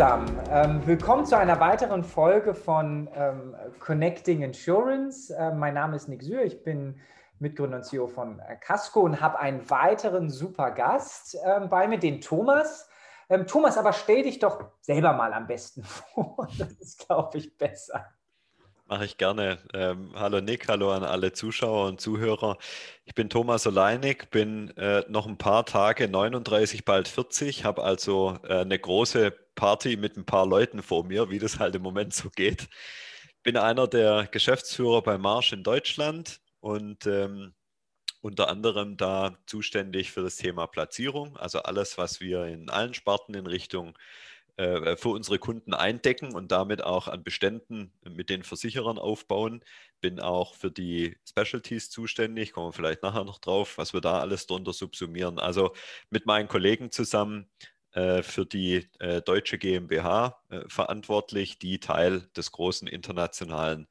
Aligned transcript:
zusammen. 0.00 0.40
Ähm, 0.48 0.86
willkommen 0.86 1.26
zu 1.26 1.36
einer 1.36 1.60
weiteren 1.60 2.02
Folge 2.02 2.54
von 2.54 3.06
ähm, 3.14 3.54
Connecting 3.80 4.40
Insurance. 4.40 5.30
Ähm, 5.38 5.58
mein 5.58 5.74
Name 5.74 5.94
ist 5.94 6.08
Nick 6.08 6.22
Sühr, 6.22 6.42
ich 6.42 6.64
bin 6.64 6.98
Mitgründer 7.38 7.76
und 7.76 7.84
CEO 7.84 8.06
von 8.06 8.38
äh, 8.38 8.56
Casco 8.56 9.00
und 9.00 9.20
habe 9.20 9.38
einen 9.38 9.68
weiteren 9.68 10.30
super 10.30 10.70
Gast 10.70 11.36
ähm, 11.44 11.68
bei 11.68 11.86
mir, 11.86 11.98
den 11.98 12.22
Thomas. 12.22 12.88
Ähm, 13.28 13.46
Thomas, 13.46 13.76
aber 13.76 13.92
stell 13.92 14.22
dich 14.22 14.38
doch 14.38 14.70
selber 14.80 15.12
mal 15.12 15.34
am 15.34 15.46
besten 15.46 15.84
vor. 16.14 16.48
Das 16.56 16.72
ist, 16.72 17.06
glaube 17.06 17.36
ich, 17.36 17.58
besser. 17.58 18.06
Mache 18.86 19.04
ich 19.04 19.18
gerne. 19.18 19.58
Ähm, 19.74 20.14
hallo 20.16 20.40
Nick, 20.40 20.66
hallo 20.66 20.92
an 20.92 21.04
alle 21.04 21.34
Zuschauer 21.34 21.88
und 21.88 22.00
Zuhörer. 22.00 22.56
Ich 23.04 23.14
bin 23.14 23.28
Thomas 23.28 23.66
Oleinik, 23.66 24.30
bin 24.30 24.74
äh, 24.78 25.04
noch 25.08 25.26
ein 25.26 25.36
paar 25.36 25.66
Tage 25.66 26.08
39, 26.08 26.86
bald 26.86 27.06
40, 27.06 27.66
habe 27.66 27.84
also 27.84 28.38
äh, 28.48 28.60
eine 28.60 28.78
große 28.78 29.32
Party 29.60 29.98
mit 29.98 30.16
ein 30.16 30.24
paar 30.24 30.46
Leuten 30.46 30.82
vor 30.82 31.04
mir, 31.04 31.28
wie 31.28 31.38
das 31.38 31.58
halt 31.58 31.74
im 31.74 31.82
Moment 31.82 32.14
so 32.14 32.30
geht. 32.30 32.70
Bin 33.42 33.58
einer 33.58 33.86
der 33.86 34.26
Geschäftsführer 34.32 35.02
bei 35.02 35.18
Marsch 35.18 35.52
in 35.52 35.62
Deutschland 35.62 36.40
und 36.60 37.06
ähm, 37.06 37.52
unter 38.22 38.48
anderem 38.48 38.96
da 38.96 39.36
zuständig 39.44 40.12
für 40.12 40.22
das 40.22 40.36
Thema 40.36 40.66
Platzierung, 40.66 41.36
also 41.36 41.62
alles, 41.62 41.98
was 41.98 42.20
wir 42.20 42.46
in 42.46 42.70
allen 42.70 42.94
Sparten 42.94 43.34
in 43.34 43.46
Richtung 43.46 43.98
äh, 44.56 44.96
für 44.96 45.10
unsere 45.10 45.38
Kunden 45.38 45.74
eindecken 45.74 46.34
und 46.34 46.50
damit 46.52 46.82
auch 46.82 47.06
an 47.06 47.22
Beständen 47.22 47.92
mit 48.02 48.30
den 48.30 48.44
Versicherern 48.44 48.98
aufbauen. 48.98 49.62
Bin 50.00 50.20
auch 50.20 50.54
für 50.54 50.70
die 50.70 51.18
Specialties 51.28 51.90
zuständig, 51.90 52.52
kommen 52.52 52.68
wir 52.68 52.72
vielleicht 52.72 53.02
nachher 53.02 53.24
noch 53.24 53.38
drauf, 53.38 53.76
was 53.76 53.92
wir 53.92 54.00
da 54.00 54.20
alles 54.20 54.46
drunter 54.46 54.72
subsumieren. 54.72 55.38
Also 55.38 55.74
mit 56.08 56.24
meinen 56.24 56.48
Kollegen 56.48 56.90
zusammen 56.90 57.50
für 57.92 58.46
die 58.46 58.88
äh, 58.98 59.20
deutsche 59.22 59.58
GmbH 59.58 60.40
äh, 60.48 60.60
verantwortlich, 60.68 61.58
die 61.58 61.80
Teil 61.80 62.22
des 62.36 62.52
großen 62.52 62.86
internationalen 62.88 63.88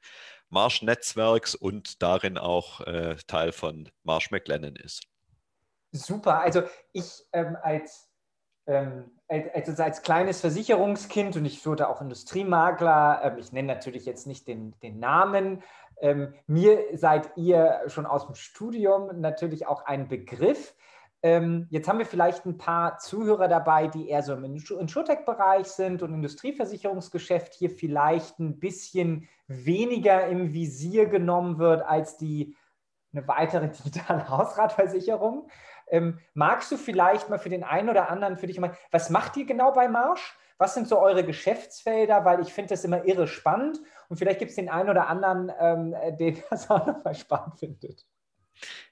Marsch-Netzwerks 0.48 1.54
und 1.54 2.02
darin 2.02 2.38
auch 2.38 2.80
äh, 2.80 3.16
Teil 3.26 3.52
von 3.52 3.88
Marsh 4.02 4.30
McLennan 4.30 4.76
ist. 4.76 5.04
Super, 5.92 6.40
also 6.40 6.62
ich 6.92 7.24
ähm, 7.32 7.56
als 7.62 8.08
ähm, 8.66 9.10
also 9.28 9.82
als 9.82 10.02
kleines 10.02 10.40
Versicherungskind 10.40 11.36
und 11.36 11.44
ich 11.44 11.64
wurde 11.66 11.88
auch 11.88 12.00
Industriemakler, 12.00 13.20
ähm, 13.24 13.38
ich 13.38 13.52
nenne 13.52 13.68
natürlich 13.68 14.04
jetzt 14.04 14.26
nicht 14.26 14.48
den, 14.48 14.74
den 14.80 14.98
Namen, 14.98 15.62
ähm, 16.00 16.34
mir 16.46 16.84
seid 16.94 17.30
ihr 17.36 17.82
schon 17.86 18.06
aus 18.06 18.26
dem 18.26 18.34
Studium 18.34 19.20
natürlich 19.20 19.66
auch 19.66 19.84
ein 19.84 20.08
Begriff. 20.08 20.74
Ähm, 21.22 21.66
jetzt 21.70 21.88
haben 21.88 21.98
wir 21.98 22.06
vielleicht 22.06 22.46
ein 22.46 22.56
paar 22.56 22.98
Zuhörer 22.98 23.46
dabei, 23.46 23.88
die 23.88 24.08
eher 24.08 24.22
so 24.22 24.32
im 24.32 24.44
Insurtech-Bereich 24.44 25.66
sind 25.66 26.02
und 26.02 26.14
Industrieversicherungsgeschäft 26.14 27.54
hier 27.54 27.70
vielleicht 27.70 28.38
ein 28.38 28.58
bisschen 28.58 29.28
weniger 29.46 30.26
im 30.28 30.54
Visier 30.54 31.06
genommen 31.06 31.58
wird 31.58 31.82
als 31.82 32.16
die 32.16 32.56
eine 33.12 33.26
weitere 33.28 33.68
digitale 33.84 34.28
Hausratversicherung. 34.28 35.48
Ähm, 35.88 36.20
magst 36.34 36.70
du 36.72 36.76
vielleicht 36.76 37.28
mal 37.28 37.38
für 37.38 37.50
den 37.50 37.64
einen 37.64 37.90
oder 37.90 38.08
anderen 38.08 38.36
für 38.36 38.46
dich 38.46 38.58
mal, 38.58 38.76
was 38.90 39.10
macht 39.10 39.36
ihr 39.36 39.44
genau 39.44 39.72
bei 39.72 39.88
Marsch? 39.88 40.38
Was 40.56 40.74
sind 40.74 40.88
so 40.88 40.98
eure 40.98 41.24
Geschäftsfelder? 41.24 42.24
Weil 42.24 42.40
ich 42.40 42.52
finde 42.52 42.70
das 42.70 42.84
immer 42.84 43.04
irre 43.04 43.26
spannend 43.26 43.80
und 44.08 44.16
vielleicht 44.16 44.38
gibt 44.38 44.50
es 44.50 44.56
den 44.56 44.68
einen 44.68 44.88
oder 44.88 45.08
anderen, 45.08 45.52
ähm, 45.58 45.94
der 46.18 46.34
das 46.48 46.70
auch 46.70 46.86
nochmal 46.86 47.14
spannend 47.14 47.58
findet. 47.58 48.06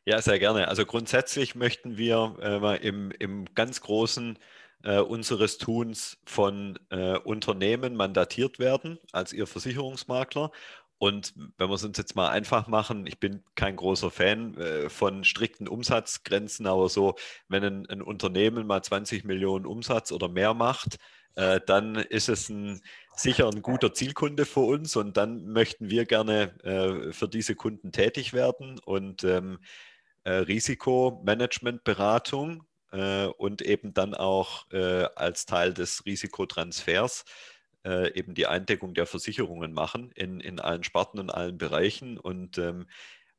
Ja, 0.05 0.21
sehr 0.23 0.39
gerne. 0.39 0.69
Also 0.69 0.85
grundsätzlich 0.87 1.55
möchten 1.55 1.97
wir 1.97 2.37
äh, 2.41 2.87
im, 2.87 3.11
im 3.19 3.47
ganz 3.55 3.81
großen 3.81 4.39
äh, 4.85 4.99
unseres 5.01 5.59
Tuns 5.59 6.19
von 6.25 6.79
äh, 6.91 7.19
Unternehmen 7.19 7.95
mandatiert 7.97 8.59
werden 8.59 8.99
als 9.13 9.33
ihr 9.33 9.47
Versicherungsmakler 9.47 10.51
und 10.99 11.33
wenn 11.57 11.69
wir 11.71 11.75
es 11.75 11.85
uns 11.85 11.97
jetzt 11.97 12.17
mal 12.17 12.29
einfach 12.29 12.67
machen, 12.67 13.07
ich 13.07 13.21
bin 13.21 13.45
kein 13.55 13.77
großer 13.77 14.11
Fan 14.11 14.57
äh, 14.57 14.91
von 14.91 15.23
strikten 15.23 15.69
Umsatzgrenzen, 15.69 16.67
aber 16.67 16.89
so, 16.89 17.15
wenn 17.49 17.63
ein, 17.65 17.87
ein, 17.89 18.03
Unternehmen 18.03 18.67
mal 18.67 18.83
20 18.83 19.25
Millionen 19.25 19.65
Umsatz 19.65 20.11
oder 20.11 20.29
mehr 20.29 20.55
macht, 20.55 20.99
äh, 21.39 21.61
dann 21.65 21.95
ist 21.95 22.29
es 22.29 22.49
ein, 22.49 22.83
sicher 23.15 23.49
ein 23.49 23.63
guter 23.63 23.95
Zielkunde 23.95 24.45
für 24.45 24.59
uns 24.61 24.97
und 24.97 25.17
dann 25.17 25.47
möchten 25.47 25.89
wir 25.89 26.05
gerne 26.05 26.59
äh, 26.65 27.13
für 27.13 27.29
diese 27.29 27.55
Kunden 27.55 27.93
tätig 27.93 28.33
werden 28.33 28.81
und 28.85 29.23
ähm, 29.23 29.61
äh, 30.25 30.33
Risikomanagementberatung 30.33 32.65
äh, 32.91 33.27
und 33.27 33.63
eben 33.63 33.95
dann 33.95 34.15
auch 34.15 34.69
äh, 34.73 35.05
als 35.15 35.47
Teil 35.47 35.73
des 35.73 36.05
Risikotransfers 36.05 37.25
äh, 37.85 38.13
eben 38.19 38.35
die 38.35 38.49
Eindeckung 38.49 38.95
der 38.95 39.07
Versicherungen 39.07 39.73
machen 39.73 40.11
in, 40.17 40.41
in 40.41 40.59
allen 40.59 40.83
Sparten 40.83 41.21
und 41.21 41.31
allen 41.31 41.57
Bereichen. 41.57 42.19
Und 42.19 42.59
ähm, 42.59 42.89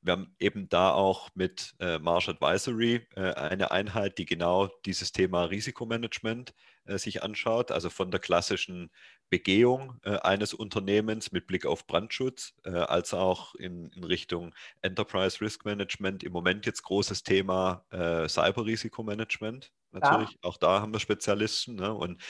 wir 0.01 0.13
haben 0.13 0.33
eben 0.39 0.69
da 0.69 0.93
auch 0.93 1.31
mit 1.35 1.75
äh, 1.81 1.99
Marsh 1.99 2.29
Advisory 2.29 3.05
äh, 3.17 3.33
eine 3.33 3.71
Einheit, 3.71 4.17
die 4.17 4.25
genau 4.25 4.69
dieses 4.85 5.11
Thema 5.11 5.43
Risikomanagement 5.43 6.53
sich 6.97 7.23
anschaut, 7.23 7.71
also 7.71 7.89
von 7.89 8.11
der 8.11 8.19
klassischen 8.19 8.89
Begehung 9.29 9.99
äh, 10.03 10.17
eines 10.17 10.53
Unternehmens 10.53 11.31
mit 11.31 11.47
Blick 11.47 11.65
auf 11.65 11.85
Brandschutz, 11.85 12.53
äh, 12.65 12.71
als 12.71 13.13
auch 13.13 13.55
in, 13.55 13.89
in, 13.91 14.03
Richtung 14.03 14.55
Enterprise 14.81 15.41
Risk 15.41 15.65
Management. 15.65 16.23
Im 16.23 16.31
Moment 16.31 16.65
jetzt 16.65 16.81
großes 16.83 17.23
Thema 17.23 17.85
äh, 17.91 18.27
Cyber-Risikomanagement. 18.27 19.71
Natürlich, 19.91 20.31
ja. 20.31 20.37
auch 20.41 20.57
da 20.57 20.81
haben 20.81 20.93
wir 20.93 20.99
Spezialisten. 20.99 21.75
Ne? 21.75 21.93
Und 21.93 22.21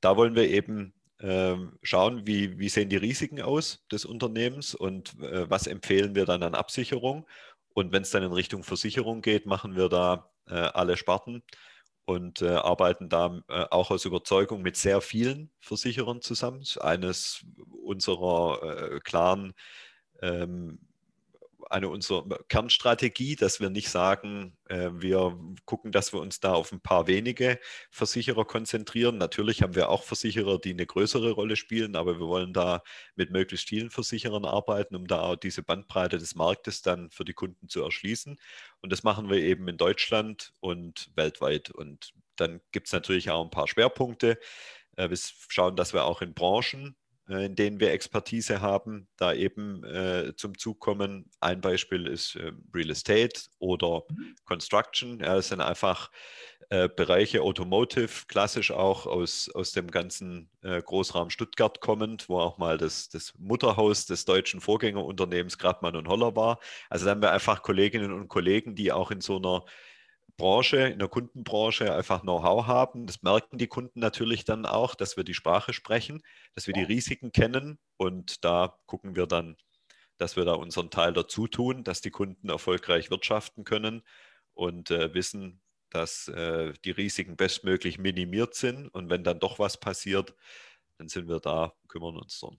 da 0.00 0.16
wollen 0.16 0.34
wir 0.34 0.48
eben 0.48 0.94
ähm, 1.20 1.78
schauen, 1.82 2.26
wie, 2.26 2.58
wie 2.58 2.68
sehen 2.68 2.88
die 2.88 2.96
Risiken 2.96 3.40
aus 3.40 3.84
des 3.90 4.04
Unternehmens 4.04 4.74
und 4.74 5.18
äh, 5.20 5.48
was 5.48 5.66
empfehlen 5.66 6.14
wir 6.14 6.26
dann 6.26 6.42
an 6.42 6.54
Absicherung. 6.54 7.26
Und 7.74 7.92
wenn 7.92 8.02
es 8.02 8.10
dann 8.10 8.22
in 8.22 8.32
Richtung 8.32 8.64
Versicherung 8.64 9.20
geht, 9.22 9.46
machen 9.46 9.76
wir 9.76 9.88
da 9.88 10.30
äh, 10.48 10.54
alle 10.54 10.96
Sparten 10.96 11.42
und 12.06 12.40
äh, 12.40 12.48
arbeiten 12.48 13.08
da 13.08 13.42
äh, 13.48 13.66
auch 13.70 13.90
aus 13.90 14.04
Überzeugung 14.04 14.62
mit 14.62 14.76
sehr 14.76 15.00
vielen 15.00 15.50
Versicherern 15.60 16.22
zusammen. 16.22 16.64
Eines 16.80 17.44
unserer 17.82 18.94
äh, 18.94 19.00
klaren 19.00 19.52
ähm, 20.22 20.78
eine 21.70 21.88
unserer 21.88 22.24
Kernstrategie, 22.48 23.36
dass 23.36 23.60
wir 23.60 23.70
nicht 23.70 23.88
sagen, 23.88 24.56
äh, 24.68 24.90
wir 24.92 25.38
gucken, 25.64 25.92
dass 25.92 26.12
wir 26.12 26.20
uns 26.20 26.40
da 26.40 26.52
auf 26.54 26.72
ein 26.72 26.80
paar 26.80 27.06
wenige 27.06 27.58
Versicherer 27.90 28.44
konzentrieren. 28.44 29.18
Natürlich 29.18 29.62
haben 29.62 29.74
wir 29.74 29.88
auch 29.88 30.02
Versicherer, 30.02 30.58
die 30.58 30.70
eine 30.70 30.86
größere 30.86 31.32
Rolle 31.32 31.56
spielen, 31.56 31.96
aber 31.96 32.18
wir 32.18 32.26
wollen 32.26 32.52
da 32.52 32.82
mit 33.14 33.30
möglichst 33.30 33.68
vielen 33.68 33.90
Versicherern 33.90 34.44
arbeiten, 34.44 34.96
um 34.96 35.06
da 35.06 35.20
auch 35.20 35.36
diese 35.36 35.62
Bandbreite 35.62 36.18
des 36.18 36.34
Marktes 36.34 36.82
dann 36.82 37.10
für 37.10 37.24
die 37.24 37.34
Kunden 37.34 37.68
zu 37.68 37.82
erschließen. 37.82 38.38
Und 38.80 38.92
das 38.92 39.02
machen 39.02 39.28
wir 39.30 39.38
eben 39.38 39.68
in 39.68 39.76
Deutschland 39.76 40.54
und 40.60 41.10
weltweit. 41.14 41.70
Und 41.70 42.12
dann 42.36 42.60
gibt 42.72 42.86
es 42.88 42.92
natürlich 42.92 43.30
auch 43.30 43.44
ein 43.44 43.50
paar 43.50 43.68
Schwerpunkte. 43.68 44.38
Äh, 44.96 45.10
wir 45.10 45.18
schauen, 45.48 45.76
dass 45.76 45.92
wir 45.92 46.04
auch 46.04 46.22
in 46.22 46.34
Branchen 46.34 46.96
in 47.28 47.56
denen 47.56 47.80
wir 47.80 47.90
Expertise 47.90 48.60
haben, 48.60 49.08
da 49.16 49.32
eben 49.32 49.82
äh, 49.84 50.34
zum 50.36 50.56
Zug 50.56 50.78
kommen. 50.78 51.28
Ein 51.40 51.60
Beispiel 51.60 52.06
ist 52.06 52.36
äh, 52.36 52.52
Real 52.72 52.90
Estate 52.90 53.40
oder 53.58 54.04
mhm. 54.08 54.36
Construction. 54.44 55.18
Ja, 55.18 55.34
das 55.34 55.48
sind 55.48 55.60
einfach 55.60 56.10
äh, 56.68 56.88
Bereiche 56.88 57.42
Automotive, 57.42 58.26
klassisch 58.28 58.70
auch 58.70 59.06
aus, 59.06 59.48
aus 59.54 59.72
dem 59.72 59.90
ganzen 59.90 60.50
äh, 60.62 60.80
Großraum 60.82 61.30
Stuttgart 61.30 61.80
kommend, 61.80 62.28
wo 62.28 62.38
auch 62.38 62.58
mal 62.58 62.78
das, 62.78 63.08
das 63.08 63.34
Mutterhaus 63.38 64.06
des 64.06 64.24
deutschen 64.24 64.60
Vorgängerunternehmens 64.60 65.58
Gradmann 65.58 65.96
und 65.96 66.08
Holler 66.08 66.34
war. 66.34 66.58
Also 66.90 67.04
da 67.04 67.12
haben 67.12 67.22
wir 67.22 67.32
einfach 67.32 67.62
Kolleginnen 67.62 68.12
und 68.12 68.28
Kollegen, 68.28 68.74
die 68.74 68.92
auch 68.92 69.10
in 69.10 69.20
so 69.20 69.36
einer 69.36 69.64
Branche, 70.36 70.78
in 70.78 70.98
der 70.98 71.08
Kundenbranche 71.08 71.94
einfach 71.94 72.22
Know-how 72.22 72.66
haben. 72.66 73.06
Das 73.06 73.22
merken 73.22 73.58
die 73.58 73.66
Kunden 73.66 74.00
natürlich 74.00 74.44
dann 74.44 74.66
auch, 74.66 74.94
dass 74.94 75.16
wir 75.16 75.24
die 75.24 75.34
Sprache 75.34 75.72
sprechen, 75.72 76.22
dass 76.54 76.66
wir 76.66 76.74
die 76.74 76.82
Risiken 76.82 77.32
kennen 77.32 77.78
und 77.96 78.44
da 78.44 78.78
gucken 78.86 79.16
wir 79.16 79.26
dann, 79.26 79.56
dass 80.18 80.36
wir 80.36 80.44
da 80.44 80.54
unseren 80.54 80.90
Teil 80.90 81.12
dazu 81.12 81.46
tun, 81.48 81.84
dass 81.84 82.00
die 82.00 82.10
Kunden 82.10 82.48
erfolgreich 82.48 83.10
wirtschaften 83.10 83.64
können 83.64 84.02
und 84.54 84.90
äh, 84.90 85.14
wissen, 85.14 85.62
dass 85.90 86.28
äh, 86.28 86.72
die 86.84 86.90
Risiken 86.90 87.36
bestmöglich 87.36 87.98
minimiert 87.98 88.54
sind 88.54 88.88
und 88.88 89.08
wenn 89.08 89.24
dann 89.24 89.38
doch 89.38 89.58
was 89.58 89.78
passiert, 89.78 90.34
dann 90.98 91.08
sind 91.08 91.28
wir 91.28 91.40
da, 91.40 91.72
kümmern 91.88 92.16
uns 92.16 92.38
drum. 92.40 92.58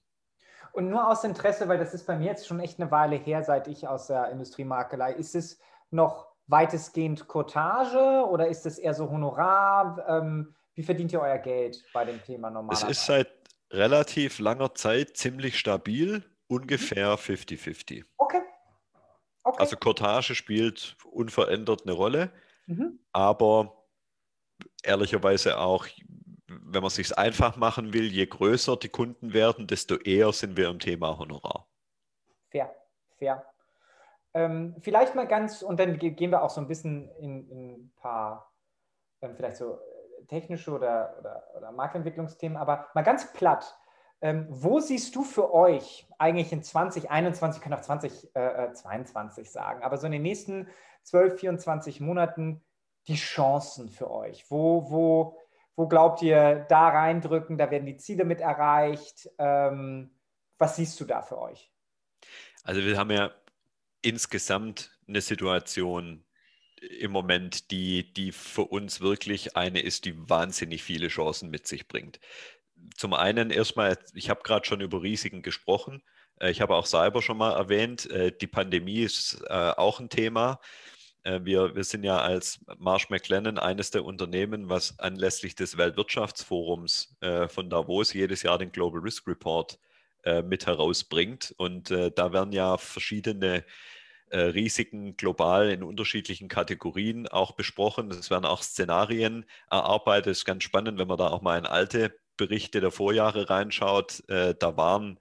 Und 0.73 0.89
nur 0.89 1.07
aus 1.09 1.23
Interesse, 1.23 1.67
weil 1.67 1.79
das 1.79 1.93
ist 1.93 2.05
bei 2.05 2.15
mir 2.15 2.25
jetzt 2.25 2.47
schon 2.47 2.59
echt 2.59 2.79
eine 2.79 2.91
Weile 2.91 3.15
her, 3.15 3.43
seit 3.43 3.67
ich 3.67 3.87
aus 3.87 4.07
der 4.07 4.29
Industriemarkelei, 4.29 5.13
ist 5.13 5.35
es 5.35 5.59
noch 5.89 6.26
weitestgehend 6.47 7.27
Cottage 7.27 8.25
oder 8.27 8.47
ist 8.47 8.65
es 8.65 8.77
eher 8.77 8.93
so 8.93 9.09
Honorar? 9.09 10.05
Ähm, 10.07 10.55
wie 10.73 10.83
verdient 10.83 11.11
ihr 11.11 11.21
euer 11.21 11.37
Geld 11.37 11.83
bei 11.93 12.05
dem 12.05 12.21
Thema 12.23 12.49
normalerweise? 12.49 12.91
Es 12.91 12.99
ist 12.99 13.05
seit 13.05 13.29
relativ 13.71 14.39
langer 14.39 14.73
Zeit 14.75 15.17
ziemlich 15.17 15.59
stabil, 15.59 16.23
ungefähr 16.47 17.17
50-50. 17.17 18.05
Okay. 18.17 18.41
okay. 19.43 19.59
Also 19.59 19.75
Cottage 19.75 20.35
spielt 20.35 20.95
unverändert 21.11 21.83
eine 21.83 21.93
Rolle, 21.93 22.31
mhm. 22.67 22.99
aber 23.11 23.85
ehrlicherweise 24.83 25.57
auch 25.57 25.87
wenn 26.47 26.81
man 26.81 26.87
es 26.87 26.95
sich 26.95 27.17
einfach 27.17 27.55
machen 27.55 27.93
will, 27.93 28.11
je 28.11 28.25
größer 28.25 28.77
die 28.77 28.89
Kunden 28.89 29.33
werden, 29.33 29.67
desto 29.67 29.95
eher 29.95 30.31
sind 30.31 30.57
wir 30.57 30.69
im 30.69 30.79
Thema 30.79 31.17
Honorar. 31.17 31.67
Fair, 32.49 32.73
fair. 33.17 33.45
Ähm, 34.33 34.75
vielleicht 34.79 35.15
mal 35.15 35.27
ganz, 35.27 35.61
und 35.61 35.79
dann 35.79 35.97
gehen 35.97 36.31
wir 36.31 36.43
auch 36.43 36.49
so 36.49 36.61
ein 36.61 36.67
bisschen 36.67 37.09
in, 37.17 37.49
in 37.49 37.71
ein 37.73 37.91
paar, 37.95 38.53
ähm, 39.21 39.35
vielleicht 39.35 39.57
so 39.57 39.73
äh, 39.73 40.25
technische 40.27 40.71
oder, 40.71 41.15
oder, 41.19 41.43
oder 41.55 41.71
Marktentwicklungsthemen, 41.71 42.57
aber 42.57 42.87
mal 42.93 43.03
ganz 43.03 43.31
platt. 43.33 43.77
Ähm, 44.19 44.47
wo 44.49 44.79
siehst 44.79 45.15
du 45.15 45.23
für 45.23 45.53
euch 45.53 46.07
eigentlich 46.17 46.51
in 46.51 46.63
2021, 46.63 47.61
können 47.61 47.75
auch 47.75 47.81
2022 47.81 49.45
äh, 49.45 49.49
sagen, 49.49 49.83
aber 49.83 49.97
so 49.97 50.07
in 50.07 50.11
den 50.11 50.23
nächsten 50.23 50.67
12, 51.03 51.39
24 51.39 52.01
Monaten 52.01 52.63
die 53.07 53.15
Chancen 53.15 53.89
für 53.89 54.09
euch? 54.09 54.49
Wo, 54.49 54.89
wo, 54.89 55.37
wo 55.75 55.87
glaubt 55.87 56.23
ihr, 56.23 56.65
da 56.67 56.89
reindrücken, 56.89 57.57
da 57.57 57.69
werden 57.69 57.85
die 57.85 57.97
Ziele 57.97 58.25
mit 58.25 58.41
erreicht? 58.41 59.29
Ähm, 59.37 60.11
was 60.57 60.75
siehst 60.75 60.99
du 60.99 61.05
da 61.05 61.21
für 61.21 61.39
euch? 61.39 61.71
Also 62.63 62.81
wir 62.81 62.97
haben 62.97 63.11
ja 63.11 63.31
insgesamt 64.01 64.97
eine 65.07 65.21
Situation 65.21 66.23
im 66.99 67.11
Moment, 67.11 67.71
die, 67.71 68.13
die 68.13 68.31
für 68.31 68.63
uns 68.63 69.01
wirklich 69.01 69.55
eine 69.55 69.79
ist, 69.81 70.05
die 70.05 70.29
wahnsinnig 70.29 70.83
viele 70.83 71.07
Chancen 71.07 71.49
mit 71.49 71.67
sich 71.67 71.87
bringt. 71.87 72.19
Zum 72.95 73.13
einen 73.13 73.49
erstmal, 73.49 73.97
ich 74.13 74.29
habe 74.29 74.43
gerade 74.43 74.65
schon 74.65 74.81
über 74.81 75.01
Risiken 75.01 75.41
gesprochen. 75.41 76.03
Äh, 76.39 76.51
ich 76.51 76.61
habe 76.61 76.75
auch 76.75 76.85
Cyber 76.85 77.21
schon 77.21 77.37
mal 77.37 77.53
erwähnt. 77.53 78.09
Äh, 78.11 78.31
die 78.31 78.47
Pandemie 78.47 78.99
ist 78.99 79.41
äh, 79.47 79.53
auch 79.53 79.99
ein 79.99 80.09
Thema. 80.09 80.59
Wir, 81.23 81.75
wir 81.75 81.83
sind 81.83 82.05
ja 82.05 82.19
als 82.19 82.63
Marsh 82.77 83.09
McLennan 83.09 83.59
eines 83.59 83.91
der 83.91 84.05
Unternehmen, 84.05 84.69
was 84.69 84.97
anlässlich 84.97 85.55
des 85.55 85.77
Weltwirtschaftsforums 85.77 87.17
von 87.49 87.69
Davos 87.69 88.13
jedes 88.13 88.43
Jahr 88.43 88.57
den 88.57 88.71
Global 88.71 89.01
Risk 89.01 89.27
Report 89.27 89.77
mit 90.43 90.65
herausbringt. 90.65 91.53
Und 91.57 91.89
da 91.89 92.33
werden 92.33 92.51
ja 92.51 92.77
verschiedene 92.77 93.63
äh, 94.29 94.39
Risiken 94.39 95.15
global 95.15 95.69
in 95.69 95.83
unterschiedlichen 95.83 96.49
Kategorien 96.49 97.27
auch 97.27 97.53
besprochen. 97.53 98.11
Es 98.11 98.29
werden 98.29 98.45
auch 98.45 98.61
Szenarien 98.61 99.45
erarbeitet. 99.69 100.31
Es 100.31 100.39
ist 100.39 100.45
ganz 100.45 100.63
spannend, 100.63 100.99
wenn 100.99 101.07
man 101.07 101.17
da 101.17 101.27
auch 101.27 101.41
mal 101.41 101.57
in 101.57 101.65
alte 101.65 102.13
Berichte 102.35 102.81
der 102.81 102.91
Vorjahre 102.91 103.49
reinschaut. 103.49 104.27
Äh, 104.29 104.53
da 104.59 104.75
waren 104.75 105.19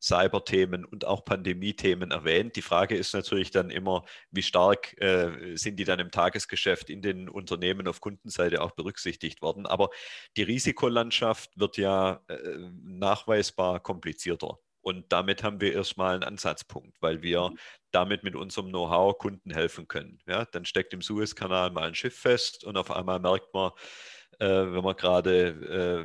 Cyber-Themen 0.00 0.84
und 0.84 1.04
auch 1.04 1.24
Pandemie-Themen 1.24 2.10
erwähnt. 2.10 2.56
Die 2.56 2.62
Frage 2.62 2.96
ist 2.96 3.14
natürlich 3.14 3.50
dann 3.50 3.70
immer, 3.70 4.04
wie 4.30 4.42
stark 4.42 5.00
äh, 5.00 5.56
sind 5.56 5.76
die 5.76 5.84
dann 5.84 5.98
im 5.98 6.10
Tagesgeschäft 6.10 6.90
in 6.90 7.02
den 7.02 7.28
Unternehmen 7.28 7.88
auf 7.88 8.00
Kundenseite 8.00 8.62
auch 8.62 8.72
berücksichtigt 8.72 9.42
worden. 9.42 9.66
Aber 9.66 9.90
die 10.36 10.42
Risikolandschaft 10.42 11.58
wird 11.58 11.76
ja 11.76 12.20
äh, 12.28 12.36
nachweisbar 12.82 13.80
komplizierter. 13.80 14.58
Und 14.80 15.12
damit 15.12 15.42
haben 15.42 15.60
wir 15.60 15.74
erstmal 15.74 16.14
einen 16.14 16.22
Ansatzpunkt, 16.22 16.96
weil 17.02 17.22
wir 17.22 17.50
mhm. 17.50 17.58
damit 17.90 18.22
mit 18.24 18.34
unserem 18.34 18.68
Know-how 18.68 19.18
Kunden 19.18 19.50
helfen 19.50 19.86
können. 19.86 20.18
Ja, 20.26 20.46
dann 20.46 20.64
steckt 20.64 20.94
im 20.94 21.02
Suezkanal 21.02 21.70
mal 21.70 21.88
ein 21.88 21.94
Schiff 21.94 22.18
fest 22.18 22.64
und 22.64 22.76
auf 22.76 22.90
einmal 22.90 23.20
merkt 23.20 23.52
man, 23.52 23.72
wenn 24.46 24.84
man 24.84 24.96
gerade 24.96 25.48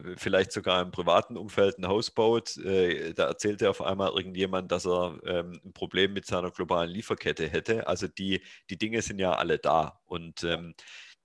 äh, 0.06 0.18
vielleicht 0.18 0.51
sogar 0.51 0.81
im 0.81 0.91
privaten 0.91 1.38
Umfeld 1.38 1.77
ein 1.77 1.88
Haus 1.88 2.09
baut, 2.09 2.57
äh, 2.57 3.13
da 3.13 3.27
erzählt 3.27 3.62
er 3.62 3.69
auf 3.69 3.81
einmal 3.81 4.12
irgendjemand, 4.12 4.71
dass 4.71 4.88
er 4.88 5.19
ähm, 5.25 5.62
ein 5.63 5.74
Problem 5.74 6.13
mit 6.13 6.25
seiner 6.25 6.50
globalen 6.50 6.89
Lieferkette 6.89 7.47
hätte. 7.47 7.88
Also 7.88 8.07
die, 8.07 8.41
die 8.69 8.77
Dinge 8.77 9.01
sind 9.01 9.19
ja 9.19 9.33
alle 9.33 9.59
da 9.59 10.01
und 10.06 10.44
ähm, 10.44 10.74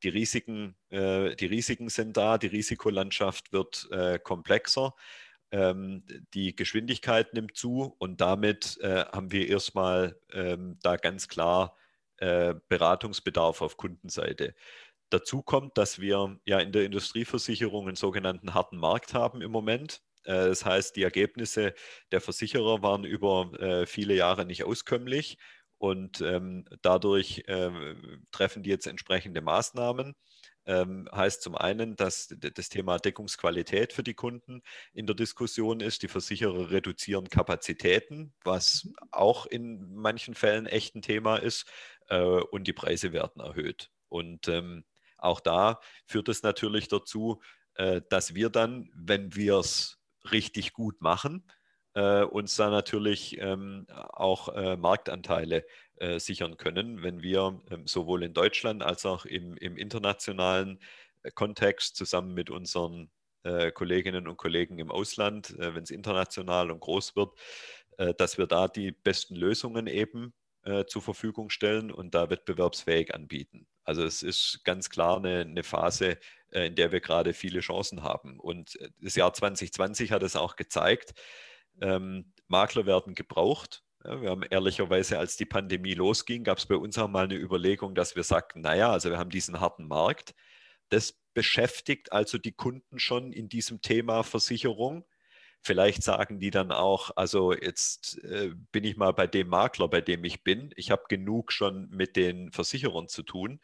die 0.02 0.10
Risiken, 0.10 0.76
äh, 0.90 1.34
die 1.34 1.46
Risiken 1.46 1.88
sind 1.88 2.16
da, 2.16 2.38
die 2.38 2.46
Risikolandschaft 2.49 3.52
wird 3.52 3.88
äh, 3.90 4.19
komplexer 4.19 4.94
ähm, 5.50 6.04
die 6.34 6.54
Geschwindigkeit 6.54 7.34
nimmt 7.34 7.56
zu 7.56 7.94
und 7.99 8.20
damit 8.20 8.78
äh, 8.81 9.04
haben 9.12 9.32
wir 9.32 9.49
erstmal 9.49 10.20
ähm, 10.32 10.78
da 10.82 10.96
ganz 10.96 11.28
klar 11.28 11.76
äh, 12.19 12.54
Beratungsbedarf 12.69 13.62
auf 13.62 13.76
Kundenseite. 13.76 14.54
Dazu 15.10 15.43
kommt, 15.43 15.78
dass 15.78 15.99
wir 16.00 16.38
ja 16.44 16.58
in 16.58 16.72
der 16.72 16.84
Industrieversicherung 16.84 17.87
einen 17.87 17.96
sogenannten 17.96 18.55
harten 18.55 18.78
Markt 18.78 19.14
haben 19.14 19.43
im 19.43 19.50
Moment. 19.50 20.02
Äh, 20.25 20.49
das 20.49 20.64
heißt, 20.64 20.96
die 20.96 21.02
Ergebnisse 21.02 21.75
der 22.12 22.20
Versicherer 22.20 22.82
waren 22.82 23.05
über 23.05 23.52
äh, 23.60 23.87
viele 23.87 24.14
Jahre 24.14 24.44
nicht 24.44 24.64
auskömmlich 24.64 25.38
und 25.78 26.20
ähm, 26.20 26.64
dadurch 26.82 27.44
äh, 27.46 27.70
treffen 28.31 28.62
die 28.62 28.70
jetzt 28.70 28.87
entsprechende 28.87 29.40
Maßnahmen 29.40 30.14
ähm, 30.69 31.08
heißt 31.11 31.40
zum 31.43 31.56
einen, 31.56 31.96
dass 31.96 32.28
das 32.28 32.69
Thema 32.69 32.99
Deckungsqualität 32.99 33.94
für 33.94 34.02
die 34.02 34.12
Kunden 34.12 34.62
in 34.93 35.06
der 35.06 35.16
Diskussion 35.16 35.81
ist. 35.81 36.02
Die 36.02 36.08
Versicherer 36.08 36.70
reduzieren 36.70 37.28
Kapazitäten, 37.28 38.34
was 38.44 38.84
mhm. 38.84 38.94
auch 39.11 39.46
in 39.46 39.94
manchen 39.94 40.34
Fällen 40.34 40.66
echt 40.66 40.94
ein 40.94 41.02
Thema 41.02 41.37
ist, 41.37 41.66
äh, 42.08 42.20
und 42.20 42.66
die 42.66 42.75
Preise 42.75 43.14
werden 43.14 43.40
erhöht. 43.40 43.90
Und 44.08 44.46
ähm, 44.49 44.84
auch 45.18 45.40
da 45.40 45.80
führt 46.06 46.28
es 46.28 46.42
natürlich 46.42 46.88
dazu, 46.88 47.40
äh, 47.78 48.02
dass 48.10 48.34
wir 48.34 48.50
dann, 48.50 48.90
wenn 48.94 49.34
wir 49.34 49.58
es 49.58 49.98
richtig 50.32 50.72
gut 50.72 51.00
machen, 51.00 51.44
äh, 51.94 52.22
uns 52.22 52.56
da 52.56 52.70
natürlich 52.70 53.38
ähm, 53.40 53.86
auch 53.88 54.48
äh, 54.54 54.76
Marktanteile 54.76 55.64
sichern 56.18 56.56
können, 56.56 57.02
wenn 57.02 57.22
wir 57.22 57.60
ähm, 57.72 57.88
sowohl 57.88 58.22
in 58.22 58.32
Deutschland 58.32 58.84
als 58.84 59.04
auch 59.04 59.24
im, 59.24 59.56
im 59.56 59.76
internationalen 59.76 60.78
Kontext 61.34 61.96
zusammen 61.96 62.34
mit 62.34 62.50
unseren 62.50 63.10
Kolleginnen 63.74 64.28
und 64.28 64.36
Kollegen 64.36 64.78
im 64.78 64.92
Ausland, 64.92 65.56
wenn 65.58 65.82
es 65.82 65.90
international 65.90 66.70
und 66.70 66.78
groß 66.78 67.16
wird, 67.16 67.36
dass 68.16 68.38
wir 68.38 68.46
da 68.46 68.68
die 68.68 68.92
besten 68.92 69.34
Lösungen 69.34 69.88
eben 69.88 70.34
zur 70.86 71.02
Verfügung 71.02 71.50
stellen 71.50 71.90
und 71.90 72.14
da 72.14 72.30
wettbewerbsfähig 72.30 73.12
anbieten. 73.14 73.66
Also 73.88 74.05
es 74.05 74.23
ist 74.23 74.61
ganz 74.64 74.90
klar 74.90 75.17
eine, 75.17 75.40
eine 75.40 75.62
Phase, 75.62 76.19
in 76.50 76.75
der 76.75 76.93
wir 76.93 77.00
gerade 77.00 77.32
viele 77.32 77.61
Chancen 77.61 78.02
haben. 78.02 78.38
Und 78.38 78.79
das 79.00 79.14
Jahr 79.14 79.32
2020 79.32 80.12
hat 80.12 80.23
es 80.23 80.37
auch 80.37 80.56
gezeigt, 80.56 81.14
ähm, 81.81 82.35
Makler 82.49 82.85
werden 82.85 83.14
gebraucht. 83.14 83.83
Ja, 84.04 84.21
wir 84.21 84.28
haben 84.28 84.42
ehrlicherweise, 84.42 85.18
als 85.18 85.38
die 85.38 85.47
Pandemie 85.47 85.95
losging, 85.95 86.45
gab 86.45 86.59
es 86.59 86.66
bei 86.66 86.76
uns 86.76 86.99
auch 86.99 87.09
mal 87.09 87.25
eine 87.25 87.37
Überlegung, 87.37 87.95
dass 87.95 88.14
wir 88.14 88.25
sagten, 88.25 88.61
naja, 88.61 88.92
also 88.92 89.09
wir 89.09 89.16
haben 89.18 89.30
diesen 89.30 89.59
harten 89.59 89.88
Markt. 89.88 90.35
Das 90.90 91.14
beschäftigt 91.33 92.12
also 92.12 92.37
die 92.37 92.52
Kunden 92.52 92.99
schon 92.99 93.33
in 93.33 93.49
diesem 93.49 93.80
Thema 93.80 94.23
Versicherung. 94.23 95.07
Vielleicht 95.62 96.02
sagen 96.02 96.40
die 96.40 96.50
dann 96.50 96.72
auch, 96.72 97.10
also 97.16 97.52
jetzt 97.52 98.22
äh, 98.24 98.52
bin 98.72 98.84
ich 98.84 98.96
mal 98.96 99.12
bei 99.12 99.26
dem 99.26 99.48
Makler, 99.48 99.88
bei 99.88 100.00
dem 100.00 100.24
ich 100.24 100.44
bin. 100.44 100.72
Ich 100.76 100.90
habe 100.90 101.04
genug 101.08 101.52
schon 101.52 101.88
mit 101.90 102.16
den 102.16 102.52
Versicherern 102.52 103.08
zu 103.08 103.22
tun. 103.22 103.60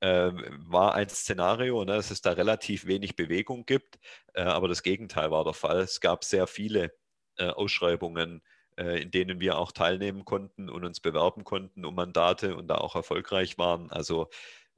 Äh, 0.00 0.32
war 0.68 0.94
ein 0.94 1.08
Szenario, 1.08 1.84
ne, 1.84 1.94
dass 1.96 2.10
es 2.10 2.20
da 2.20 2.32
relativ 2.32 2.86
wenig 2.86 3.16
Bewegung 3.16 3.64
gibt. 3.66 3.98
Äh, 4.34 4.42
aber 4.42 4.68
das 4.68 4.82
Gegenteil 4.82 5.30
war 5.30 5.44
der 5.44 5.54
Fall. 5.54 5.80
Es 5.80 6.00
gab 6.00 6.24
sehr 6.24 6.46
viele 6.46 6.92
äh, 7.38 7.48
Ausschreibungen, 7.48 8.42
äh, 8.76 9.02
in 9.02 9.10
denen 9.10 9.40
wir 9.40 9.58
auch 9.58 9.72
teilnehmen 9.72 10.24
konnten 10.24 10.68
und 10.68 10.84
uns 10.84 11.00
bewerben 11.00 11.44
konnten 11.44 11.84
um 11.84 11.94
Mandate 11.94 12.56
und 12.56 12.68
da 12.68 12.76
auch 12.76 12.94
erfolgreich 12.96 13.56
waren. 13.58 13.90
Also 13.90 14.28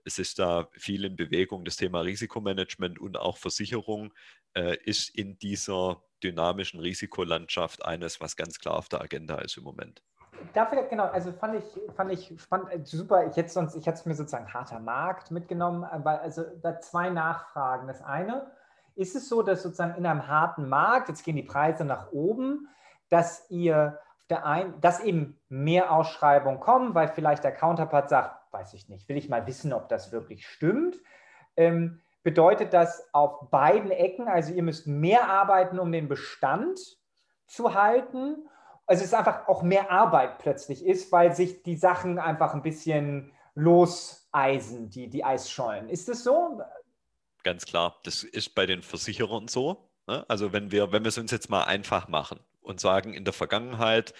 es 0.04 0.18
ist 0.18 0.38
da 0.38 0.68
viel 0.72 1.04
in 1.04 1.16
Bewegung. 1.16 1.64
Das 1.64 1.76
Thema 1.76 2.00
Risikomanagement 2.00 2.98
und 2.98 3.16
auch 3.18 3.36
Versicherung 3.38 4.14
äh, 4.54 4.76
ist 4.84 5.14
in 5.16 5.38
dieser 5.38 6.02
dynamischen 6.22 6.80
Risikolandschaft 6.80 7.84
eines, 7.84 8.20
was 8.20 8.36
ganz 8.36 8.58
klar 8.58 8.76
auf 8.76 8.88
der 8.88 9.00
Agenda 9.00 9.38
ist 9.38 9.56
im 9.56 9.64
Moment. 9.64 10.02
Dafür, 10.54 10.82
genau, 10.84 11.06
also 11.06 11.32
fand 11.32 11.56
ich, 11.56 11.94
fand 11.94 12.12
ich 12.12 12.32
spannend, 12.40 12.86
super. 12.86 13.26
Ich 13.26 13.36
hätte 13.36 13.48
sonst, 13.48 13.74
ich 13.74 13.86
hätte 13.86 13.98
es 13.98 14.06
mir 14.06 14.14
sozusagen 14.14 14.52
harter 14.52 14.78
Markt 14.78 15.30
mitgenommen, 15.30 15.86
weil 16.04 16.18
also 16.18 16.44
da 16.62 16.80
zwei 16.80 17.10
Nachfragen. 17.10 17.88
Das 17.88 18.02
eine, 18.02 18.50
ist 18.94 19.16
es 19.16 19.28
so, 19.28 19.42
dass 19.42 19.62
sozusagen 19.62 19.96
in 19.96 20.06
einem 20.06 20.26
harten 20.28 20.68
Markt, 20.68 21.08
jetzt 21.08 21.24
gehen 21.24 21.36
die 21.36 21.42
Preise 21.42 21.84
nach 21.84 22.12
oben, 22.12 22.68
dass 23.08 23.48
ihr 23.50 23.98
der 24.30 24.44
ein, 24.44 24.78
dass 24.80 25.00
eben 25.00 25.40
mehr 25.48 25.92
Ausschreibungen 25.92 26.60
kommen, 26.60 26.94
weil 26.94 27.08
vielleicht 27.08 27.44
der 27.44 27.54
Counterpart 27.54 28.10
sagt, 28.10 28.52
weiß 28.52 28.74
ich 28.74 28.88
nicht, 28.88 29.08
will 29.08 29.16
ich 29.16 29.28
mal 29.28 29.46
wissen, 29.46 29.72
ob 29.72 29.88
das 29.88 30.12
wirklich 30.12 30.46
stimmt. 30.46 30.98
Ähm, 31.56 32.00
bedeutet 32.28 32.74
das 32.74 33.08
auf 33.14 33.48
beiden 33.50 33.90
Ecken, 33.90 34.28
also 34.28 34.52
ihr 34.52 34.62
müsst 34.62 34.86
mehr 34.86 35.30
arbeiten, 35.30 35.78
um 35.78 35.90
den 35.90 36.08
Bestand 36.08 36.78
zu 37.46 37.72
halten. 37.72 38.46
Also 38.86 39.00
es 39.00 39.08
ist 39.08 39.14
einfach 39.14 39.48
auch 39.48 39.62
mehr 39.62 39.90
Arbeit 39.90 40.36
plötzlich 40.36 40.84
ist, 40.84 41.10
weil 41.10 41.34
sich 41.34 41.62
die 41.62 41.76
Sachen 41.76 42.18
einfach 42.18 42.52
ein 42.52 42.60
bisschen 42.60 43.32
loseisen, 43.54 44.90
die, 44.90 45.08
die 45.08 45.24
Eisschollen. 45.24 45.88
Ist 45.88 46.10
das 46.10 46.22
so? 46.22 46.60
Ganz 47.44 47.64
klar, 47.64 47.98
das 48.04 48.24
ist 48.24 48.54
bei 48.54 48.66
den 48.66 48.82
Versicherern 48.82 49.48
so. 49.48 49.88
Ne? 50.06 50.26
Also 50.28 50.52
wenn 50.52 50.70
wir, 50.70 50.92
wenn 50.92 51.04
wir 51.04 51.08
es 51.08 51.16
uns 51.16 51.30
jetzt 51.30 51.48
mal 51.48 51.64
einfach 51.64 52.08
machen 52.08 52.40
und 52.60 52.78
sagen, 52.78 53.14
in 53.14 53.24
der 53.24 53.32
Vergangenheit 53.32 54.12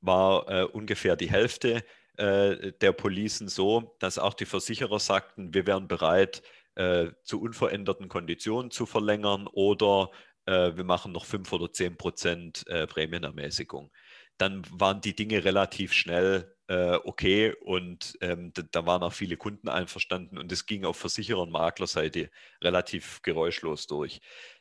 war 0.00 0.48
äh, 0.48 0.64
ungefähr 0.64 1.14
die 1.14 1.30
Hälfte 1.30 1.84
äh, 2.16 2.72
der 2.72 2.90
Policen 2.90 3.46
so, 3.46 3.94
dass 4.00 4.18
auch 4.18 4.34
die 4.34 4.46
Versicherer 4.46 4.98
sagten, 4.98 5.54
wir 5.54 5.64
wären 5.64 5.86
bereit, 5.86 6.42
äh, 6.74 7.10
zu 7.22 7.40
unveränderten 7.40 8.08
Konditionen 8.08 8.70
zu 8.70 8.86
verlängern 8.86 9.46
oder 9.46 10.10
äh, 10.46 10.76
wir 10.76 10.84
machen 10.84 11.12
noch 11.12 11.24
5 11.24 11.52
oder 11.52 11.72
10 11.72 11.96
Prozent 11.96 12.66
äh, 12.68 12.86
Prämienermäßigung. 12.86 13.90
Dann 14.38 14.62
waren 14.70 15.00
die 15.00 15.14
Dinge 15.14 15.44
relativ 15.44 15.92
schnell 15.92 16.56
äh, 16.68 16.94
okay 17.04 17.54
und 17.60 18.16
ähm, 18.20 18.52
da, 18.54 18.62
da, 18.70 18.86
waren 18.86 19.02
auch 19.02 19.12
viele 19.12 19.36
Kunden 19.36 19.68
einverstanden 19.68 20.38
und 20.38 20.50
es 20.50 20.66
ging 20.66 20.84
auf 20.84 20.98
Versicherer- 20.98 21.42
und 21.42 21.52
Maklerseite 21.52 22.30
relativ 22.62 23.20
geräuschlos 23.22 23.86
durch. 23.86 24.20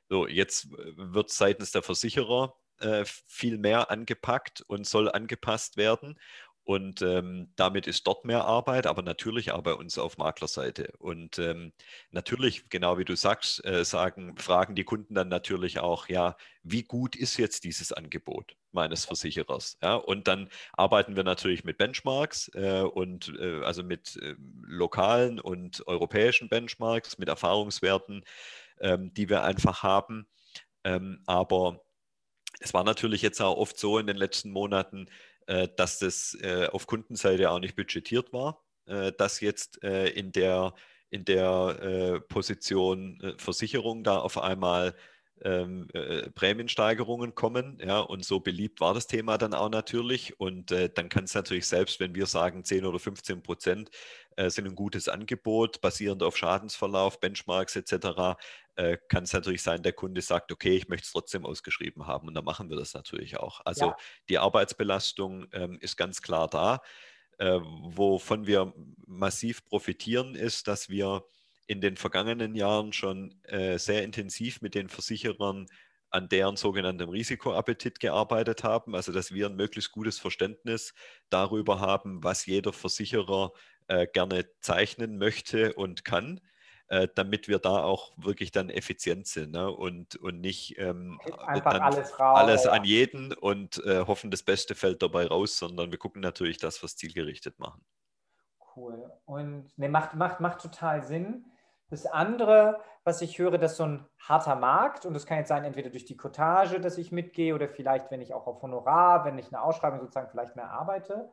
So, 0.10 0.27
jetzt 0.27 0.68
wird 0.72 1.30
seitens 1.30 1.72
der 1.72 1.84
Versicherer 1.84 2.53
äh, 2.82 3.06
viel 3.06 3.58
mehr 3.58 3.91
angepackt 3.91 4.62
und 4.68 4.86
soll 4.86 5.10
angepasst 5.10 5.77
werden. 5.77 6.20
Und 6.63 7.01
ähm, 7.01 7.51
damit 7.56 7.88
ist 7.88 8.06
dort 8.06 8.24
mehr 8.24 8.46
Arbeit, 8.46 8.86
aber 8.86 9.01
natürlich 9.01 9.51
auch 9.51 9.63
bei 9.63 9.74
uns 9.74 9.98
auf 9.98 10.18
Maklerseite. 10.18 10.94
Und 11.00 11.39
ähm, 11.39 11.74
natürlich, 12.12 12.70
genau 12.70 13.00
wie 13.00 13.06
du 13.06 13.15
sagst, 13.15 13.65
äh, 13.65 13.84
sagen, 13.84 14.38
fragen 14.38 14.75
die 14.75 14.84
Kunden 14.84 15.15
dann 15.15 15.27
natürlich 15.27 15.80
auch, 15.80 16.08
ja, 16.08 16.38
wie 16.62 16.84
gut 16.84 17.15
ist 17.15 17.38
jetzt 17.38 17.63
dieses 17.63 17.91
Angebot 17.91 18.56
meines 18.72 19.06
Versicherers? 19.06 19.77
Ja, 19.82 19.96
und 19.96 20.27
dann 20.27 20.50
arbeiten 20.74 21.15
wir 21.15 21.24
natürlich 21.24 21.63
mit 21.63 21.80
Benchmarks 21.80 22.50
äh, 22.53 22.82
und 22.82 23.34
äh, 23.39 23.63
also 23.63 23.82
mit 23.84 24.20
ähm, 24.22 24.63
lokalen 24.68 25.39
und 25.39 25.86
europäischen 25.88 26.48
Benchmarks, 26.48 27.18
mit 27.18 27.27
Erfahrungswerten, 27.27 28.24
ähm, 28.80 29.12
die 29.15 29.30
wir 29.30 29.44
einfach 29.44 29.82
haben. 29.82 30.27
Ähm, 30.84 31.24
aber 31.25 31.82
es 32.60 32.74
war 32.75 32.84
natürlich 32.84 33.24
jetzt 33.24 33.41
auch 33.41 33.58
oft 33.58 33.80
so 33.80 33.98
in 33.98 34.06
den 34.06 34.18
letzten 34.18 34.51
Monaten, 34.51 35.08
dass 35.75 36.00
das 36.00 36.38
äh, 36.41 36.67
auf 36.72 36.88
Kundenseite 36.88 37.50
auch 37.50 37.60
nicht 37.60 37.75
budgetiert 37.75 38.31
war, 38.34 38.63
äh, 38.86 39.12
dass 39.17 39.39
jetzt 39.41 39.77
in 39.77 40.31
der, 40.31 40.74
in 41.10 41.25
der 41.25 42.22
Position 42.29 43.36
Versicherung 43.38 44.03
da 44.03 44.20
auf 44.20 44.38
einmal 44.38 44.96
ähm, 45.43 45.88
äh, 45.93 46.29
Prämiensteigerungen 46.31 47.36
kommen. 47.36 47.79
Ja, 47.84 48.00
und 48.00 48.24
so 48.24 48.39
beliebt 48.39 48.79
war 48.79 48.93
das 48.93 49.08
Thema 49.08 49.38
dann 49.38 49.53
auch 49.53 49.70
natürlich. 49.70 50.39
Und 50.39 50.72
äh, 50.72 50.89
dann 50.89 51.10
kann 51.10 51.25
es 51.25 51.34
natürlich 51.34 51.67
selbst, 51.67 52.00
wenn 52.00 52.15
wir 52.15 52.25
sagen, 52.25 52.63
10 52.63 52.86
oder 52.86 53.00
15 53.00 53.41
Prozent 53.41 53.89
äh, 54.36 54.50
sind 54.50 54.67
ein 54.67 54.75
gutes 54.75 55.10
Angebot, 55.10 55.81
basierend 55.81 56.24
auf 56.24 56.38
Schadensverlauf, 56.38 57.20
Benchmarks 57.20 57.75
etc., 57.75 58.38
äh, 58.75 58.98
kann 59.10 59.24
es 59.24 59.34
natürlich 59.34 59.62
sein, 59.62 59.84
der 59.84 59.94
Kunde 59.94 60.22
sagt, 60.22 60.51
okay, 60.51 60.75
ich 60.75 60.88
möchte 60.88 61.06
es 61.06 61.12
trotzdem 61.12 61.46
ausgeschrieben 61.46 62.08
haben. 62.08 62.28
Und 62.28 62.34
dann 62.34 62.46
machen 62.46 62.70
wir 62.70 62.78
das 62.78 62.94
natürlich 62.94 63.38
auch. 63.38 63.62
Also 63.66 63.88
ja. 63.88 63.98
die 64.30 64.38
Arbeitsbelastung 64.38 65.48
ähm, 65.51 65.78
ist 65.82 65.98
ganz 65.98 66.22
klar 66.22 66.48
da. 66.48 66.82
Äh, 67.38 67.60
wovon 67.62 68.48
wir 68.48 68.74
massiv 69.06 69.66
profitieren, 69.66 70.36
ist, 70.36 70.68
dass 70.68 70.90
wir 70.90 71.24
in 71.68 71.82
den 71.82 71.98
vergangenen 71.98 72.56
Jahren 72.56 72.94
schon 72.94 73.36
äh, 73.44 73.78
sehr 73.78 74.04
intensiv 74.04 74.62
mit 74.62 74.75
den 74.75 74.90
Versicherern 74.90 75.68
an 76.10 76.28
deren 76.28 76.58
sogenanntem 76.58 77.10
Risikoappetit 77.10 78.00
gearbeitet 78.00 78.63
haben, 78.63 78.96
also 78.96 79.13
dass 79.13 79.32
wir 79.34 79.46
ein 79.48 79.56
möglichst 79.56 79.92
gutes 79.92 80.20
Verständnis 80.20 80.94
darüber 81.30 81.80
haben, 81.80 82.22
was 82.24 82.46
jeder 82.46 82.74
Versicherer 82.74 83.54
äh, 83.88 84.06
gerne 84.08 84.46
zeichnen 84.60 85.18
möchte 85.18 85.74
und 85.74 86.04
kann, 86.04 86.42
äh, 86.91 87.07
damit 87.15 87.48
wir 87.48 87.60
da 87.60 87.83
auch 87.83 88.12
wirklich 88.17 88.51
dann 88.51 88.69
effizient 88.69 89.25
sind 89.25 89.53
ne? 89.53 89.71
und, 89.71 90.17
und 90.17 90.41
nicht 90.41 90.77
ähm, 90.77 91.21
alles, 91.38 92.19
raus, 92.19 92.38
alles 92.38 92.67
an 92.67 92.83
jeden 92.83 93.31
und 93.31 93.81
äh, 93.86 94.01
hoffen, 94.05 94.29
das 94.29 94.43
Beste 94.43 94.75
fällt 94.75 95.01
dabei 95.01 95.25
raus, 95.25 95.57
sondern 95.57 95.91
wir 95.91 95.98
gucken 95.98 96.21
natürlich, 96.21 96.57
dass 96.57 96.81
wir 96.81 96.88
es 96.88 96.98
zielgerichtet 96.98 97.60
machen. 97.60 97.81
Cool. 98.75 99.10
Und 99.24 99.71
ne, 99.77 99.88
macht, 99.88 100.15
macht, 100.15 100.41
macht 100.41 100.62
total 100.62 101.01
Sinn. 101.01 101.45
Das 101.89 102.05
andere, 102.05 102.81
was 103.05 103.21
ich 103.21 103.39
höre, 103.39 103.57
das 103.57 103.71
ist 103.71 103.77
so 103.77 103.86
ein 103.86 104.05
harter 104.19 104.57
Markt 104.57 105.05
und 105.05 105.13
das 105.13 105.25
kann 105.25 105.38
jetzt 105.38 105.48
sein, 105.48 105.63
entweder 105.63 105.91
durch 105.91 106.03
die 106.03 106.17
Cottage, 106.17 106.81
dass 106.81 106.98
ich 106.98 107.13
mitgehe 107.13 107.55
oder 107.55 107.69
vielleicht, 107.69 108.12
wenn 108.12 108.19
ich 108.19 108.33
auch 108.33 108.48
auf 108.48 108.62
Honorar, 108.62 109.24
wenn 109.24 109.38
ich 109.38 109.48
eine 109.48 109.62
Ausschreibung 109.62 110.01
sozusagen 110.01 110.29
vielleicht 110.29 110.57
mehr 110.57 110.69
arbeite, 110.69 111.31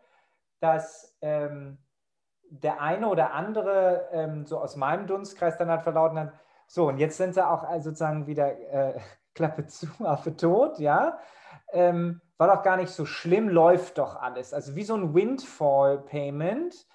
dass 0.61 1.17
ähm, 1.21 1.79
der 2.51 2.81
eine 2.81 3.09
oder 3.09 3.33
andere 3.33 4.09
ähm, 4.13 4.47
so 4.47 4.59
aus 4.59 4.77
meinem 4.77 5.07
Dunstkreis 5.07 5.57
dann 5.59 5.71
halt 5.71 5.83
verlauten 5.83 6.19
hat, 6.19 6.33
so 6.67 6.89
und 6.89 6.99
jetzt 6.99 7.17
sind 7.17 7.35
sie 7.35 7.47
auch 7.47 7.71
äh, 7.71 7.81
sozusagen 7.81 8.27
wieder 8.27 8.59
äh, 8.71 9.01
Klappe 9.35 9.67
zu, 9.67 9.87
Affe 10.01 10.37
tot, 10.37 10.79
ja. 10.79 11.19
Ähm, 11.73 12.21
war 12.39 12.55
doch 12.55 12.63
gar 12.63 12.77
nicht 12.77 12.91
so 12.91 13.05
schlimm, 13.05 13.49
läuft 13.49 13.99
doch 13.99 14.17
alles. 14.17 14.55
Also 14.55 14.75
wie 14.77 14.85
so 14.85 14.95
ein 14.95 15.15
Windfall-Payment 15.15 16.87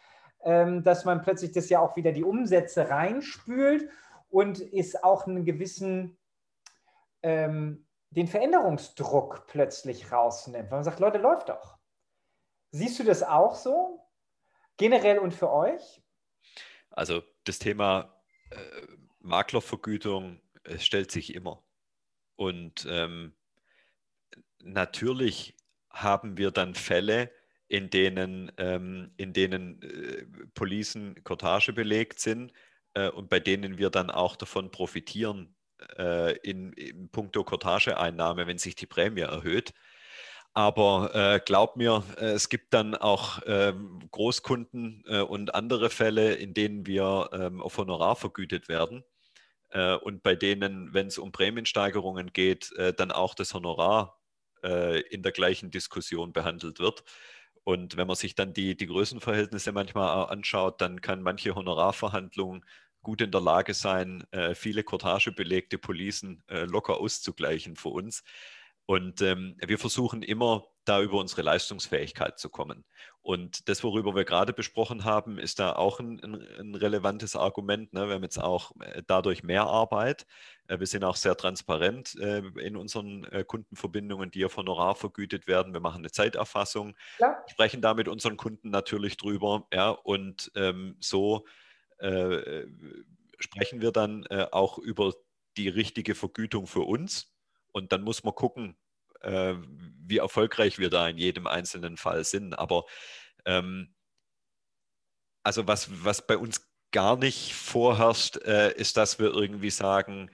ähm, 0.44 0.84
dass 0.84 1.06
man 1.06 1.22
plötzlich 1.22 1.52
das 1.52 1.70
ja 1.70 1.80
auch 1.80 1.96
wieder 1.96 2.12
die 2.12 2.24
Umsätze 2.24 2.90
reinspült 2.90 3.90
und 4.30 4.60
ist 4.60 5.04
auch 5.04 5.26
einen 5.26 5.46
gewissen, 5.46 6.18
ähm, 7.22 7.88
den 8.10 8.28
Veränderungsdruck 8.28 9.48
plötzlich 9.48 10.12
rausnimmt. 10.12 10.70
Weil 10.70 10.78
man 10.78 10.84
sagt, 10.84 11.00
Leute, 11.00 11.18
läuft 11.18 11.50
doch. 11.50 11.78
Siehst 12.72 13.00
du 13.00 13.04
das 13.04 13.24
auch 13.24 13.56
so? 13.56 14.03
Generell 14.78 15.20
und 15.20 15.34
für 15.34 15.52
euch? 15.52 16.02
Also 16.90 17.24
das 17.44 17.60
Thema 17.60 18.22
äh, 18.52 18.58
Maklervergütung 19.20 20.42
stellt 20.78 21.12
sich 21.12 21.36
immer. 21.36 21.64
Und 22.36 22.86
ähm, 22.90 23.34
natürlich 24.62 25.56
haben 25.90 26.38
wir 26.38 26.52
dann 26.52 26.76
Fälle, 26.76 27.32
in 27.68 27.90
denen, 27.90 28.52
ähm, 28.58 29.12
in 29.18 29.34
denen 29.34 29.82
äh, 29.82 30.26
Policen 30.54 31.24
Cottage 31.24 31.74
belegt 31.74 32.20
sind 32.20 32.54
äh, 32.94 33.10
und 33.10 33.30
bei 33.30 33.40
denen 33.40 33.78
wir 33.78 33.90
dann 33.90 34.10
auch 34.10 34.36
davon 34.36 34.72
profitieren 34.72 35.56
äh, 35.98 36.38
in, 36.40 36.74
in 36.74 37.10
puncto 37.10 37.44
Cottage-Einnahme, 37.44 38.48
wenn 38.48 38.58
sich 38.58 38.76
die 38.76 38.86
Prämie 38.86 39.22
erhöht. 39.22 39.74
Aber 40.56 41.16
äh, 41.16 41.40
glaub 41.44 41.78
mir, 41.78 42.04
äh, 42.18 42.26
es 42.34 42.50
gibt 42.50 42.74
dann 42.74 42.96
auch 42.96 43.42
ähm, 43.48 44.00
Großkunden 44.12 45.04
äh, 45.08 45.22
und 45.22 45.56
andere 45.56 45.90
Fälle, 45.90 46.36
in 46.36 46.54
denen 46.54 46.86
wir 46.86 47.30
ähm, 47.34 47.62
auf 47.62 47.78
Honorar 47.78 48.16
vergütet 48.16 48.70
werden 48.70 49.04
äh, 49.72 49.96
und 49.96 50.24
bei 50.24 50.36
denen, 50.36 50.94
wenn 50.94 51.08
es 51.08 51.18
um 51.18 51.32
Prämiensteigerungen 51.32 52.34
geht, 52.34 52.72
äh, 52.74 52.94
dann 52.94 53.12
auch 53.12 53.36
das 53.36 53.54
Honorar 53.54 54.20
äh, 54.64 55.02
in 55.10 55.24
der 55.24 55.32
gleichen 55.32 55.72
Diskussion 55.72 56.34
behandelt 56.34 56.80
wird. 56.80 57.04
Und 57.64 57.98
wenn 57.98 58.08
man 58.08 58.16
sich 58.16 58.36
dann 58.36 58.54
die, 58.54 58.76
die 58.78 58.88
Größenverhältnisse 58.88 59.72
manchmal 59.72 60.28
anschaut, 60.30 60.82
dann 60.82 61.02
kann 61.02 61.24
manche 61.24 61.56
Honorarverhandlung 61.56 62.66
gut 63.02 63.22
in 63.22 63.32
der 63.32 63.42
Lage 63.42 63.74
sein, 63.74 64.26
viele 64.54 64.84
Cortagebelegte 64.84 65.78
Policen 65.78 66.44
locker 66.48 67.00
auszugleichen 67.00 67.76
für 67.76 67.90
uns. 67.90 68.24
Und 68.86 69.22
ähm, 69.22 69.56
wir 69.66 69.80
versuchen 69.80 70.22
immer, 70.22 70.66
da 70.86 71.02
über 71.02 71.18
unsere 71.20 71.44
Leistungsfähigkeit 71.44 72.38
zu 72.38 72.50
kommen. 72.50 72.84
Und 73.22 73.70
das, 73.70 73.84
worüber 73.84 74.16
wir 74.16 74.26
gerade 74.26 74.52
besprochen 74.52 75.06
haben, 75.06 75.38
ist 75.38 75.60
da 75.60 75.74
auch 75.74 76.02
ein, 76.02 76.22
ein, 76.22 76.76
relevantes 76.76 77.38
Argument. 77.38 77.94
Ne? 77.94 78.08
Wir 78.08 78.16
haben 78.16 78.24
jetzt 78.24 78.38
auch 78.38 78.74
äh, 78.82 79.02
dadurch 79.08 79.44
mehr 79.44 79.64
Arbeit. 79.64 80.26
Äh, 80.68 80.80
wir 80.80 80.88
sind 80.88 81.06
auch 81.06 81.16
sehr 81.16 81.38
transparent 81.38 82.16
äh, 82.20 82.44
in 82.60 82.76
unseren 82.76 83.26
Kundenverbindungen, 83.48 84.30
die 84.30 84.44
auf 84.44 84.58
Honorar 84.58 84.96
vergütet 84.96 85.48
werden. 85.48 85.72
Wir 85.72 85.80
machen 85.80 86.00
eine 86.00 86.12
Zeiterfassung, 86.12 86.96
ja. 87.20 87.42
sprechen 87.48 87.82
da 87.82 87.94
mit 87.94 88.10
unseren 88.10 88.36
Kunden 88.36 88.70
natürlich 88.70 89.16
drüber. 89.16 89.68
Ja? 89.72 89.92
Und 89.92 90.52
ähm, 90.56 90.98
so 91.00 91.46
äh, 92.00 92.66
sprechen 93.40 93.80
wir 93.80 93.92
dann 93.92 94.26
äh, 94.30 94.48
auch 94.52 94.78
über 94.78 95.14
die 95.56 95.70
richtige 95.70 96.16
Vergütung 96.16 96.68
für 96.68 96.82
uns 96.82 97.33
und 97.74 97.92
dann 97.92 98.04
muss 98.04 98.24
man 98.24 98.34
gucken, 98.34 98.78
äh, 99.22 99.56
wie 100.06 100.18
erfolgreich 100.18 100.80
wir 100.80 100.90
da 100.90 101.08
in 101.10 101.18
jedem 101.18 101.48
einzelnen 101.48 101.98
Fall 101.98 102.24
sind. 102.24 102.58
Aber 102.58 102.86
ähm, 103.46 103.94
also 105.44 105.68
was, 105.68 105.90
was 106.04 106.26
bei 106.26 106.38
uns 106.38 106.70
gar 106.92 107.18
nicht 107.18 107.54
vorherrscht, 107.54 108.38
äh, 108.38 108.74
ist, 108.74 108.98
dass 108.98 109.20
wir 109.20 109.34
irgendwie 109.34 109.72
sagen, 109.72 110.30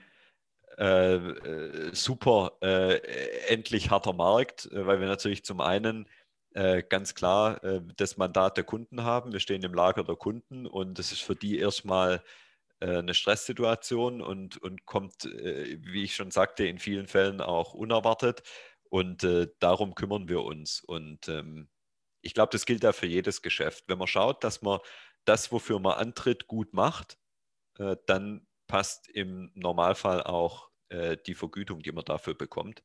äh, 0.78 1.16
äh 1.16 1.94
super, 1.94 2.52
äh, 2.62 2.98
endlich 3.48 3.90
harter 3.90 4.12
Markt, 4.12 4.66
äh, 4.66 4.86
weil 4.86 5.00
wir 5.00 5.08
natürlich 5.08 5.44
zum 5.44 5.60
einen 5.60 6.08
ganz 6.88 7.14
klar 7.14 7.60
das 7.96 8.16
Mandat 8.16 8.56
der 8.56 8.64
Kunden 8.64 9.04
haben. 9.04 9.32
Wir 9.32 9.38
stehen 9.38 9.62
im 9.62 9.72
Lager 9.72 10.02
der 10.02 10.16
Kunden 10.16 10.66
und 10.66 10.98
das 10.98 11.12
ist 11.12 11.22
für 11.22 11.36
die 11.36 11.60
erstmal 11.60 12.24
eine 12.80 13.14
Stresssituation 13.14 14.22
und, 14.22 14.56
und 14.56 14.86
kommt, 14.86 15.24
äh, 15.26 15.78
wie 15.82 16.04
ich 16.04 16.14
schon 16.14 16.30
sagte, 16.30 16.66
in 16.66 16.78
vielen 16.78 17.06
Fällen 17.06 17.40
auch 17.40 17.74
unerwartet. 17.74 18.42
Und 18.88 19.22
äh, 19.22 19.48
darum 19.60 19.94
kümmern 19.94 20.28
wir 20.28 20.42
uns. 20.42 20.80
Und 20.80 21.28
ähm, 21.28 21.68
ich 22.22 22.34
glaube, 22.34 22.50
das 22.52 22.66
gilt 22.66 22.82
ja 22.82 22.92
für 22.92 23.06
jedes 23.06 23.42
Geschäft. 23.42 23.84
Wenn 23.86 23.98
man 23.98 24.08
schaut, 24.08 24.44
dass 24.44 24.62
man 24.62 24.80
das, 25.24 25.52
wofür 25.52 25.78
man 25.78 25.98
antritt, 25.98 26.46
gut 26.46 26.72
macht, 26.72 27.18
äh, 27.78 27.96
dann 28.06 28.46
passt 28.66 29.08
im 29.08 29.50
Normalfall 29.54 30.22
auch 30.22 30.70
äh, 30.88 31.16
die 31.26 31.34
Vergütung, 31.34 31.82
die 31.82 31.92
man 31.92 32.04
dafür 32.04 32.34
bekommt, 32.34 32.82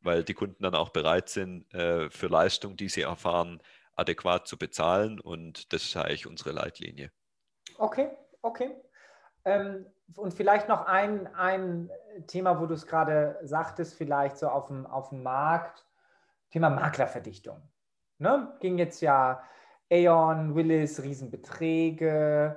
weil 0.00 0.24
die 0.24 0.34
Kunden 0.34 0.62
dann 0.62 0.74
auch 0.74 0.90
bereit 0.90 1.28
sind, 1.28 1.72
äh, 1.74 2.10
für 2.10 2.28
Leistung, 2.28 2.76
die 2.76 2.88
sie 2.88 3.02
erfahren, 3.02 3.62
adäquat 3.94 4.46
zu 4.48 4.58
bezahlen. 4.58 5.20
Und 5.20 5.72
das 5.72 5.84
ist 5.84 5.96
eigentlich 5.96 6.26
unsere 6.26 6.52
Leitlinie. 6.52 7.12
Okay, 7.78 8.10
okay. 8.42 8.70
Ähm, 9.44 9.86
und 10.16 10.34
vielleicht 10.34 10.68
noch 10.68 10.86
ein, 10.86 11.26
ein 11.34 11.90
Thema, 12.26 12.60
wo 12.60 12.66
du 12.66 12.74
es 12.74 12.86
gerade 12.86 13.38
sagtest, 13.42 13.94
vielleicht 13.94 14.36
so 14.38 14.48
auf 14.48 14.68
dem, 14.68 14.86
auf 14.86 15.08
dem 15.08 15.22
Markt, 15.22 15.86
Thema 16.50 16.70
Maklerverdichtung. 16.70 17.60
Ne? 18.18 18.54
Ging 18.60 18.78
jetzt 18.78 19.00
ja 19.00 19.42
Aeon, 19.90 20.54
Willis, 20.54 21.02
Riesenbeträge. 21.02 22.56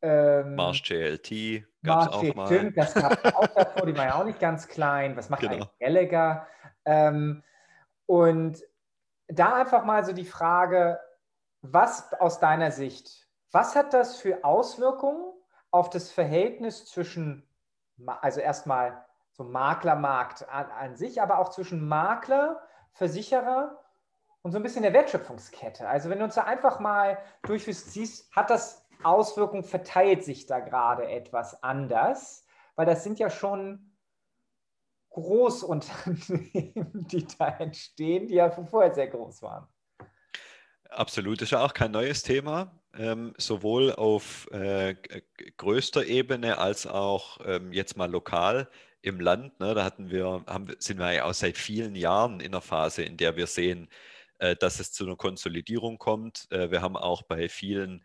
Ähm, 0.00 0.56
Marsh 0.56 0.82
JLT 0.90 1.64
gab 1.84 2.02
es 2.02 2.08
auch 2.08 2.34
mal. 2.34 2.46
Stimmt, 2.46 2.76
das 2.76 2.94
gab 2.94 3.24
es 3.24 3.34
auch 3.34 3.46
davor, 3.46 3.86
die 3.86 3.96
war 3.96 4.06
ja 4.06 4.14
auch 4.16 4.24
nicht 4.24 4.40
ganz 4.40 4.66
klein. 4.66 5.16
Was 5.16 5.30
macht 5.30 5.42
genau. 5.42 5.52
eigentlich 5.54 5.78
Gallagher? 5.78 6.46
Ähm, 6.84 7.44
und 8.06 8.62
da 9.28 9.54
einfach 9.54 9.84
mal 9.84 10.04
so 10.04 10.12
die 10.12 10.24
Frage, 10.24 10.98
was 11.62 12.12
aus 12.14 12.40
deiner 12.40 12.72
Sicht, 12.72 13.28
was 13.52 13.76
hat 13.76 13.94
das 13.94 14.16
für 14.16 14.44
Auswirkungen 14.44 15.31
auf 15.72 15.90
das 15.90 16.12
Verhältnis 16.12 16.86
zwischen, 16.86 17.48
also 18.06 18.40
erstmal 18.40 19.04
so 19.32 19.42
Maklermarkt 19.42 20.48
an, 20.48 20.70
an 20.70 20.96
sich, 20.96 21.20
aber 21.20 21.38
auch 21.38 21.48
zwischen 21.48 21.88
Makler, 21.88 22.62
Versicherer 22.92 23.82
und 24.42 24.52
so 24.52 24.58
ein 24.58 24.62
bisschen 24.62 24.82
der 24.82 24.92
Wertschöpfungskette. 24.92 25.88
Also 25.88 26.10
wenn 26.10 26.18
du 26.18 26.24
uns 26.24 26.34
da 26.34 26.44
einfach 26.44 26.78
mal 26.78 27.18
durchführst, 27.42 27.92
siehst, 27.92 28.30
hat 28.36 28.50
das 28.50 28.86
Auswirkungen, 29.02 29.64
verteilt 29.64 30.24
sich 30.24 30.46
da 30.46 30.60
gerade 30.60 31.08
etwas 31.08 31.62
anders? 31.62 32.44
Weil 32.76 32.86
das 32.86 33.02
sind 33.02 33.18
ja 33.18 33.30
schon 33.30 33.96
Großunternehmen, 35.10 36.90
die 37.08 37.26
da 37.38 37.48
entstehen, 37.48 38.28
die 38.28 38.34
ja 38.34 38.50
vorher 38.50 38.94
sehr 38.94 39.08
groß 39.08 39.42
waren. 39.42 39.66
Absolut, 40.90 41.40
ist 41.40 41.50
ja 41.50 41.64
auch 41.64 41.72
kein 41.72 41.90
neues 41.90 42.22
Thema, 42.22 42.81
ähm, 42.94 43.34
sowohl 43.38 43.92
auf 43.92 44.48
äh, 44.50 44.94
größter 45.56 46.06
Ebene 46.06 46.58
als 46.58 46.86
auch 46.86 47.38
ähm, 47.44 47.72
jetzt 47.72 47.96
mal 47.96 48.10
lokal 48.10 48.68
im 49.00 49.20
Land. 49.20 49.58
Ne, 49.60 49.74
da 49.74 49.84
hatten 49.84 50.10
wir, 50.10 50.44
haben, 50.46 50.74
sind 50.78 50.98
wir 50.98 51.12
ja 51.12 51.24
auch 51.24 51.34
seit 51.34 51.58
vielen 51.58 51.94
Jahren 51.94 52.40
in 52.40 52.52
der 52.52 52.60
Phase, 52.60 53.02
in 53.02 53.16
der 53.16 53.36
wir 53.36 53.46
sehen, 53.46 53.88
äh, 54.38 54.56
dass 54.56 54.80
es 54.80 54.92
zu 54.92 55.04
einer 55.04 55.16
Konsolidierung 55.16 55.98
kommt. 55.98 56.46
Äh, 56.50 56.70
wir 56.70 56.82
haben 56.82 56.96
auch 56.96 57.22
bei 57.22 57.48
vielen 57.48 58.04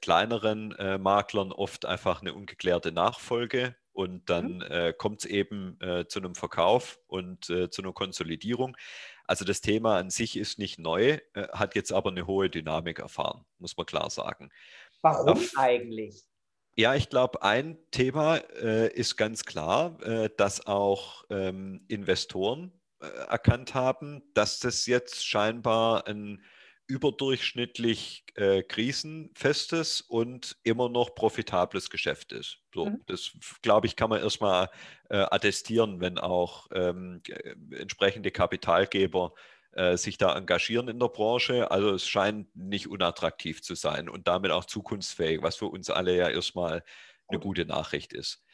kleineren 0.00 0.72
äh, 0.76 0.98
Maklern 0.98 1.52
oft 1.52 1.84
einfach 1.84 2.22
eine 2.22 2.34
ungeklärte 2.34 2.92
Nachfolge 2.92 3.76
und 3.92 4.30
dann 4.30 4.56
mhm. 4.56 4.62
äh, 4.62 4.92
kommt 4.92 5.24
es 5.24 5.30
eben 5.30 5.78
äh, 5.80 6.06
zu 6.06 6.18
einem 6.18 6.34
Verkauf 6.34 6.98
und 7.06 7.50
äh, 7.50 7.68
zu 7.70 7.82
einer 7.82 7.92
Konsolidierung. 7.92 8.76
Also 9.32 9.46
das 9.46 9.62
Thema 9.62 9.96
an 9.96 10.10
sich 10.10 10.36
ist 10.36 10.58
nicht 10.58 10.78
neu, 10.78 11.18
äh, 11.32 11.48
hat 11.54 11.74
jetzt 11.74 11.90
aber 11.90 12.10
eine 12.10 12.26
hohe 12.26 12.50
Dynamik 12.50 12.98
erfahren, 12.98 13.46
muss 13.56 13.78
man 13.78 13.86
klar 13.86 14.10
sagen. 14.10 14.50
Warum 15.00 15.30
Auf, 15.30 15.52
eigentlich? 15.56 16.22
Ja, 16.76 16.94
ich 16.96 17.08
glaube, 17.08 17.42
ein 17.42 17.78
Thema 17.92 18.36
äh, 18.36 18.92
ist 18.92 19.16
ganz 19.16 19.46
klar, 19.46 19.96
dass 20.36 20.66
auch 20.66 21.24
ähm, 21.30 21.86
Investoren 21.88 22.78
erkannt 22.98 23.72
haben, 23.72 24.22
dass 24.34 24.58
das 24.58 24.84
jetzt 24.84 25.26
scheinbar 25.26 26.06
ein 26.06 26.44
überdurchschnittlich 26.92 28.24
äh, 28.34 28.62
krisenfestes 28.62 30.02
und 30.02 30.58
immer 30.62 30.90
noch 30.90 31.14
profitables 31.14 31.88
Geschäft 31.88 32.32
ist. 32.32 32.58
So, 32.74 32.86
mhm. 32.86 33.02
Das, 33.06 33.32
glaube 33.62 33.86
ich, 33.86 33.96
kann 33.96 34.10
man 34.10 34.20
erstmal 34.20 34.68
äh, 35.08 35.16
attestieren, 35.16 36.00
wenn 36.00 36.18
auch 36.18 36.66
ähm, 36.74 37.22
entsprechende 37.70 38.30
Kapitalgeber 38.30 39.32
äh, 39.72 39.96
sich 39.96 40.18
da 40.18 40.36
engagieren 40.36 40.88
in 40.88 41.00
der 41.00 41.08
Branche. 41.08 41.70
Also 41.70 41.94
es 41.94 42.06
scheint 42.06 42.54
nicht 42.54 42.88
unattraktiv 42.88 43.62
zu 43.62 43.74
sein 43.74 44.10
und 44.10 44.28
damit 44.28 44.50
auch 44.50 44.66
zukunftsfähig, 44.66 45.40
was 45.40 45.56
für 45.56 45.66
uns 45.68 45.88
alle 45.88 46.14
ja 46.14 46.28
erstmal 46.28 46.84
eine 47.28 47.40
gute 47.40 47.64
Nachricht 47.64 48.12
ist. 48.12 48.44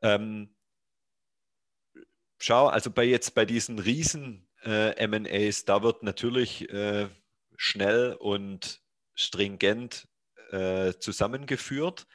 Ähm, 0.00 0.56
schau, 2.38 2.68
also 2.68 2.90
bei 2.90 3.04
jetzt 3.04 3.34
bei 3.34 3.44
diesen 3.44 3.78
riesen 3.78 4.48
äh, 4.64 5.06
MAs, 5.06 5.66
da 5.66 5.82
wird 5.82 6.02
natürlich 6.02 6.70
äh, 6.70 7.10
schnell 7.62 8.14
und 8.18 8.80
stringent 9.14 10.08
äh, 10.50 10.94
zusammengeführt. 10.98 12.06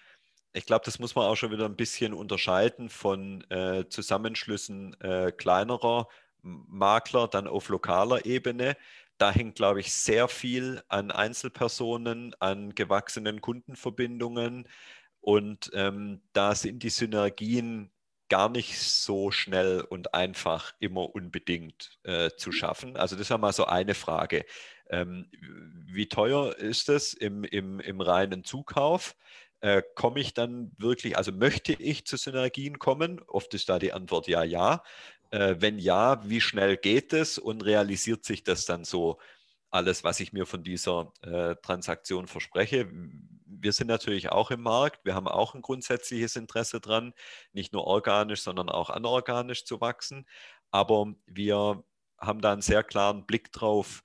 Ich 0.54 0.66
glaube, 0.66 0.86
das 0.86 0.98
muss 0.98 1.14
man 1.14 1.26
auch 1.26 1.36
schon 1.36 1.52
wieder 1.52 1.66
ein 1.66 1.76
bisschen 1.76 2.16
unterscheiden 2.16 2.90
von 2.90 3.44
äh, 3.52 3.88
Zusammenschlüssen 3.88 5.00
äh, 5.02 5.32
kleinerer 5.32 6.08
Makler 6.42 7.28
dann 7.28 7.48
auf 7.48 7.70
lokaler 7.70 8.26
Ebene. 8.26 8.76
Da 9.20 9.32
hängt, 9.32 9.56
glaube 9.56 9.82
ich, 9.82 9.94
sehr 9.94 10.28
viel 10.30 10.82
an 10.88 11.12
Einzelpersonen, 11.12 12.34
an 12.40 12.74
gewachsenen 12.74 13.40
Kundenverbindungen. 13.40 14.68
Und 15.22 15.70
ähm, 15.76 16.24
da 16.34 16.56
sind 16.56 16.82
die 16.82 16.90
Synergien 16.90 17.92
gar 18.30 18.50
nicht 18.50 18.80
so 18.80 19.30
schnell 19.30 19.82
und 19.82 20.16
einfach 20.16 20.74
immer 20.80 21.14
unbedingt 21.14 22.00
äh, 22.02 22.32
zu 22.36 22.52
schaffen. 22.52 22.98
Also 22.98 23.16
das 23.16 23.30
ja 23.30 23.38
mal 23.38 23.54
so 23.54 23.66
eine 23.66 23.94
Frage. 23.94 24.44
Ähm, 24.90 25.30
wie 25.88 26.08
teuer 26.08 26.56
ist 26.56 26.90
es 26.90 27.14
im, 27.14 27.44
im, 27.44 27.80
im 27.80 28.02
reinen 28.02 28.44
Zukauf? 28.44 29.16
Äh, 29.62 29.82
komme 29.96 30.20
ich 30.20 30.34
dann 30.34 30.72
wirklich, 30.78 31.18
also 31.18 31.32
möchte 31.32 31.74
ich 31.74 32.06
zu 32.06 32.18
Synergien 32.18 32.80
kommen? 32.80 33.22
Oft 33.28 33.54
ist 33.54 33.70
da 33.70 33.80
die 33.80 33.94
Antwort 33.94 34.28
ja, 34.28 34.44
ja. 34.44 34.84
Äh, 35.32 35.56
wenn 35.60 35.80
ja, 35.80 36.28
wie 36.30 36.42
schnell 36.42 36.78
geht 36.78 37.14
es 37.14 37.38
und 37.38 37.66
realisiert 37.66 38.26
sich 38.26 38.44
das 38.44 38.66
dann 38.66 38.84
so 38.84 39.18
alles, 39.72 40.04
was 40.04 40.20
ich 40.20 40.34
mir 40.34 40.46
von 40.46 40.64
dieser 40.64 41.12
äh, 41.22 41.56
Transaktion 41.62 42.28
verspreche? 42.28 42.88
Wir 43.46 43.74
sind 43.74 43.88
natürlich 43.88 44.30
auch 44.30 44.52
im 44.52 44.62
Markt. 44.62 45.04
Wir 45.06 45.16
haben 45.16 45.28
auch 45.28 45.56
ein 45.56 45.62
grundsätzliches 45.62 46.36
Interesse 46.36 46.80
dran, 46.80 47.14
nicht 47.52 47.74
nur 47.74 47.86
organisch, 47.86 48.42
sondern 48.42 48.70
auch 48.70 48.90
anorganisch 48.90 49.66
zu 49.66 49.82
wachsen. 49.82 50.26
Aber 50.72 51.14
wir 51.26 51.84
haben 52.20 52.42
da 52.42 52.54
einen 52.54 52.62
sehr 52.62 52.84
klaren 52.84 53.26
Blick 53.26 53.52
drauf, 53.52 54.04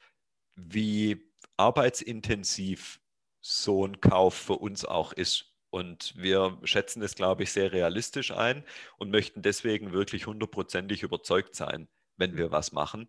wie 0.57 1.31
arbeitsintensiv 1.57 3.01
so 3.41 3.87
ein 3.87 4.01
Kauf 4.01 4.35
für 4.35 4.55
uns 4.55 4.85
auch 4.85 5.13
ist. 5.13 5.47
Und 5.71 6.15
wir 6.17 6.59
schätzen 6.65 7.03
es, 7.03 7.15
glaube 7.15 7.45
ich, 7.45 7.53
sehr 7.53 7.73
realistisch 7.73 8.33
ein 8.33 8.65
und 8.99 9.11
möchten 9.11 9.41
deswegen 9.43 9.93
wirklich 9.93 10.27
hundertprozentig 10.27 11.03
überzeugt 11.03 11.55
sein, 11.55 11.89
wenn 12.17 12.37
wir 12.37 12.51
was 12.51 12.73
machen, 12.73 13.09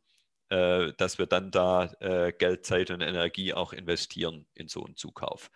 äh, 0.50 0.94
dass 0.98 1.18
wir 1.18 1.26
dann 1.26 1.50
da 1.50 1.86
äh, 2.00 2.32
Geld, 2.34 2.66
Zeit 2.66 2.92
und 2.92 3.02
Energie 3.02 3.54
auch 3.54 3.74
investieren 3.74 4.46
in 4.54 4.68
so 4.68 4.86
einen 4.86 4.96
Zukauf. 4.96 5.50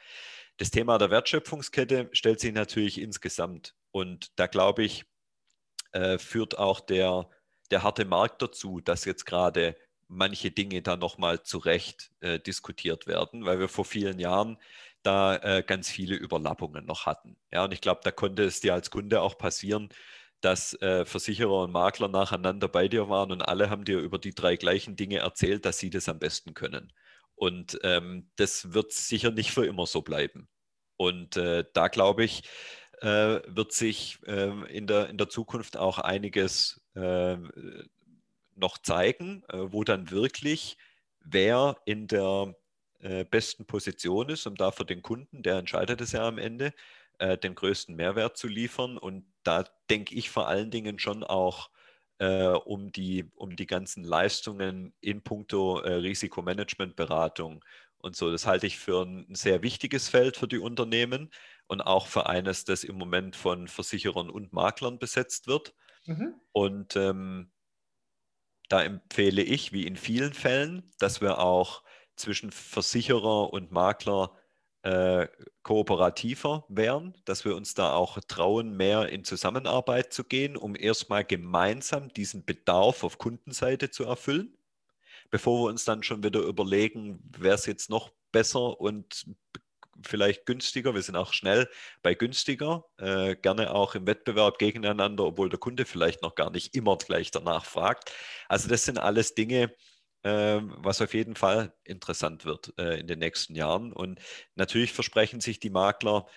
Das 0.58 0.72
Thema 0.72 0.98
der 0.98 1.12
Wertschöpfungskette 1.12 2.10
stellt 2.12 2.40
sich 2.40 2.54
natürlich 2.54 3.00
insgesamt. 3.00 3.76
Und 3.92 4.40
da 4.40 4.48
glaube 4.48 4.84
ich, 4.84 5.06
äh, 5.92 6.18
führt 6.18 6.58
auch 6.58 6.80
der, 6.80 7.30
der 7.72 7.84
harte 7.84 8.06
Markt 8.06 8.42
dazu, 8.42 8.82
dass 8.82 9.06
jetzt 9.06 9.26
gerade 9.26 9.76
manche 10.08 10.52
Dinge 10.52 10.82
da 10.82 10.98
nochmal 10.98 11.44
zurecht 11.44 12.12
äh, 12.22 12.40
diskutiert 12.40 13.08
werden, 13.08 13.46
weil 13.46 13.60
wir 13.60 13.70
vor 13.70 13.86
vielen 13.86 14.20
Jahren 14.20 14.58
da 15.04 15.36
äh, 15.38 15.64
ganz 15.66 15.90
viele 15.90 16.16
Überlappungen 16.16 16.86
noch 16.86 17.06
hatten. 17.06 17.38
Ja, 17.52 17.64
und 17.66 17.74
ich 17.74 17.82
glaube, 17.82 18.02
da 18.04 18.12
konnte 18.12 18.44
es 18.44 18.60
dir 18.60 18.74
als 18.74 18.90
Kunde 18.92 19.22
auch 19.22 19.38
passieren, 19.38 19.90
dass 20.42 20.74
äh, 20.82 21.06
Versicherer 21.06 21.64
und 21.64 21.72
Makler 21.72 22.08
nacheinander 22.08 22.68
bei 22.68 22.88
dir 22.88 23.10
waren 23.10 23.32
und 23.32 23.42
alle 23.42 23.70
haben 23.70 23.86
dir 23.86 24.00
über 24.00 24.20
die 24.20 24.34
drei 24.36 24.58
gleichen 24.58 24.96
Dinge 24.96 25.18
erzählt, 25.20 25.66
dass 25.66 25.80
sie 25.80 25.90
das 25.90 26.10
am 26.10 26.20
besten 26.20 26.54
können. 26.54 26.94
Und 27.36 27.80
ähm, 27.84 28.30
das 28.36 28.74
wird 28.74 28.94
sicher 28.94 29.32
nicht 29.32 29.52
für 29.52 29.66
immer 29.66 29.86
so 29.86 30.02
bleiben. 30.02 30.48
Und 30.98 31.38
äh, 31.38 31.66
da 31.74 31.88
glaube 31.88 32.24
ich, 32.24 32.44
äh, 33.02 33.42
wird 33.48 33.74
sich 33.74 34.20
ähm, 34.26 34.66
in, 34.66 34.88
der, 34.88 35.10
in 35.10 35.18
der 35.18 35.30
Zukunft 35.30 35.78
auch 35.78 36.00
einiges 36.00 36.82
äh, 36.96 37.38
noch 38.56 38.78
zeigen, 38.78 39.44
äh, 39.50 39.72
wo 39.72 39.84
dann 39.84 40.12
wirklich 40.12 40.78
wer 41.20 41.78
in 41.86 42.08
der 42.08 42.56
äh, 43.00 43.26
besten 43.26 43.66
Position 43.66 44.30
ist, 44.30 44.46
um 44.48 44.56
da 44.56 44.72
für 44.72 44.86
den 44.86 45.02
Kunden, 45.02 45.44
der 45.44 45.58
entscheidet 45.58 46.02
es 46.02 46.12
ja 46.12 46.28
am 46.28 46.38
Ende, 46.38 46.74
äh, 47.20 47.38
den 47.38 47.56
größten 47.56 47.96
Mehrwert 47.96 48.38
zu 48.38 48.48
liefern. 48.48 48.98
Und 48.98 49.26
da 49.44 49.66
denke 49.90 50.16
ich 50.16 50.30
vor 50.30 50.48
allen 50.48 50.72
Dingen 50.72 51.00
schon 51.00 51.24
auch 51.24 51.70
um, 52.18 52.94
die, 52.94 53.30
um 53.36 53.58
die 53.58 53.68
ganzen 53.68 54.06
Leistungen 54.06 54.94
in 55.02 55.22
puncto 55.22 55.80
Risikomanagementberatung 55.80 57.62
und 57.98 58.16
so. 58.16 58.32
Das 58.32 58.46
halte 58.46 58.68
ich 58.68 58.80
für 58.80 59.02
ein 59.04 59.36
sehr 59.36 59.62
wichtiges 59.64 60.08
Feld 60.08 60.38
für 60.38 60.48
die 60.48 60.60
Unternehmen 60.60 61.30
und 61.68 61.82
auch 61.82 62.08
für 62.08 62.28
eines, 62.28 62.64
das 62.64 62.86
im 62.86 62.98
Moment 62.98 63.36
von 63.36 63.68
Versicherern 63.68 64.30
und 64.30 64.54
Maklern 64.54 64.98
besetzt 64.98 65.48
wird. 65.48 65.74
Mhm. 66.06 66.36
Und 66.54 66.96
ähm, 66.96 67.52
da 68.70 68.84
empfehle 68.84 69.42
ich, 69.42 69.72
wie 69.72 69.86
in 69.86 69.96
vielen 69.96 70.34
Fällen, 70.34 70.92
dass 71.00 71.22
wir 71.22 71.40
auch 71.40 71.84
zwischen 72.16 72.52
Versicherer 72.52 73.52
und 73.52 73.72
Makler 73.72 74.32
äh, 74.84 75.28
kooperativer 75.64 76.66
wären, 76.70 77.18
dass 77.26 77.44
wir 77.44 77.56
uns 77.56 77.74
da 77.74 77.94
auch 77.94 78.20
trauen, 78.28 78.78
mehr 78.78 79.10
in 79.10 79.24
Zusammenarbeit 79.24 80.14
zu 80.14 80.24
gehen, 80.24 80.56
um 80.56 80.76
erstmal 80.76 81.26
gemeinsam 81.26 82.10
diesen 82.10 82.46
Bedarf 82.46 83.04
auf 83.04 83.18
Kundenseite 83.18 83.90
zu 83.90 84.04
erfüllen, 84.04 84.56
bevor 85.32 85.64
wir 85.64 85.70
uns 85.70 85.86
dann 85.86 86.04
schon 86.04 86.24
wieder 86.24 86.42
überlegen, 86.42 87.20
wäre 87.38 87.56
es 87.56 87.66
jetzt 87.66 87.90
noch 87.90 88.12
besser 88.32 88.80
und 88.80 89.26
vielleicht 90.04 90.46
günstiger, 90.46 90.94
wir 90.94 91.02
sind 91.02 91.16
auch 91.16 91.34
schnell 91.34 91.70
bei 92.02 92.14
günstiger, 92.14 92.86
äh, 92.98 93.36
gerne 93.36 93.74
auch 93.74 93.96
im 93.96 94.08
Wettbewerb 94.08 94.58
gegeneinander, 94.58 95.26
obwohl 95.26 95.50
der 95.50 95.60
Kunde 95.60 95.86
vielleicht 95.86 96.22
noch 96.22 96.36
gar 96.36 96.52
nicht 96.52 96.76
immer 96.76 96.98
gleich 96.98 97.32
danach 97.32 97.66
fragt. 97.66 98.12
Also 98.48 98.68
das 98.68 98.86
sind 98.86 98.98
alles 98.98 99.36
Dinge, 99.36 99.74
äh, 100.24 100.60
was 100.62 101.02
auf 101.02 101.14
jeden 101.14 101.36
Fall 101.36 101.74
interessant 101.84 102.46
wird 102.46 102.74
äh, 102.78 103.00
in 103.00 103.08
den 103.08 103.20
nächsten 103.20 103.56
Jahren. 103.56 103.94
Und 103.94 104.20
natürlich 104.56 104.92
versprechen 104.92 105.42
sich 105.42 105.60
die 105.60 105.70
Makler 105.70 106.28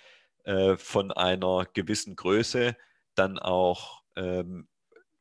äh, 0.45 0.77
von 0.77 1.11
einer 1.13 1.67
gewissen 1.73 2.17
Größe 2.17 2.77
dann 3.15 3.39
auch 3.39 4.03
ähm, 4.17 4.69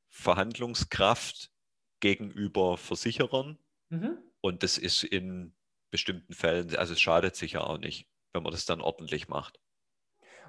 Verhandlungskraft 0.10 1.52
gegenüber 2.00 2.78
Versicherern. 2.78 3.58
Mhm. 3.89 4.17
Und 4.41 4.63
das 4.63 4.78
ist 4.78 5.04
in 5.04 5.56
bestimmten 5.91 6.34
Fällen, 6.34 6.76
also 6.76 6.93
es 6.93 7.02
schadet 7.02 7.36
sicher 7.36 7.67
auch 7.67 7.78
nicht, 7.78 8.08
wenn 8.38 8.43
man 8.43 8.54
das 8.54 8.65
dann 8.65 8.82
ordentlich 8.82 9.28
macht. 9.28 9.60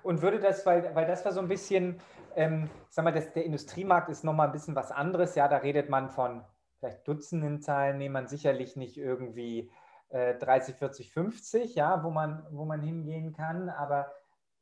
Und 0.03 0.23
würde 0.23 0.39
das, 0.39 0.65
weil, 0.65 0.95
weil 0.95 1.07
das 1.07 1.25
war 1.25 1.33
so 1.33 1.41
ein 1.41 1.49
bisschen, 1.49 2.01
ähm, 2.37 2.71
sag 2.89 3.05
mal, 3.05 3.13
das, 3.13 3.33
der 3.33 3.45
Industriemarkt 3.45 4.09
ist 4.09 4.23
nochmal 4.23 4.47
ein 4.47 4.53
bisschen 4.53 4.77
was 4.77 4.93
anderes. 4.93 5.35
Ja, 5.35 5.49
da 5.49 5.57
redet 5.57 5.89
man 5.89 6.11
von 6.11 6.45
vielleicht 6.79 7.07
Dutzenden 7.09 7.61
Teilnehmern, 7.61 8.29
sicherlich 8.29 8.77
nicht 8.77 8.97
irgendwie 8.97 9.71
äh, 10.11 10.37
30, 10.37 10.77
40, 10.77 11.13
50, 11.13 11.75
ja, 11.75 12.05
wo 12.05 12.11
man, 12.11 12.47
wo 12.51 12.65
man 12.65 12.81
hingehen 12.81 13.33
kann. 13.33 13.69
Aber 13.69 14.13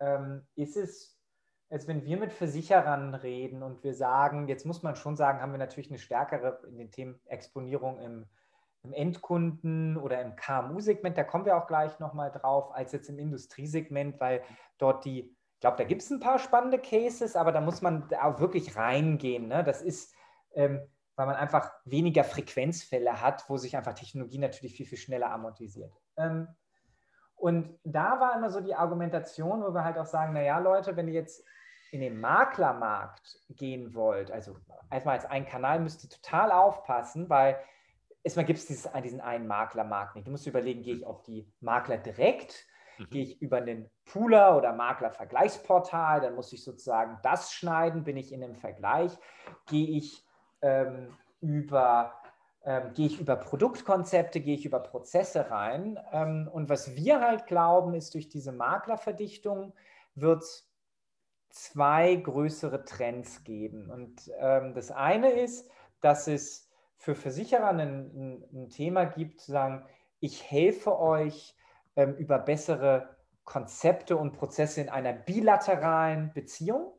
ähm, 0.01 0.47
ist 0.55 0.77
es, 0.77 1.19
als 1.69 1.87
wenn 1.87 2.05
wir 2.05 2.17
mit 2.17 2.33
Versicherern 2.33 3.15
reden 3.15 3.63
und 3.63 3.85
wir 3.85 3.95
sagen, 3.95 4.49
jetzt 4.49 4.65
muss 4.65 4.83
man 4.83 4.97
schon 4.97 5.17
sagen, 5.17 5.43
haben 5.43 5.53
wir 5.53 5.59
natürlich 5.59 5.91
eine 5.91 5.99
stärkere 5.99 6.61
in 6.67 6.79
den 6.79 6.91
Themen 6.91 7.21
Exponierung 7.27 8.01
im 8.01 8.27
im 8.87 8.93
Endkunden- 8.93 9.97
oder 9.97 10.23
im 10.23 10.37
KMU-Segment, 10.37 11.19
da 11.19 11.25
kommen 11.25 11.45
wir 11.45 11.57
auch 11.57 11.67
gleich 11.67 11.99
nochmal 11.99 12.31
drauf, 12.31 12.75
als 12.75 12.93
jetzt 12.93 13.09
im 13.09 13.19
Industriesegment, 13.19 14.21
weil 14.21 14.43
dort 14.79 15.05
die, 15.05 15.21
ich 15.55 15.61
glaube, 15.61 15.77
da 15.77 15.85
gibt 15.85 16.03
es 16.03 16.11
ein 16.11 16.21
paar 16.21 16.39
spannende 16.39 16.79
Cases, 16.79 17.35
aber 17.35 17.53
da 17.53 17.61
muss 17.61 17.83
man 17.83 18.09
auch 18.23 18.39
wirklich 18.41 18.77
reingehen. 18.77 19.49
Ne? 19.49 19.65
Das 19.65 19.83
ist, 19.83 20.15
ähm, 20.55 20.81
weil 21.17 21.27
man 21.27 21.37
einfach 21.37 21.73
weniger 21.85 22.25
Frequenzfälle 22.25 23.21
hat, 23.21 23.49
wo 23.49 23.57
sich 23.57 23.77
einfach 23.77 23.95
Technologie 23.95 24.39
natürlich 24.39 24.77
viel, 24.77 24.87
viel 24.87 24.99
schneller 24.99 25.31
amortisiert. 25.31 25.93
Ähm, 26.17 26.49
und 27.35 27.79
da 27.85 28.21
war 28.21 28.37
immer 28.37 28.51
so 28.51 28.61
die 28.61 28.75
Argumentation, 28.75 29.63
wo 29.63 29.75
wir 29.75 29.85
halt 29.85 29.99
auch 29.99 30.07
sagen, 30.07 30.33
naja, 30.33 30.59
Leute, 30.59 30.97
wenn 30.97 31.09
ihr 31.09 31.15
jetzt 31.15 31.45
in 31.91 32.01
den 32.01 32.21
Maklermarkt 32.21 33.41
gehen 33.49 33.95
wollt, 33.95 34.31
also 34.31 34.57
erstmal 34.91 35.17
als 35.17 35.27
ein 35.27 35.47
Kanal 35.47 35.81
müsst 35.81 36.05
ihr 36.05 36.11
total 36.11 36.53
aufpassen, 36.53 37.29
weil 37.29 37.59
erstmal 38.27 38.45
gibt 38.45 38.59
es 38.59 38.67
diesen 38.67 39.21
einen 39.21 39.47
Maklermarkt 39.47 40.17
nicht. 40.17 40.27
Du 40.27 40.33
musst 40.33 40.49
überlegen, 40.49 40.83
gehe 40.83 40.97
ich 40.97 41.07
auf 41.07 41.23
die 41.23 41.49
Makler 41.61 41.97
direkt, 41.97 42.67
mhm. 42.99 43.11
gehe 43.11 43.23
ich 43.23 43.41
über 43.41 43.59
einen 43.59 43.89
Pooler 44.05 44.57
oder 44.57 44.73
Maklervergleichsportal, 44.73 46.23
dann 46.23 46.35
muss 46.35 46.53
ich 46.53 46.65
sozusagen 46.65 47.19
das 47.23 47.53
schneiden, 47.53 48.03
bin 48.03 48.17
ich 48.17 48.33
in 48.33 48.43
einem 48.43 48.57
Vergleich, 48.57 49.17
gehe 49.67 49.97
ich 49.97 50.27
ähm, 50.61 51.17
über 51.41 52.15
ähm, 52.65 52.95
gehe 52.95 53.07
ich 53.07 53.21
über 53.21 53.37
Produktkonzepte, 53.37 54.41
gehe 54.41 54.57
ich 54.57 54.67
über 54.67 54.81
Prozesse 54.81 55.49
rein. 55.53 56.01
Ähm, 56.11 56.51
und 56.53 56.69
was 56.69 56.97
wir 56.97 57.21
halt 57.21 57.47
glauben, 57.47 57.95
ist, 57.95 58.13
durch 58.15 58.29
diese 58.29 58.51
Maklerverdichtung 58.51 59.73
wird 60.17 60.43
es 60.43 60.69
zwei 61.51 62.17
größere 62.17 62.85
Trends 62.85 63.45
geben. 63.45 63.89
Und 63.89 64.33
ähm, 64.41 64.75
das 64.75 64.91
eine 64.91 65.31
ist, 65.31 65.71
dass 66.01 66.27
es 66.27 66.66
für 66.99 67.15
Versicherer 67.15 67.69
ein, 67.69 67.81
ein, 67.81 68.45
ein 68.53 68.69
Thema 68.71 69.05
gibt, 69.05 69.41
zu 69.41 69.53
sagen, 69.53 69.85
ich 70.21 70.51
helfe 70.51 70.99
euch 70.99 71.57
ähm, 71.95 72.15
über 72.17 72.39
bessere 72.39 73.17
Konzepte 73.45 74.17
und 74.17 74.33
Prozesse 74.33 74.81
in 74.81 74.89
einer 74.89 75.13
bilateralen 75.13 76.33
Beziehung. 76.33 76.93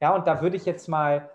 Ja, 0.00 0.14
und 0.14 0.26
da 0.26 0.42
würde 0.42 0.56
ich 0.56 0.66
jetzt 0.66 0.88
mal, 0.88 1.30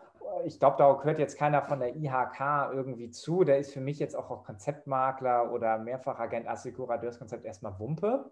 ich 0.46 0.60
glaube, 0.60 0.78
da 0.78 0.92
gehört 0.94 1.18
jetzt 1.18 1.38
keiner 1.38 1.62
von 1.64 1.80
der 1.80 1.96
IHK 1.96 2.74
irgendwie 2.74 3.10
zu. 3.10 3.44
Der 3.44 3.58
ist 3.58 3.74
für 3.74 3.82
mich 3.82 4.00
jetzt 4.00 4.16
auch 4.16 4.44
Konzeptmakler 4.44 5.52
oder 5.52 5.78
Mehrfachagent 5.78 6.48
Assekurateurskonzept 6.48 7.46
erstmal 7.46 7.80
Wumpe. 7.80 8.30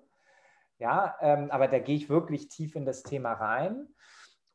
Ja, 0.78 1.16
ähm, 1.22 1.50
aber 1.52 1.68
da 1.68 1.80
gehe 1.80 1.96
ich 1.96 2.10
wirklich 2.10 2.48
tief 2.48 2.76
in 2.76 2.86
das 2.86 3.04
Thema 3.04 3.34
rein. 3.34 3.88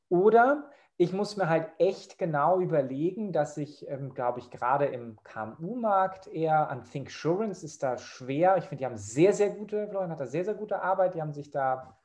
Oder 0.09 0.71
ich 0.97 1.13
muss 1.13 1.37
mir 1.37 1.49
halt 1.49 1.69
echt 1.79 2.19
genau 2.19 2.61
überlegen, 2.61 3.33
dass 3.33 3.57
ich, 3.57 3.89
ähm, 3.89 4.15
glaube 4.15 4.39
ich, 4.39 4.51
gerade 4.51 4.87
im 4.87 5.19
KMU-Markt 5.25 6.29
eher 6.29 6.69
an 6.71 6.85
Thinksurance 6.85 7.65
ist 7.65 7.83
da 7.83 7.99
schwer. 7.99 8.57
Ich 8.59 8.65
finde, 8.65 8.83
die 8.83 8.87
haben 8.87 8.97
sehr, 8.97 9.33
sehr 9.33 9.51
gute, 9.51 9.89
Florian 9.89 10.11
hat 10.11 10.21
da 10.21 10.27
sehr, 10.27 10.45
sehr 10.45 10.55
gute 10.55 10.83
Arbeit. 10.83 11.15
Die 11.15 11.21
haben 11.21 11.33
sich 11.33 11.51
da 11.51 11.99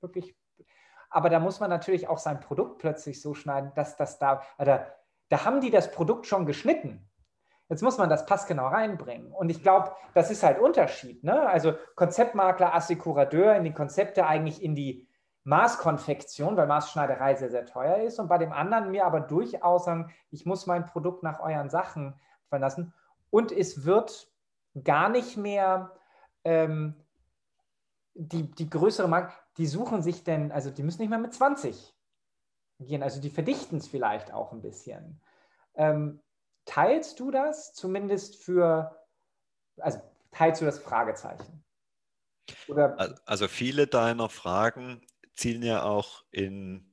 wirklich, 0.00 0.36
aber 1.10 1.30
da 1.30 1.40
muss 1.40 1.58
man 1.58 1.70
natürlich 1.70 2.06
auch 2.06 2.18
sein 2.18 2.38
Produkt 2.38 2.78
plötzlich 2.78 3.20
so 3.20 3.34
schneiden, 3.34 3.72
dass 3.74 3.96
das 3.96 4.18
da, 4.18 4.42
oder 4.58 4.94
da 5.30 5.44
haben 5.44 5.60
die 5.60 5.70
das 5.70 5.90
Produkt 5.90 6.26
schon 6.26 6.46
geschnitten. 6.46 7.04
Jetzt 7.68 7.82
muss 7.82 7.98
man 7.98 8.08
das 8.08 8.24
passgenau 8.24 8.68
reinbringen. 8.68 9.32
Und 9.32 9.50
ich 9.50 9.62
glaube, 9.62 9.92
das 10.14 10.30
ist 10.30 10.42
halt 10.42 10.58
Unterschied. 10.58 11.22
Ne? 11.24 11.46
Also 11.48 11.74
Konzeptmakler, 11.96 12.74
Assekurateur 12.74 13.56
in 13.56 13.64
die 13.64 13.74
Konzepte 13.74 14.26
eigentlich 14.26 14.62
in 14.62 14.74
die 14.74 15.07
Maßkonfektion, 15.48 16.58
weil 16.58 16.66
Maßschneiderei 16.66 17.34
sehr, 17.34 17.50
sehr 17.50 17.64
teuer 17.64 18.02
ist. 18.02 18.18
Und 18.18 18.28
bei 18.28 18.36
dem 18.36 18.52
anderen 18.52 18.90
mir 18.90 19.06
aber 19.06 19.20
durchaus 19.20 19.86
sagen, 19.86 20.12
ich 20.30 20.44
muss 20.44 20.66
mein 20.66 20.84
Produkt 20.84 21.22
nach 21.22 21.40
euren 21.40 21.70
Sachen 21.70 22.14
verlassen. 22.48 22.92
Und 23.30 23.50
es 23.50 23.86
wird 23.86 24.30
gar 24.84 25.08
nicht 25.08 25.38
mehr 25.38 25.96
ähm, 26.44 26.94
die, 28.12 28.50
die 28.50 28.68
größere 28.68 29.08
Marke, 29.08 29.32
die 29.56 29.66
suchen 29.66 30.02
sich 30.02 30.22
denn, 30.22 30.52
also 30.52 30.70
die 30.70 30.82
müssen 30.82 31.00
nicht 31.00 31.10
mehr 31.10 31.18
mit 31.18 31.32
20 31.32 31.94
gehen, 32.80 33.02
also 33.02 33.20
die 33.20 33.30
verdichten 33.30 33.78
es 33.78 33.88
vielleicht 33.88 34.32
auch 34.32 34.52
ein 34.52 34.60
bisschen. 34.60 35.18
Ähm, 35.74 36.20
teilst 36.66 37.20
du 37.20 37.30
das 37.30 37.72
zumindest 37.72 38.36
für, 38.36 38.94
also 39.78 39.98
teilst 40.30 40.60
du 40.60 40.66
das 40.66 40.78
Fragezeichen? 40.78 41.64
Oder? 42.68 43.18
Also 43.24 43.48
viele 43.48 43.86
deiner 43.86 44.28
Fragen 44.28 45.00
zielen 45.38 45.62
ja 45.62 45.82
auch 45.84 46.24
in 46.30 46.92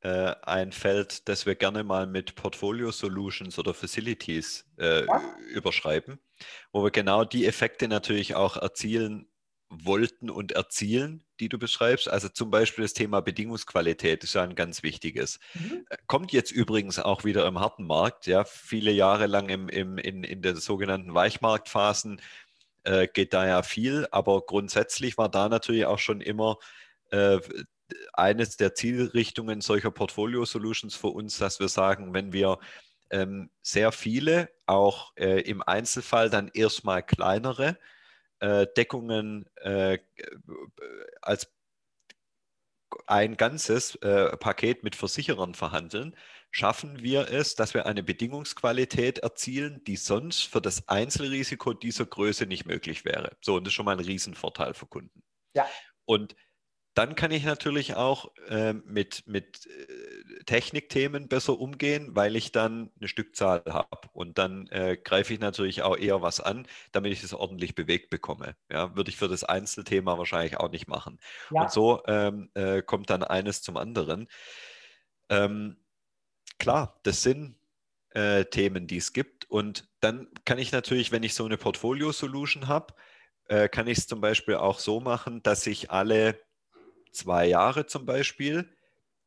äh, 0.00 0.34
ein 0.42 0.72
Feld, 0.72 1.28
das 1.28 1.44
wir 1.44 1.54
gerne 1.54 1.82
mal 1.82 2.06
mit 2.06 2.34
Portfolio 2.36 2.90
Solutions 2.92 3.58
oder 3.58 3.74
Facilities 3.74 4.66
äh, 4.78 5.04
ja. 5.06 5.22
überschreiben, 5.52 6.20
wo 6.72 6.84
wir 6.84 6.90
genau 6.90 7.24
die 7.24 7.46
Effekte 7.46 7.88
natürlich 7.88 8.34
auch 8.34 8.56
erzielen 8.56 9.26
wollten 9.70 10.30
und 10.30 10.52
erzielen, 10.52 11.24
die 11.40 11.48
du 11.48 11.58
beschreibst. 11.58 12.08
Also 12.08 12.28
zum 12.28 12.50
Beispiel 12.50 12.84
das 12.84 12.92
Thema 12.92 13.20
Bedingungsqualität 13.20 14.22
ist 14.22 14.34
ja 14.34 14.42
ein 14.42 14.54
ganz 14.54 14.84
wichtiges. 14.84 15.40
Mhm. 15.54 15.84
Äh, 15.88 15.96
kommt 16.06 16.32
jetzt 16.32 16.52
übrigens 16.52 17.00
auch 17.00 17.24
wieder 17.24 17.46
im 17.46 17.58
harten 17.58 17.86
Markt, 17.86 18.26
ja, 18.26 18.44
viele 18.44 18.92
Jahre 18.92 19.26
lang 19.26 19.48
im, 19.48 19.68
im, 19.68 19.98
in, 19.98 20.22
in 20.22 20.42
den 20.42 20.56
sogenannten 20.56 21.12
Weichmarktphasen 21.12 22.20
äh, 22.84 23.08
geht 23.08 23.32
da 23.32 23.46
ja 23.46 23.62
viel, 23.62 24.06
aber 24.12 24.42
grundsätzlich 24.42 25.18
war 25.18 25.28
da 25.28 25.48
natürlich 25.48 25.86
auch 25.86 25.98
schon 25.98 26.20
immer 26.20 26.58
äh, 27.14 27.40
eines 28.12 28.56
der 28.56 28.74
Zielrichtungen 28.74 29.60
solcher 29.60 29.90
Portfolio-Solutions 29.90 30.94
für 30.94 31.08
uns, 31.08 31.38
dass 31.38 31.60
wir 31.60 31.68
sagen, 31.68 32.14
wenn 32.14 32.32
wir 32.32 32.58
ähm, 33.10 33.50
sehr 33.62 33.92
viele, 33.92 34.50
auch 34.66 35.12
äh, 35.16 35.40
im 35.42 35.62
Einzelfall 35.62 36.30
dann 36.30 36.50
erstmal 36.52 37.02
kleinere 37.02 37.78
äh, 38.40 38.66
Deckungen 38.76 39.46
äh, 39.56 39.98
als 41.22 41.52
ein 43.06 43.36
ganzes 43.36 43.96
äh, 43.96 44.36
Paket 44.36 44.82
mit 44.82 44.96
Versicherern 44.96 45.54
verhandeln, 45.54 46.16
schaffen 46.50 47.02
wir 47.02 47.30
es, 47.30 47.56
dass 47.56 47.74
wir 47.74 47.86
eine 47.86 48.02
Bedingungsqualität 48.02 49.18
erzielen, 49.18 49.82
die 49.84 49.96
sonst 49.96 50.42
für 50.42 50.60
das 50.60 50.88
Einzelrisiko 50.88 51.74
dieser 51.74 52.06
Größe 52.06 52.46
nicht 52.46 52.64
möglich 52.64 53.04
wäre. 53.04 53.36
So, 53.40 53.56
und 53.56 53.64
das 53.64 53.72
ist 53.72 53.74
schon 53.74 53.84
mal 53.84 53.96
ein 53.98 54.04
Riesenvorteil 54.04 54.72
für 54.74 54.86
Kunden. 54.86 55.22
Ja. 55.54 55.66
Und 56.04 56.36
dann 56.94 57.16
kann 57.16 57.32
ich 57.32 57.44
natürlich 57.44 57.96
auch 57.96 58.30
äh, 58.48 58.72
mit, 58.72 59.26
mit 59.26 59.66
äh, 59.66 60.44
Technikthemen 60.44 61.28
besser 61.28 61.58
umgehen, 61.58 62.14
weil 62.14 62.36
ich 62.36 62.52
dann 62.52 62.92
eine 62.98 63.08
Stückzahl 63.08 63.64
habe. 63.68 64.08
Und 64.12 64.38
dann 64.38 64.68
äh, 64.68 64.96
greife 64.96 65.34
ich 65.34 65.40
natürlich 65.40 65.82
auch 65.82 65.96
eher 65.96 66.22
was 66.22 66.40
an, 66.40 66.68
damit 66.92 67.12
ich 67.12 67.20
das 67.20 67.34
ordentlich 67.34 67.74
bewegt 67.74 68.10
bekomme. 68.10 68.54
Ja, 68.70 68.94
würde 68.94 69.10
ich 69.10 69.16
für 69.16 69.28
das 69.28 69.42
Einzelthema 69.42 70.18
wahrscheinlich 70.18 70.58
auch 70.58 70.70
nicht 70.70 70.86
machen. 70.86 71.18
Ja. 71.50 71.62
Und 71.62 71.72
so 71.72 72.02
ähm, 72.06 72.50
äh, 72.54 72.82
kommt 72.82 73.10
dann 73.10 73.24
eines 73.24 73.60
zum 73.62 73.76
anderen. 73.76 74.28
Ähm, 75.28 75.76
klar, 76.58 77.00
das 77.02 77.22
sind 77.22 77.56
äh, 78.10 78.44
Themen, 78.44 78.86
die 78.86 78.98
es 78.98 79.12
gibt. 79.12 79.50
Und 79.50 79.88
dann 79.98 80.28
kann 80.44 80.58
ich 80.58 80.70
natürlich, 80.70 81.10
wenn 81.10 81.24
ich 81.24 81.34
so 81.34 81.44
eine 81.44 81.56
Portfolio-Solution 81.56 82.68
habe, 82.68 82.94
äh, 83.48 83.68
kann 83.68 83.88
ich 83.88 83.98
es 83.98 84.06
zum 84.06 84.20
Beispiel 84.20 84.54
auch 84.54 84.78
so 84.78 85.00
machen, 85.00 85.42
dass 85.42 85.66
ich 85.66 85.90
alle 85.90 86.38
zwei 87.14 87.46
Jahre 87.46 87.86
zum 87.86 88.06
Beispiel 88.06 88.68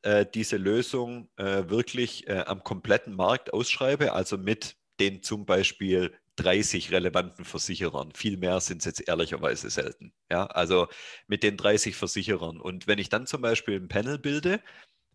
äh, 0.03 0.25
diese 0.31 0.57
Lösung 0.57 1.29
äh, 1.37 1.69
wirklich 1.69 2.27
äh, 2.27 2.43
am 2.45 2.63
kompletten 2.63 3.15
Markt 3.15 3.53
ausschreibe, 3.53 4.13
also 4.13 4.37
mit 4.37 4.77
den 4.99 5.23
zum 5.23 5.45
Beispiel 5.45 6.13
30 6.37 6.91
relevanten 6.91 7.45
Versicherern. 7.45 8.11
Viel 8.13 8.37
mehr 8.37 8.59
sind 8.59 8.79
es 8.79 8.85
jetzt 8.85 9.07
ehrlicherweise 9.07 9.69
selten. 9.69 10.13
Ja, 10.31 10.45
also 10.45 10.87
mit 11.27 11.43
den 11.43 11.57
30 11.57 11.95
Versicherern. 11.95 12.59
Und 12.61 12.87
wenn 12.87 12.99
ich 12.99 13.09
dann 13.09 13.25
zum 13.25 13.41
Beispiel 13.41 13.75
ein 13.75 13.87
Panel 13.87 14.19
bilde 14.19 14.61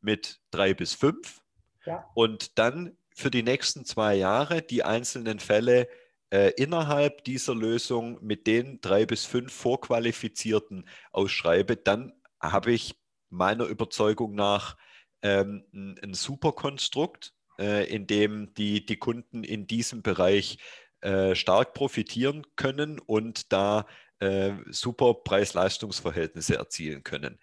mit 0.00 0.40
drei 0.50 0.74
bis 0.74 0.94
fünf 0.94 1.40
ja. 1.86 2.04
und 2.14 2.58
dann 2.58 2.96
für 3.14 3.30
die 3.30 3.42
nächsten 3.42 3.84
zwei 3.84 4.16
Jahre 4.16 4.62
die 4.62 4.82
einzelnen 4.82 5.38
Fälle 5.38 5.88
äh, 6.30 6.50
innerhalb 6.56 7.24
dieser 7.24 7.54
Lösung 7.54 8.18
mit 8.20 8.46
den 8.46 8.80
drei 8.80 9.06
bis 9.06 9.24
fünf 9.24 9.52
Vorqualifizierten 9.52 10.88
ausschreibe, 11.12 11.76
dann 11.76 12.12
habe 12.42 12.72
ich 12.72 12.94
meiner 13.30 13.64
Überzeugung 13.64 14.34
nach 14.34 14.76
ähm, 15.22 15.64
ein, 15.72 15.98
ein 16.02 16.14
super 16.14 16.52
Konstrukt, 16.52 17.32
äh, 17.58 17.88
in 17.88 18.06
dem 18.06 18.52
die, 18.54 18.84
die 18.84 18.98
Kunden 18.98 19.44
in 19.44 19.66
diesem 19.66 20.02
Bereich 20.02 20.58
äh, 21.00 21.34
stark 21.34 21.74
profitieren 21.74 22.46
können 22.56 22.98
und 22.98 23.52
da 23.52 23.86
äh, 24.18 24.52
super 24.70 25.14
Preis-Leistungs-Verhältnisse 25.14 26.56
erzielen 26.56 27.02
können. 27.02 27.38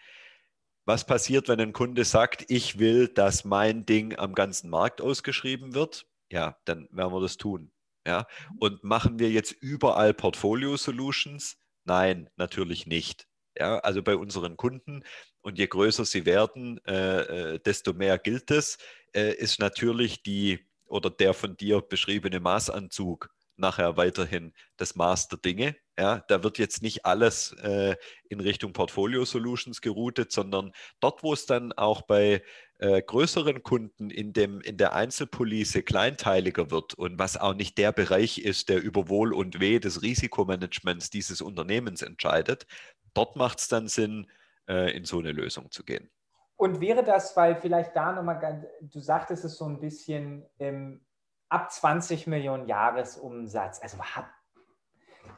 Was 0.85 1.05
passiert, 1.05 1.47
wenn 1.47 1.59
ein 1.59 1.73
Kunde 1.73 2.03
sagt, 2.03 2.45
ich 2.47 2.79
will, 2.79 3.09
dass 3.09 3.45
mein 3.45 3.85
Ding 3.85 4.17
am 4.17 4.33
ganzen 4.33 4.69
Markt 4.69 5.01
ausgeschrieben 5.01 5.75
wird? 5.75 6.07
Ja, 6.31 6.57
dann 6.65 6.87
werden 6.91 7.13
wir 7.13 7.21
das 7.21 7.37
tun. 7.37 7.71
Ja? 8.07 8.25
Und 8.59 8.83
machen 8.83 9.19
wir 9.19 9.29
jetzt 9.29 9.51
überall 9.51 10.13
Portfolio 10.13 10.77
Solutions? 10.77 11.57
Nein, 11.83 12.29
natürlich 12.37 12.87
nicht. 12.87 13.28
Ja, 13.59 13.79
also 13.79 14.01
bei 14.01 14.15
unseren 14.15 14.55
Kunden 14.55 15.03
und 15.41 15.57
je 15.59 15.67
größer 15.67 16.05
sie 16.05 16.25
werden, 16.25 16.79
äh, 16.87 17.55
äh, 17.55 17.59
desto 17.59 17.93
mehr 17.93 18.17
gilt 18.17 18.51
es, 18.51 18.77
äh, 19.13 19.33
ist 19.35 19.59
natürlich 19.59 20.23
die 20.23 20.65
oder 20.85 21.09
der 21.09 21.33
von 21.33 21.57
dir 21.57 21.81
beschriebene 21.81 22.39
Maßanzug 22.39 23.29
nachher 23.57 23.97
weiterhin 23.97 24.53
das 24.77 24.95
Maß 24.95 25.27
der 25.27 25.39
Dinge. 25.39 25.75
Ja, 25.99 26.23
da 26.29 26.43
wird 26.43 26.59
jetzt 26.59 26.81
nicht 26.81 27.05
alles 27.05 27.51
äh, 27.61 27.97
in 28.29 28.39
Richtung 28.39 28.71
Portfolio 28.71 29.25
Solutions 29.25 29.81
geroutet, 29.81 30.31
sondern 30.31 30.71
dort, 31.01 31.23
wo 31.23 31.33
es 31.33 31.45
dann 31.45 31.73
auch 31.73 32.03
bei 32.03 32.41
äh, 32.77 33.01
größeren 33.01 33.63
Kunden 33.63 34.09
in, 34.09 34.31
dem, 34.31 34.61
in 34.61 34.77
der 34.77 34.93
Einzelpolice 34.93 35.83
kleinteiliger 35.83 36.71
wird 36.71 36.93
und 36.93 37.19
was 37.19 37.35
auch 37.35 37.53
nicht 37.53 37.77
der 37.77 37.91
Bereich 37.91 38.37
ist, 38.37 38.69
der 38.69 38.81
über 38.81 39.09
Wohl 39.09 39.33
und 39.33 39.59
Weh 39.59 39.79
des 39.79 40.01
Risikomanagements 40.01 41.09
dieses 41.09 41.41
Unternehmens 41.41 42.01
entscheidet, 42.01 42.65
dort 43.13 43.35
macht 43.35 43.59
es 43.59 43.67
dann 43.67 43.89
Sinn, 43.89 44.31
äh, 44.69 44.95
in 44.95 45.03
so 45.03 45.19
eine 45.19 45.33
Lösung 45.33 45.69
zu 45.69 45.83
gehen. 45.83 46.09
Und 46.55 46.79
wäre 46.79 47.03
das, 47.03 47.35
weil 47.35 47.57
vielleicht 47.57 47.93
da 47.93 48.13
nochmal, 48.13 48.69
du 48.79 49.01
sagtest 49.01 49.43
es 49.43 49.57
so 49.57 49.65
ein 49.65 49.81
bisschen, 49.81 50.45
ähm, 50.59 51.05
ab 51.49 51.71
20 51.71 52.27
Millionen 52.27 52.67
Jahresumsatz, 52.67 53.81
also 53.81 53.97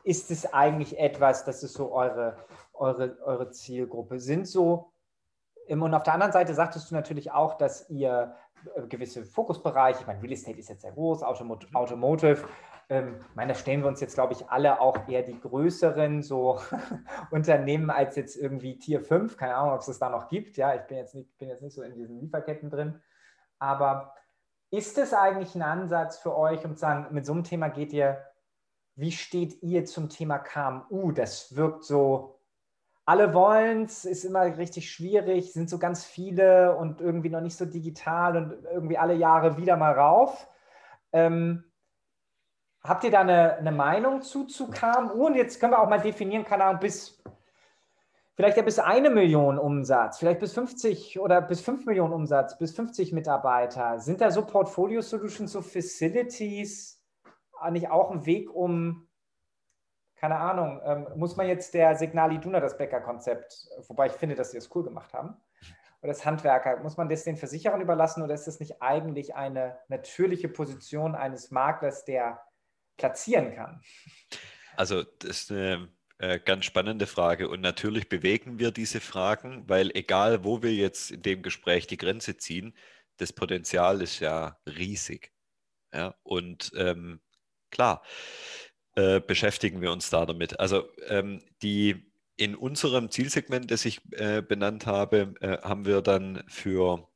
ist 0.03 0.31
es 0.31 0.51
eigentlich 0.53 0.99
etwas, 0.99 1.45
das 1.45 1.63
ist 1.63 1.73
so 1.73 1.91
eure, 1.93 2.37
eure, 2.73 3.17
eure 3.23 3.51
Zielgruppe? 3.51 4.19
Sind 4.19 4.47
so, 4.47 4.91
und 5.67 5.93
auf 5.93 6.03
der 6.03 6.13
anderen 6.13 6.33
Seite 6.33 6.53
sagtest 6.53 6.91
du 6.91 6.95
natürlich 6.95 7.31
auch, 7.31 7.57
dass 7.57 7.89
ihr 7.89 8.35
äh, 8.75 8.81
gewisse 8.87 9.23
Fokusbereiche, 9.23 10.01
ich 10.01 10.07
meine, 10.07 10.21
Real 10.21 10.33
Estate 10.33 10.59
ist 10.59 10.69
jetzt 10.69 10.81
sehr 10.81 10.91
groß, 10.91 11.23
Automotive, 11.23 11.73
Automotive 11.75 12.45
ähm, 12.91 13.21
ich 13.29 13.35
meine, 13.35 13.53
da 13.53 13.57
stellen 13.57 13.81
wir 13.81 13.87
uns 13.87 14.01
jetzt, 14.01 14.15
glaube 14.15 14.33
ich, 14.33 14.49
alle 14.49 14.81
auch 14.81 15.07
eher 15.07 15.23
die 15.23 15.39
größeren 15.39 16.21
so 16.21 16.59
Unternehmen 17.31 17.89
als 17.89 18.17
jetzt 18.17 18.35
irgendwie 18.35 18.77
Tier 18.77 18.99
5. 18.99 19.37
Keine 19.37 19.55
Ahnung, 19.55 19.73
ob 19.73 19.79
es 19.79 19.85
das 19.85 19.97
da 19.97 20.09
noch 20.09 20.27
gibt. 20.27 20.57
Ja, 20.57 20.75
ich 20.75 20.81
bin 20.81 20.97
jetzt 20.97 21.15
nicht, 21.15 21.37
bin 21.37 21.47
jetzt 21.47 21.63
nicht 21.63 21.73
so 21.73 21.83
in 21.83 21.93
diesen 21.93 22.19
Lieferketten 22.19 22.69
drin. 22.69 23.01
Aber 23.59 24.13
ist 24.71 24.97
es 24.97 25.13
eigentlich 25.13 25.55
ein 25.55 25.61
Ansatz 25.61 26.17
für 26.17 26.35
euch, 26.35 26.65
um 26.65 26.75
zu 26.75 26.81
sagen, 26.81 27.07
mit 27.13 27.25
so 27.25 27.31
einem 27.31 27.45
Thema 27.45 27.69
geht 27.69 27.93
ihr, 27.93 28.21
wie 28.95 29.12
steht 29.12 29.62
ihr 29.63 29.86
zum 29.86 30.10
Thema 30.10 30.39
KMU? 30.39 31.12
Das 31.12 31.56
wirkt 31.56 31.84
so, 31.84 32.39
alle 33.06 33.34
wollen 33.34 33.84
es, 33.84 34.06
ist 34.06 34.23
immer 34.23 34.58
richtig 34.58 34.91
schwierig, 34.91 35.54
sind 35.54 35.69
so 35.69 35.80
ganz 35.80 36.06
viele 36.06 36.75
und 36.75 37.01
irgendwie 37.01 37.30
noch 37.30 37.41
nicht 37.41 37.58
so 37.58 37.65
digital 37.65 38.38
und 38.38 38.65
irgendwie 38.65 38.97
alle 38.97 39.15
Jahre 39.15 39.58
wieder 39.58 39.75
mal 39.75 39.93
rauf. 39.93 40.47
Ähm, 41.12 41.63
habt 42.84 43.04
ihr 43.04 43.12
da 43.12 43.21
eine, 43.21 43.56
eine 43.58 43.71
Meinung 43.71 44.21
zu, 44.21 44.45
zu 44.45 44.69
KMU? 44.69 45.27
Und 45.27 45.36
jetzt 45.36 45.60
können 45.60 45.73
wir 45.73 45.80
auch 45.80 45.89
mal 45.89 45.99
definieren, 45.99 46.45
keine 46.45 46.65
Ahnung, 46.65 46.80
bis 46.80 47.21
vielleicht 48.36 48.58
ja 48.58 48.63
bis 48.63 48.80
eine 48.80 49.10
Million 49.10 49.58
Umsatz, 49.58 50.19
vielleicht 50.19 50.39
bis 50.39 50.54
50 50.54 51.19
oder 51.19 51.41
bis 51.41 51.62
5 51.62 51.86
Millionen 51.86 52.13
Umsatz, 52.13 52.58
bis 52.58 52.75
50 52.75 53.13
Mitarbeiter. 53.13 53.99
Sind 53.99 54.21
da 54.21 54.32
so 54.32 54.45
Portfolio 54.45 55.01
Solutions, 55.01 55.51
so 55.51 55.62
Facilities 55.62 57.00
eigentlich 57.62 57.89
auch 57.89 58.12
ein 58.12 58.26
Weg, 58.26 58.54
um, 58.54 59.08
keine 60.15 60.38
Ahnung, 60.38 60.82
ähm, 60.84 61.08
muss 61.15 61.36
man 61.36 61.47
jetzt 61.47 61.74
der 61.74 61.95
Signal 61.95 62.34
Iduna, 62.34 62.60
das 62.60 62.78
Bäcker-Konzept, 62.78 63.67
wobei 63.88 64.08
ich 64.08 64.13
finde, 64.13 64.36
dass 64.36 64.52
sie 64.52 64.58
es 64.58 64.65
das 64.65 64.76
cool 64.76 64.84
gemacht 64.84 65.13
haben, 65.13 65.36
oder 66.02 66.13
das 66.13 66.26
Handwerker, 66.26 66.78
muss 66.82 66.97
man 66.97 67.10
das 67.10 67.24
den 67.24 67.38
Versicherern 67.38 67.82
überlassen 67.82 68.24
oder 68.24 68.34
ist 68.34 68.47
das 68.47 68.60
nicht 68.60 68.82
eigentlich 68.82 69.36
eine 69.36 69.78
natürliche 69.88 70.50
Position 70.50 71.15
eines 71.15 71.52
Maklers, 71.52 72.06
der 72.06 72.41
platzieren 72.97 73.54
kann? 73.54 73.82
Also 74.76 75.04
das 75.19 75.41
ist 75.41 75.52
eine 75.52 75.89
äh, 76.17 76.39
ganz 76.39 76.65
spannende 76.65 77.08
Frage. 77.08 77.50
Und 77.50 77.62
natürlich 77.62 78.10
bewegen 78.10 78.60
wir 78.60 78.71
diese 78.71 79.00
Fragen, 79.00 79.67
weil 79.67 79.91
egal, 79.95 80.43
wo 80.43 80.63
wir 80.63 80.74
jetzt 80.74 81.12
in 81.12 81.21
dem 81.21 81.41
Gespräch 81.41 81.88
die 81.88 81.97
Grenze 81.97 82.38
ziehen, 82.38 82.76
das 83.17 83.34
Potenzial 83.34 84.02
ist 84.02 84.19
ja 84.19 84.58
riesig. 84.65 85.32
Ja, 85.93 86.15
und 86.24 86.71
ähm, 86.76 87.21
klar, 87.71 88.03
äh, 88.95 89.19
beschäftigen 89.19 89.81
wir 89.81 89.91
uns 89.91 90.10
da 90.10 90.25
damit. 90.25 90.60
Also 90.60 90.89
ähm, 91.07 91.41
die 91.62 92.12
in 92.38 92.55
unserem 92.55 93.12
Zielsegment, 93.12 93.71
das 93.71 93.86
ich 93.86 94.01
äh, 94.13 94.41
benannt 94.41 94.86
habe, 94.86 95.34
äh, 95.41 95.57
haben 95.62 95.86
wir 95.86 96.01
dann 96.01 96.43
für 96.47 97.07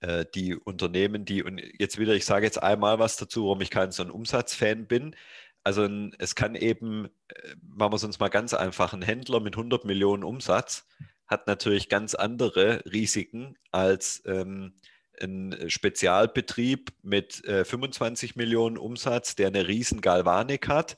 äh, 0.00 0.24
die 0.34 0.54
Unternehmen, 0.54 1.24
die, 1.24 1.42
und 1.42 1.60
jetzt 1.78 1.98
wieder, 1.98 2.14
ich 2.14 2.24
sage 2.24 2.46
jetzt 2.46 2.62
einmal 2.62 2.98
was 2.98 3.16
dazu, 3.16 3.44
warum 3.44 3.60
ich 3.60 3.70
kein 3.70 3.92
so 3.92 4.02
ein 4.02 4.10
Umsatzfan 4.10 4.86
bin. 4.86 5.16
Also 5.64 5.88
es 6.18 6.34
kann 6.34 6.54
eben, 6.54 7.06
äh, 7.28 7.56
machen 7.62 7.92
wir 7.92 7.96
es 7.96 8.04
uns 8.04 8.18
mal 8.20 8.28
ganz 8.28 8.54
einfach, 8.54 8.92
ein 8.92 9.02
Händler 9.02 9.40
mit 9.40 9.56
100 9.56 9.84
Millionen 9.84 10.24
Umsatz 10.24 10.86
hat 11.26 11.46
natürlich 11.46 11.88
ganz 11.88 12.14
andere 12.14 12.82
Risiken 12.86 13.56
als 13.70 14.22
ähm, 14.26 14.74
ein 15.22 15.68
Spezialbetrieb 15.68 16.90
mit 17.02 17.44
äh, 17.44 17.64
25 17.64 18.36
Millionen 18.36 18.78
Umsatz, 18.78 19.36
der 19.36 19.48
eine 19.48 19.68
riesen 19.68 20.00
Galvanik 20.00 20.68
hat 20.68 20.96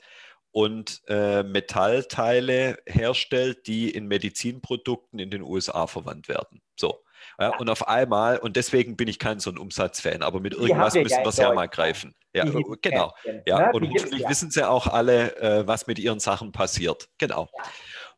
und 0.51 1.01
äh, 1.07 1.43
Metallteile 1.43 2.77
herstellt, 2.85 3.67
die 3.67 3.89
in 3.89 4.07
Medizinprodukten 4.07 5.19
in 5.19 5.31
den 5.31 5.41
USA 5.41 5.87
verwandt 5.87 6.27
werden. 6.27 6.61
So. 6.75 7.03
Ja, 7.39 7.57
und 7.57 7.69
auf 7.69 7.87
einmal, 7.87 8.37
und 8.37 8.55
deswegen 8.55 8.95
bin 8.95 9.07
ich 9.07 9.17
kein 9.17 9.39
so 9.39 9.49
ein 9.49 9.57
Umsatzfan, 9.57 10.21
aber 10.21 10.39
mit 10.39 10.53
irgendwas 10.53 10.93
müssen 10.93 11.23
wir 11.23 11.27
es 11.27 11.37
ja 11.37 11.53
mal 11.53 11.67
greifen. 11.67 12.13
Ja, 12.33 12.45
genau. 12.81 13.13
Ja, 13.45 13.71
und 13.71 13.83
hoffentlich 13.83 14.21
ja. 14.21 14.29
wissen 14.29 14.51
sie 14.51 14.67
auch 14.67 14.87
alle, 14.87 15.35
äh, 15.37 15.67
was 15.67 15.87
mit 15.87 15.99
ihren 15.99 16.19
Sachen 16.19 16.51
passiert. 16.51 17.09
Genau. 17.17 17.49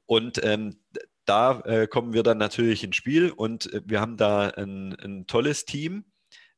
Und 0.06 0.44
ähm, 0.44 0.82
da 1.26 1.62
äh, 1.62 1.88
kommen 1.88 2.14
wir 2.14 2.24
dann 2.24 2.38
natürlich 2.38 2.84
ins 2.84 2.96
Spiel 2.96 3.32
und 3.32 3.72
äh, 3.74 3.82
wir 3.86 4.02
haben 4.02 4.18
da 4.18 4.50
ein, 4.50 4.96
ein 5.00 5.28
tolles 5.28 5.66
Team, 5.66 6.06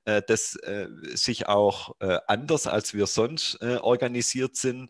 äh, 0.07 0.21
das 0.25 0.55
äh, 0.55 0.87
sich 1.15 1.47
auch 1.49 1.95
äh, 1.99 2.17
anders 2.27 2.65
als 2.65 2.93
wir 2.93 3.07
sonst 3.07 3.61
organisiert 3.61 4.55
sind, 4.55 4.89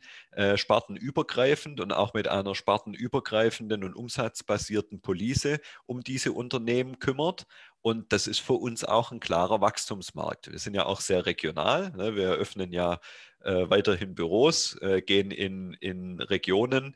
spartenübergreifend 0.56 1.80
und 1.80 1.92
auch 1.92 2.14
mit 2.14 2.28
einer 2.28 2.54
spartenübergreifenden 2.54 3.84
und 3.84 3.96
umsatzbasierten 3.96 5.02
Police 5.02 5.60
um 5.88 6.02
diese 6.04 6.32
Unternehmen 6.32 7.00
kümmert. 7.00 7.48
Und 7.82 8.14
das 8.14 8.28
ist 8.28 8.40
für 8.40 8.54
uns 8.54 8.84
auch 8.84 9.12
ein 9.12 9.20
klarer 9.20 9.62
Wachstumsmarkt. 9.62 10.52
Wir 10.52 10.60
sind 10.60 10.76
ja 10.76 10.86
auch 10.86 11.02
sehr 11.02 11.26
regional. 11.26 11.92
Ne? 11.96 12.16
Wir 12.16 12.26
eröffnen 12.26 12.72
ja 12.72 13.00
weiterhin 13.40 14.14
Büros, 14.14 14.78
gehen 15.06 15.32
in, 15.32 15.74
in 15.80 16.20
Regionen, 16.20 16.96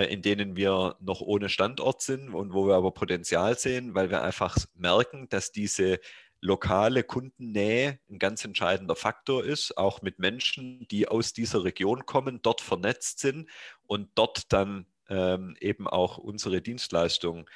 in 0.00 0.22
denen 0.22 0.56
wir 0.56 0.96
noch 1.00 1.20
ohne 1.20 1.48
Standort 1.48 2.02
sind 2.02 2.30
und 2.30 2.52
wo 2.54 2.66
wir 2.66 2.74
aber 2.74 2.92
Potenzial 2.92 3.58
sehen, 3.58 3.94
weil 3.94 4.10
wir 4.10 4.22
einfach 4.22 4.56
merken, 4.74 5.28
dass 5.28 5.52
diese 5.52 6.00
lokale 6.40 7.04
Kundennähe 7.04 8.00
ein 8.10 8.18
ganz 8.18 8.44
entscheidender 8.44 8.96
Faktor 8.96 9.44
ist, 9.44 9.78
auch 9.78 10.02
mit 10.02 10.18
Menschen, 10.18 10.86
die 10.90 11.06
aus 11.06 11.32
dieser 11.32 11.62
Region 11.62 12.04
kommen, 12.04 12.40
dort 12.42 12.60
vernetzt 12.60 13.20
sind 13.20 13.48
und 13.86 14.10
dort 14.16 14.52
dann 14.52 14.86
ähm, 15.08 15.56
eben 15.60 15.86
auch 15.86 16.18
unsere 16.18 16.60
Dienstleistungen 16.60 17.46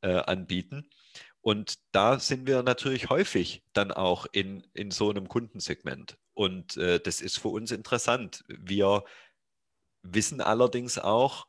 äh, 0.00 0.14
anbieten. 0.14 0.90
Und 1.40 1.74
da 1.92 2.18
sind 2.18 2.46
wir 2.46 2.62
natürlich 2.62 3.10
häufig 3.10 3.62
dann 3.72 3.92
auch 3.92 4.26
in, 4.32 4.66
in 4.74 4.90
so 4.90 5.10
einem 5.10 5.28
Kundensegment. 5.28 6.16
Und 6.34 6.76
äh, 6.76 7.00
das 7.00 7.20
ist 7.20 7.38
für 7.38 7.48
uns 7.48 7.70
interessant. 7.70 8.44
Wir 8.48 9.04
wissen 10.02 10.40
allerdings 10.40 10.98
auch, 10.98 11.46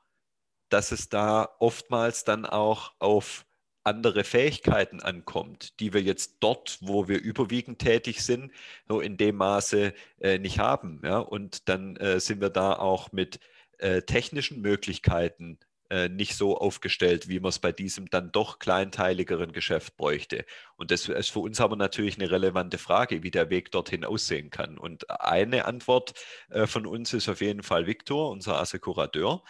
dass 0.74 0.92
es 0.92 1.08
da 1.08 1.50
oftmals 1.60 2.24
dann 2.24 2.48
auch 2.48 2.94
auf 2.98 3.46
andere 3.84 4.24
Fähigkeiten 4.24 5.02
ankommt, 5.02 5.80
die 5.80 5.94
wir 5.94 6.02
jetzt 6.02 6.38
dort, 6.40 6.80
wo 6.82 7.08
wir 7.08 7.22
überwiegend 7.22 7.78
tätig 7.78 8.24
sind, 8.24 8.52
so 8.88 9.00
in 9.00 9.18
dem 9.18 9.36
Maße 9.36 9.94
äh, 10.20 10.40
nicht 10.40 10.58
haben. 10.58 11.00
Ja? 11.04 11.20
Und 11.20 11.70
dann 11.70 11.96
äh, 11.98 12.20
sind 12.20 12.42
wir 12.42 12.50
da 12.50 12.74
auch 12.74 13.12
mit 13.12 13.40
äh, 13.78 14.02
technischen 14.02 14.62
Möglichkeiten 14.62 15.60
äh, 15.92 16.10
nicht 16.10 16.36
so 16.36 16.58
aufgestellt, 16.58 17.28
wie 17.28 17.40
man 17.40 17.50
es 17.50 17.60
bei 17.60 17.72
diesem 17.72 18.10
dann 18.10 18.32
doch 18.32 18.58
kleinteiligeren 18.58 19.52
Geschäft 19.52 19.96
bräuchte. 19.96 20.44
Und 20.76 20.90
das 20.90 21.08
ist 21.08 21.30
für 21.30 21.40
uns 21.40 21.62
aber 21.62 21.76
natürlich 21.76 22.18
eine 22.18 22.32
relevante 22.32 22.80
Frage, 22.80 23.22
wie 23.22 23.32
der 23.32 23.52
Weg 23.52 23.70
dorthin 23.70 24.06
aussehen 24.06 24.50
kann. 24.50 24.80
Und 24.80 25.08
eine 25.12 25.66
Antwort 25.66 26.14
äh, 26.50 26.66
von 26.66 26.88
uns 26.88 27.14
ist 27.14 27.30
auf 27.30 27.42
jeden 27.42 27.62
Fall 27.62 27.86
Viktor, 27.86 28.32
unser 28.32 28.60
Assekurateur, 28.60 29.44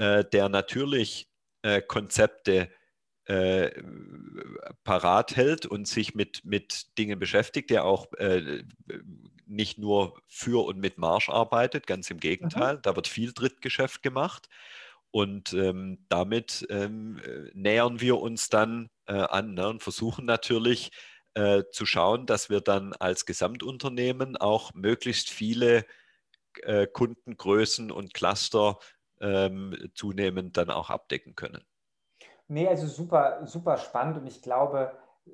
äh, 0.00 0.24
der 0.24 0.48
natürlich 0.48 1.28
Konzepte 1.88 2.70
äh, 3.26 3.70
parat 4.82 5.36
hält 5.36 5.64
und 5.64 5.86
sich 5.86 6.16
mit, 6.16 6.44
mit 6.44 6.98
Dingen 6.98 7.18
beschäftigt, 7.18 7.70
der 7.70 7.84
auch 7.84 8.12
äh, 8.14 8.64
nicht 9.46 9.78
nur 9.78 10.20
für 10.26 10.64
und 10.64 10.78
mit 10.78 10.98
Marsch 10.98 11.28
arbeitet, 11.28 11.86
ganz 11.86 12.10
im 12.10 12.18
Gegenteil, 12.18 12.76
mhm. 12.76 12.82
da 12.82 12.96
wird 12.96 13.06
viel 13.06 13.32
Drittgeschäft 13.32 14.02
gemacht. 14.02 14.48
Und 15.12 15.52
ähm, 15.52 16.06
damit 16.08 16.66
ähm, 16.70 17.18
äh, 17.18 17.50
nähern 17.52 18.00
wir 18.00 18.18
uns 18.18 18.48
dann 18.48 18.88
äh, 19.06 19.12
an 19.12 19.54
ne, 19.54 19.68
und 19.68 19.82
versuchen 19.82 20.24
natürlich 20.24 20.90
äh, 21.34 21.62
zu 21.70 21.86
schauen, 21.86 22.26
dass 22.26 22.50
wir 22.50 22.60
dann 22.60 22.94
als 22.94 23.26
Gesamtunternehmen 23.26 24.36
auch 24.38 24.74
möglichst 24.74 25.30
viele 25.30 25.84
äh, 26.62 26.88
Kundengrößen 26.88 27.92
und 27.92 28.14
Cluster 28.14 28.78
ähm, 29.20 29.90
zunehmend 29.94 30.56
dann 30.56 30.70
auch 30.70 30.90
abdecken 30.90 31.34
können. 31.34 31.64
Nee, 32.48 32.66
also 32.66 32.86
super, 32.86 33.46
super 33.46 33.76
spannend 33.76 34.16
und 34.16 34.26
ich 34.26 34.42
glaube, 34.42 34.92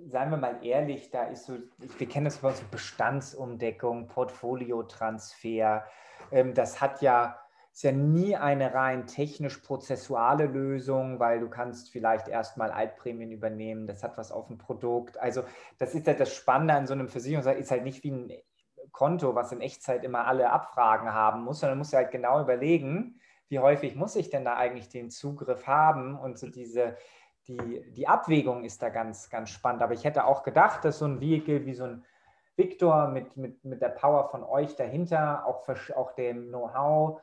seien 0.08 0.30
wir 0.30 0.36
mal 0.36 0.64
ehrlich, 0.64 1.10
da 1.10 1.24
ist 1.24 1.46
so, 1.46 1.56
wir 1.78 2.08
kennen 2.08 2.26
das 2.26 2.38
bei 2.38 2.48
uns 2.48 2.60
Bestandsumdeckung, 2.60 4.08
Portfoliotransfer. 4.08 5.86
Ähm, 6.30 6.54
das 6.54 6.80
hat 6.80 7.02
ja 7.02 7.38
ist 7.76 7.82
ja 7.82 7.92
nie 7.92 8.34
eine 8.34 8.72
rein 8.72 9.06
technisch-prozessuale 9.06 10.46
Lösung, 10.46 11.20
weil 11.20 11.40
du 11.40 11.50
kannst 11.50 11.90
vielleicht 11.92 12.26
erstmal 12.26 12.70
Altprämien 12.70 13.30
übernehmen, 13.30 13.86
das 13.86 14.02
hat 14.02 14.16
was 14.16 14.32
auf 14.32 14.46
dem 14.46 14.56
Produkt. 14.56 15.18
Also 15.18 15.42
das 15.76 15.94
ist 15.94 16.06
halt 16.06 16.18
das 16.18 16.34
Spannende 16.34 16.72
an 16.72 16.86
so 16.86 16.94
einem 16.94 17.10
Versicherungsvertrag, 17.10 17.60
ist 17.60 17.70
halt 17.70 17.84
nicht 17.84 18.02
wie 18.02 18.12
ein 18.12 18.32
Konto, 18.92 19.34
was 19.34 19.52
in 19.52 19.60
Echtzeit 19.60 20.04
immer 20.04 20.26
alle 20.26 20.48
Abfragen 20.48 21.12
haben 21.12 21.44
muss, 21.44 21.60
sondern 21.60 21.76
musst 21.76 21.92
du 21.92 21.98
halt 21.98 22.10
genau 22.10 22.40
überlegen, 22.40 23.20
wie 23.48 23.58
häufig 23.58 23.94
muss 23.94 24.16
ich 24.16 24.30
denn 24.30 24.44
da 24.44 24.54
eigentlich 24.54 24.88
den 24.88 25.10
Zugriff 25.10 25.66
haben 25.66 26.18
und 26.18 26.38
so 26.38 26.48
diese, 26.48 26.96
die, 27.46 27.84
die 27.92 28.08
Abwägung 28.08 28.64
ist 28.64 28.82
da 28.82 28.88
ganz, 28.88 29.30
ganz 29.30 29.50
spannend. 29.50 29.82
Aber 29.82 29.94
ich 29.94 30.04
hätte 30.04 30.24
auch 30.24 30.42
gedacht, 30.42 30.84
dass 30.84 30.98
so 30.98 31.04
ein 31.04 31.20
Vehicle 31.20 31.64
wie 31.64 31.74
so 31.74 31.84
ein 31.84 32.04
Victor 32.56 33.08
mit, 33.08 33.36
mit, 33.36 33.64
mit 33.64 33.82
der 33.82 33.90
Power 33.90 34.28
von 34.30 34.42
euch 34.42 34.74
dahinter, 34.76 35.46
auch, 35.46 35.68
auch 35.94 36.12
dem 36.12 36.48
Know-how, 36.48 37.20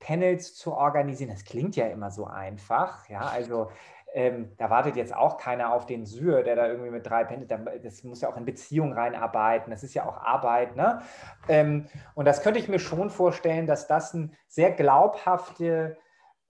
Panels 0.00 0.56
zu 0.56 0.72
organisieren. 0.72 1.30
Das 1.30 1.44
klingt 1.44 1.76
ja 1.76 1.86
immer 1.86 2.10
so 2.10 2.26
einfach. 2.26 3.08
Ja, 3.08 3.20
also 3.20 3.70
ähm, 4.14 4.52
da 4.58 4.68
wartet 4.68 4.96
jetzt 4.96 5.14
auch 5.14 5.38
keiner 5.38 5.72
auf 5.72 5.86
den 5.86 6.04
Syr, 6.04 6.42
der 6.42 6.56
da 6.56 6.66
irgendwie 6.66 6.90
mit 6.90 7.06
drei 7.06 7.24
Panels, 7.24 7.48
das 7.82 8.04
muss 8.04 8.20
ja 8.20 8.28
auch 8.28 8.36
in 8.36 8.44
Beziehung 8.44 8.92
reinarbeiten. 8.92 9.70
Das 9.70 9.82
ist 9.82 9.94
ja 9.94 10.04
auch 10.06 10.18
Arbeit. 10.18 10.76
Ne? 10.76 11.00
Ähm, 11.48 11.86
und 12.14 12.26
das 12.26 12.42
könnte 12.42 12.58
ich 12.58 12.68
mir 12.68 12.78
schon 12.78 13.10
vorstellen, 13.10 13.66
dass 13.66 13.86
das 13.86 14.14
eine 14.14 14.30
sehr 14.48 14.72
glaubhafte 14.72 15.96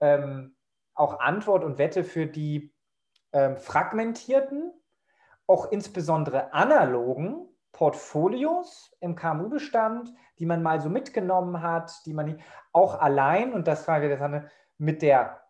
ähm, 0.01 0.55
auch 0.93 1.19
Antwort 1.19 1.63
und 1.63 1.77
Wette 1.77 2.03
für 2.03 2.25
die 2.25 2.73
ähm, 3.31 3.57
fragmentierten, 3.57 4.73
auch 5.47 5.71
insbesondere 5.71 6.53
analogen 6.53 7.47
Portfolios 7.71 8.95
im 8.99 9.15
KMU-Bestand, 9.15 10.13
die 10.39 10.45
man 10.45 10.61
mal 10.61 10.79
so 10.79 10.89
mitgenommen 10.89 11.61
hat, 11.61 11.91
die 12.05 12.13
man 12.13 12.39
auch 12.71 12.99
allein, 12.99 13.53
und 13.53 13.67
das 13.67 13.85
frage 13.85 14.13
ich 14.13 14.19
jetzt 14.19 14.49
mit 14.77 15.01
der, 15.01 15.42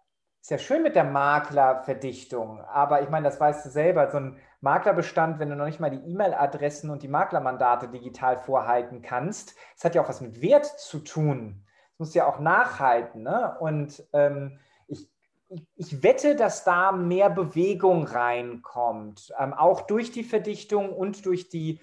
ist 0.43 0.51
ja 0.51 0.57
schön 0.57 0.83
mit 0.83 0.97
der 0.97 1.05
Maklerverdichtung, 1.05 2.59
aber 2.59 3.01
ich 3.01 3.09
meine, 3.09 3.23
das 3.23 3.39
weißt 3.39 3.65
du 3.65 3.69
selber, 3.69 4.11
so 4.11 4.17
ein 4.17 4.37
Maklerbestand, 4.59 5.39
wenn 5.39 5.49
du 5.49 5.55
noch 5.55 5.65
nicht 5.65 5.79
mal 5.79 5.89
die 5.89 6.11
E-Mail-Adressen 6.11 6.89
und 6.89 7.01
die 7.01 7.07
Maklermandate 7.07 7.87
digital 7.87 8.37
vorhalten 8.37 9.01
kannst, 9.01 9.55
das 9.75 9.85
hat 9.85 9.95
ja 9.95 10.03
auch 10.03 10.09
was 10.09 10.19
mit 10.19 10.41
Wert 10.41 10.65
zu 10.65 10.99
tun. 10.99 11.63
Das 11.91 11.99
muss 11.99 12.13
ja 12.13 12.27
auch 12.27 12.39
nachhalten. 12.39 13.23
Ne? 13.23 13.55
Und 13.61 14.03
ähm, 14.11 14.59
ich, 14.87 15.09
ich, 15.47 15.65
ich, 15.77 16.03
wette, 16.03 16.35
dass 16.35 16.65
da 16.65 16.91
mehr 16.91 17.29
Bewegung 17.29 18.05
reinkommt, 18.05 19.33
ähm, 19.39 19.53
auch 19.53 19.81
durch 19.81 20.11
die 20.11 20.25
Verdichtung 20.25 20.91
und 20.91 21.25
durch 21.25 21.47
die 21.47 21.79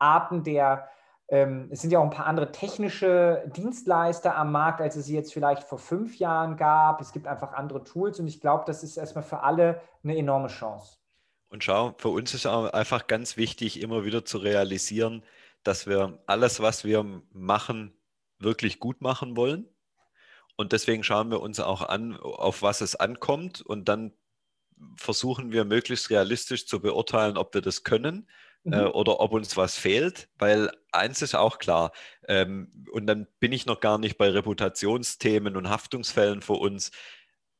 Arten 0.00 0.42
der, 0.42 0.88
ähm, 1.30 1.68
es 1.70 1.80
sind 1.80 1.92
ja 1.92 2.00
auch 2.00 2.04
ein 2.04 2.10
paar 2.10 2.26
andere 2.26 2.50
technische 2.50 3.44
Dienstleister 3.54 4.34
am 4.36 4.50
Markt, 4.50 4.80
als 4.80 4.96
es 4.96 5.06
sie 5.06 5.14
jetzt 5.14 5.32
vielleicht 5.32 5.62
vor 5.62 5.78
fünf 5.78 6.18
Jahren 6.18 6.56
gab. 6.56 7.00
Es 7.00 7.12
gibt 7.12 7.28
einfach 7.28 7.52
andere 7.52 7.84
Tools 7.84 8.18
und 8.18 8.26
ich 8.26 8.40
glaube, 8.40 8.64
das 8.66 8.82
ist 8.82 8.96
erstmal 8.96 9.22
für 9.22 9.40
alle 9.40 9.80
eine 10.02 10.16
enorme 10.16 10.48
Chance. 10.48 10.96
Und 11.48 11.62
schau, 11.62 11.94
für 11.98 12.08
uns 12.08 12.34
ist 12.34 12.46
auch 12.46 12.72
einfach 12.72 13.06
ganz 13.06 13.36
wichtig, 13.36 13.80
immer 13.80 14.04
wieder 14.04 14.24
zu 14.24 14.38
realisieren, 14.38 15.24
dass 15.62 15.86
wir 15.86 16.18
alles, 16.26 16.60
was 16.60 16.84
wir 16.84 17.04
machen, 17.32 17.94
wirklich 18.40 18.80
gut 18.80 19.00
machen 19.00 19.36
wollen. 19.36 19.68
Und 20.56 20.72
deswegen 20.72 21.04
schauen 21.04 21.30
wir 21.30 21.40
uns 21.40 21.60
auch 21.60 21.82
an, 21.82 22.16
auf 22.16 22.62
was 22.62 22.80
es 22.80 22.96
ankommt. 22.96 23.60
Und 23.60 23.88
dann 23.88 24.12
versuchen 24.96 25.52
wir 25.52 25.64
möglichst 25.64 26.10
realistisch 26.10 26.66
zu 26.66 26.80
beurteilen, 26.80 27.36
ob 27.36 27.54
wir 27.54 27.60
das 27.60 27.84
können 27.84 28.28
mhm. 28.64 28.72
äh, 28.72 28.84
oder 28.84 29.20
ob 29.20 29.32
uns 29.32 29.56
was 29.56 29.76
fehlt, 29.76 30.28
weil 30.38 30.70
eins 30.92 31.22
ist 31.22 31.34
auch 31.34 31.58
klar, 31.58 31.92
ähm, 32.28 32.86
und 32.92 33.06
dann 33.06 33.26
bin 33.38 33.52
ich 33.52 33.66
noch 33.66 33.80
gar 33.80 33.98
nicht 33.98 34.18
bei 34.18 34.28
Reputationsthemen 34.30 35.56
und 35.56 35.70
Haftungsfällen 35.70 36.42
für 36.42 36.54
uns, 36.54 36.90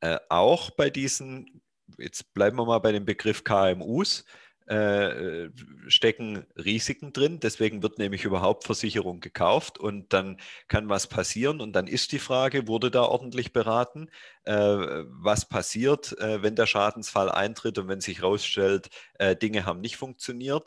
äh, 0.01 0.19
auch 0.29 0.71
bei 0.71 0.91
diesen, 0.91 1.63
jetzt 1.99 2.33
bleiben 2.35 2.57
wir 2.57 2.65
mal 2.65 2.79
bei 2.79 2.93
dem 2.93 3.05
Begriff 3.05 3.45
KMUs, 3.45 4.25
äh, 4.71 5.51
stecken 5.89 6.47
Risiken 6.57 7.13
drin. 7.13 7.41
Deswegen 7.41 7.83
wird 7.83 7.99
nämlich 7.99 8.25
überhaupt 8.25 8.65
Versicherung 8.65 9.19
gekauft 9.19 9.79
und 9.79 10.13
dann 10.13 10.37
kann 10.69 10.89
was 10.89 11.09
passieren. 11.09 11.61
Und 11.61 11.73
dann 11.73 11.89
ist 11.89 12.13
die 12.13 12.21
Frage, 12.21 12.69
wurde 12.69 12.93
da 12.93 13.03
ordentlich 13.03 13.53
beraten? 13.53 14.09
Äh, 14.45 14.55
was 14.55 15.49
passiert, 15.49 16.17
äh, 16.21 16.43
wenn 16.45 16.55
der 16.55 16.67
Schadensfall 16.67 17.31
eintritt 17.31 17.79
und 17.79 17.89
wenn 17.89 18.01
sich 18.01 18.19
herausstellt, 18.19 18.91
äh, 19.19 19.35
Dinge 19.35 19.67
haben 19.67 19.81
nicht 19.81 19.97
funktioniert? 19.97 20.65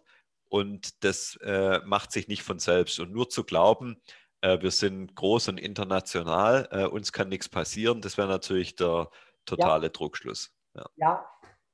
Und 0.54 1.04
das 1.04 1.36
äh, 1.42 1.80
macht 1.84 2.12
sich 2.12 2.28
nicht 2.28 2.44
von 2.44 2.60
selbst. 2.60 3.00
Und 3.00 3.12
nur 3.12 3.28
zu 3.28 3.44
glauben, 3.44 4.00
äh, 4.42 4.62
wir 4.62 4.70
sind 4.70 5.16
groß 5.16 5.48
und 5.48 5.60
international, 5.60 6.68
äh, 6.70 6.86
uns 6.86 7.12
kann 7.12 7.30
nichts 7.30 7.50
passieren, 7.50 8.02
das 8.02 8.20
wäre 8.20 8.28
natürlich 8.28 8.76
der 8.76 9.10
totale 9.46 9.86
ja. 9.86 9.90
Druckschluss. 9.90 10.56
Ja. 10.76 10.86
ja. 10.98 11.26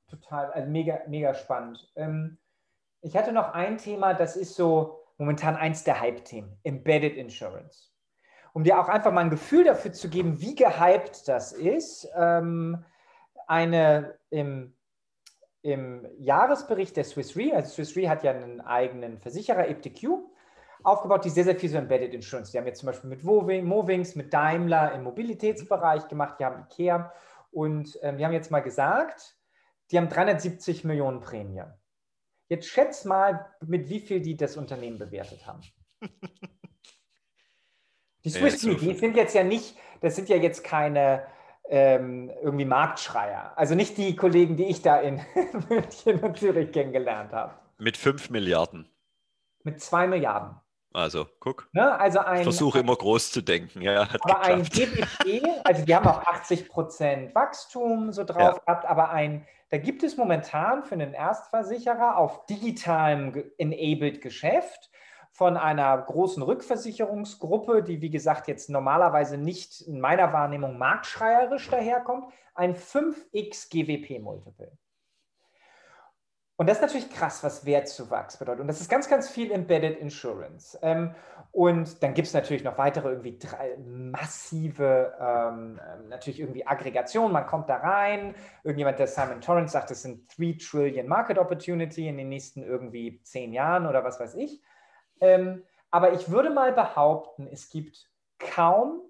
total. 0.08 0.50
Also 0.52 0.70
mega, 0.70 0.98
mega 1.08 1.34
spannend. 1.34 1.92
Ähm, 1.94 2.38
ich 3.02 3.14
hatte 3.18 3.32
noch 3.32 3.52
ein 3.52 3.76
Thema, 3.76 4.14
das 4.14 4.34
ist 4.34 4.54
so 4.54 5.04
momentan 5.18 5.56
eins 5.56 5.84
der 5.84 6.00
Hype-Themen, 6.00 6.58
Embedded 6.62 7.18
Insurance. 7.18 7.90
Um 8.54 8.64
dir 8.64 8.80
auch 8.80 8.88
einfach 8.88 9.12
mal 9.12 9.20
ein 9.20 9.30
Gefühl 9.30 9.64
dafür 9.64 9.92
zu 9.92 10.08
geben, 10.08 10.40
wie 10.40 10.54
gehypt 10.54 11.28
das 11.28 11.52
ist. 11.52 12.08
Ähm, 12.16 12.82
eine 13.46 14.18
im 14.30 14.74
im 15.62 16.06
Jahresbericht 16.18 16.96
der 16.96 17.04
Swiss 17.04 17.36
Re, 17.36 17.54
also 17.54 17.70
Swiss 17.70 17.96
Re 17.96 18.08
hat 18.08 18.22
ja 18.22 18.32
einen 18.32 18.60
eigenen 18.60 19.18
Versicherer, 19.18 19.68
EPTQ, 19.68 20.06
aufgebaut, 20.82 21.24
die 21.24 21.30
sehr, 21.30 21.44
sehr 21.44 21.56
viel 21.56 21.68
so 21.68 21.76
Embedded 21.76 22.14
Insurance. 22.14 22.52
Die 22.52 22.58
haben 22.58 22.66
jetzt 22.66 22.80
zum 22.80 22.86
Beispiel 22.86 23.10
mit 23.10 23.22
Movings, 23.22 24.14
mit 24.14 24.32
Daimler 24.32 24.92
im 24.94 25.02
Mobilitätsbereich 25.02 26.08
gemacht, 26.08 26.36
die 26.38 26.44
haben 26.44 26.64
IKEA 26.70 27.12
und 27.50 27.98
ähm, 28.02 28.16
die 28.16 28.24
haben 28.24 28.32
jetzt 28.32 28.50
mal 28.50 28.60
gesagt, 28.60 29.36
die 29.90 29.98
haben 29.98 30.08
370 30.08 30.84
Millionen 30.84 31.20
Prämie. 31.20 31.64
Jetzt 32.48 32.68
schätz 32.68 33.04
mal, 33.04 33.46
mit 33.64 33.88
wie 33.88 34.00
viel 34.00 34.20
die 34.20 34.36
das 34.36 34.56
Unternehmen 34.56 34.98
bewertet 34.98 35.46
haben. 35.46 35.60
Die 38.22 38.28
Swiss 38.28 38.66
Re, 38.66 38.74
die 38.74 38.92
sind 38.92 39.16
jetzt 39.16 39.34
ja 39.34 39.42
nicht, 39.42 39.78
das 40.02 40.14
sind 40.14 40.28
ja 40.28 40.36
jetzt 40.36 40.62
keine 40.62 41.26
ähm, 41.70 42.30
irgendwie 42.42 42.64
Marktschreier. 42.64 43.52
Also 43.56 43.74
nicht 43.74 43.96
die 43.96 44.16
Kollegen, 44.16 44.56
die 44.56 44.66
ich 44.66 44.82
da 44.82 44.96
in 44.96 45.20
München 45.68 46.18
und 46.20 46.36
Zürich 46.36 46.72
kennengelernt 46.72 47.32
habe. 47.32 47.54
Mit 47.78 47.96
5 47.96 48.30
Milliarden. 48.30 48.88
Mit 49.62 49.80
2 49.80 50.08
Milliarden. 50.08 50.56
Also, 50.92 51.28
guck. 51.38 51.68
Ne? 51.72 51.98
Also 52.00 52.18
ein, 52.18 52.38
ich 52.38 52.42
versuche 52.42 52.80
immer 52.80 52.96
groß 52.96 53.30
zu 53.30 53.42
denken. 53.42 53.80
Ja, 53.80 54.02
aber 54.02 54.12
geklappt. 54.12 54.46
ein 54.46 54.62
GWP, 54.64 55.46
also 55.62 55.84
die 55.84 55.94
haben 55.94 56.08
auch 56.08 56.26
80 56.26 56.68
Prozent 56.68 57.34
Wachstum 57.36 58.12
so 58.12 58.24
drauf 58.24 58.56
ja. 58.56 58.62
gehabt, 58.66 58.86
aber 58.86 59.10
ein, 59.10 59.46
da 59.68 59.78
gibt 59.78 60.02
es 60.02 60.16
momentan 60.16 60.82
für 60.82 60.94
einen 60.94 61.14
Erstversicherer 61.14 62.16
auf 62.16 62.44
digitalem 62.46 63.44
enabled 63.56 64.20
Geschäft 64.20 64.89
von 65.40 65.56
einer 65.56 65.96
großen 65.96 66.42
Rückversicherungsgruppe, 66.42 67.82
die 67.82 68.02
wie 68.02 68.10
gesagt 68.10 68.46
jetzt 68.46 68.68
normalerweise 68.68 69.38
nicht 69.38 69.80
in 69.80 69.98
meiner 69.98 70.34
Wahrnehmung 70.34 70.76
marktschreierisch 70.76 71.70
daherkommt, 71.70 72.26
ein 72.54 72.74
5x 72.74 73.70
GWP-Multiple. 73.70 74.70
Und 76.56 76.68
das 76.68 76.76
ist 76.76 76.82
natürlich 76.82 77.08
krass, 77.08 77.42
was 77.42 77.64
Wertzuwachs 77.64 78.36
bedeutet. 78.36 78.60
Und 78.60 78.66
das 78.66 78.82
ist 78.82 78.90
ganz, 78.90 79.08
ganz 79.08 79.30
viel 79.30 79.50
Embedded 79.50 79.98
Insurance. 79.98 80.78
Ähm, 80.82 81.14
und 81.52 82.02
dann 82.02 82.12
gibt 82.12 82.28
es 82.28 82.34
natürlich 82.34 82.62
noch 82.62 82.76
weitere 82.76 83.08
irgendwie 83.08 83.38
drei, 83.38 83.78
massive, 83.78 85.14
ähm, 85.18 85.80
ähm, 85.82 86.08
natürlich 86.10 86.38
irgendwie 86.38 86.66
Aggregationen. 86.66 87.32
Man 87.32 87.46
kommt 87.46 87.70
da 87.70 87.76
rein. 87.76 88.34
Irgendjemand, 88.62 88.98
der 88.98 89.06
Simon 89.06 89.40
Torrance 89.40 89.72
sagt, 89.72 89.90
es 89.90 90.02
sind 90.02 90.28
3 90.38 90.58
Trillion 90.60 91.08
Market 91.08 91.38
Opportunity 91.38 92.08
in 92.08 92.18
den 92.18 92.28
nächsten 92.28 92.62
irgendwie 92.62 93.22
zehn 93.22 93.54
Jahren 93.54 93.86
oder 93.86 94.04
was 94.04 94.20
weiß 94.20 94.34
ich. 94.34 94.60
Ähm, 95.20 95.64
aber 95.90 96.12
ich 96.12 96.30
würde 96.30 96.50
mal 96.50 96.72
behaupten, 96.72 97.48
es 97.50 97.68
gibt 97.68 98.08
kaum 98.38 99.02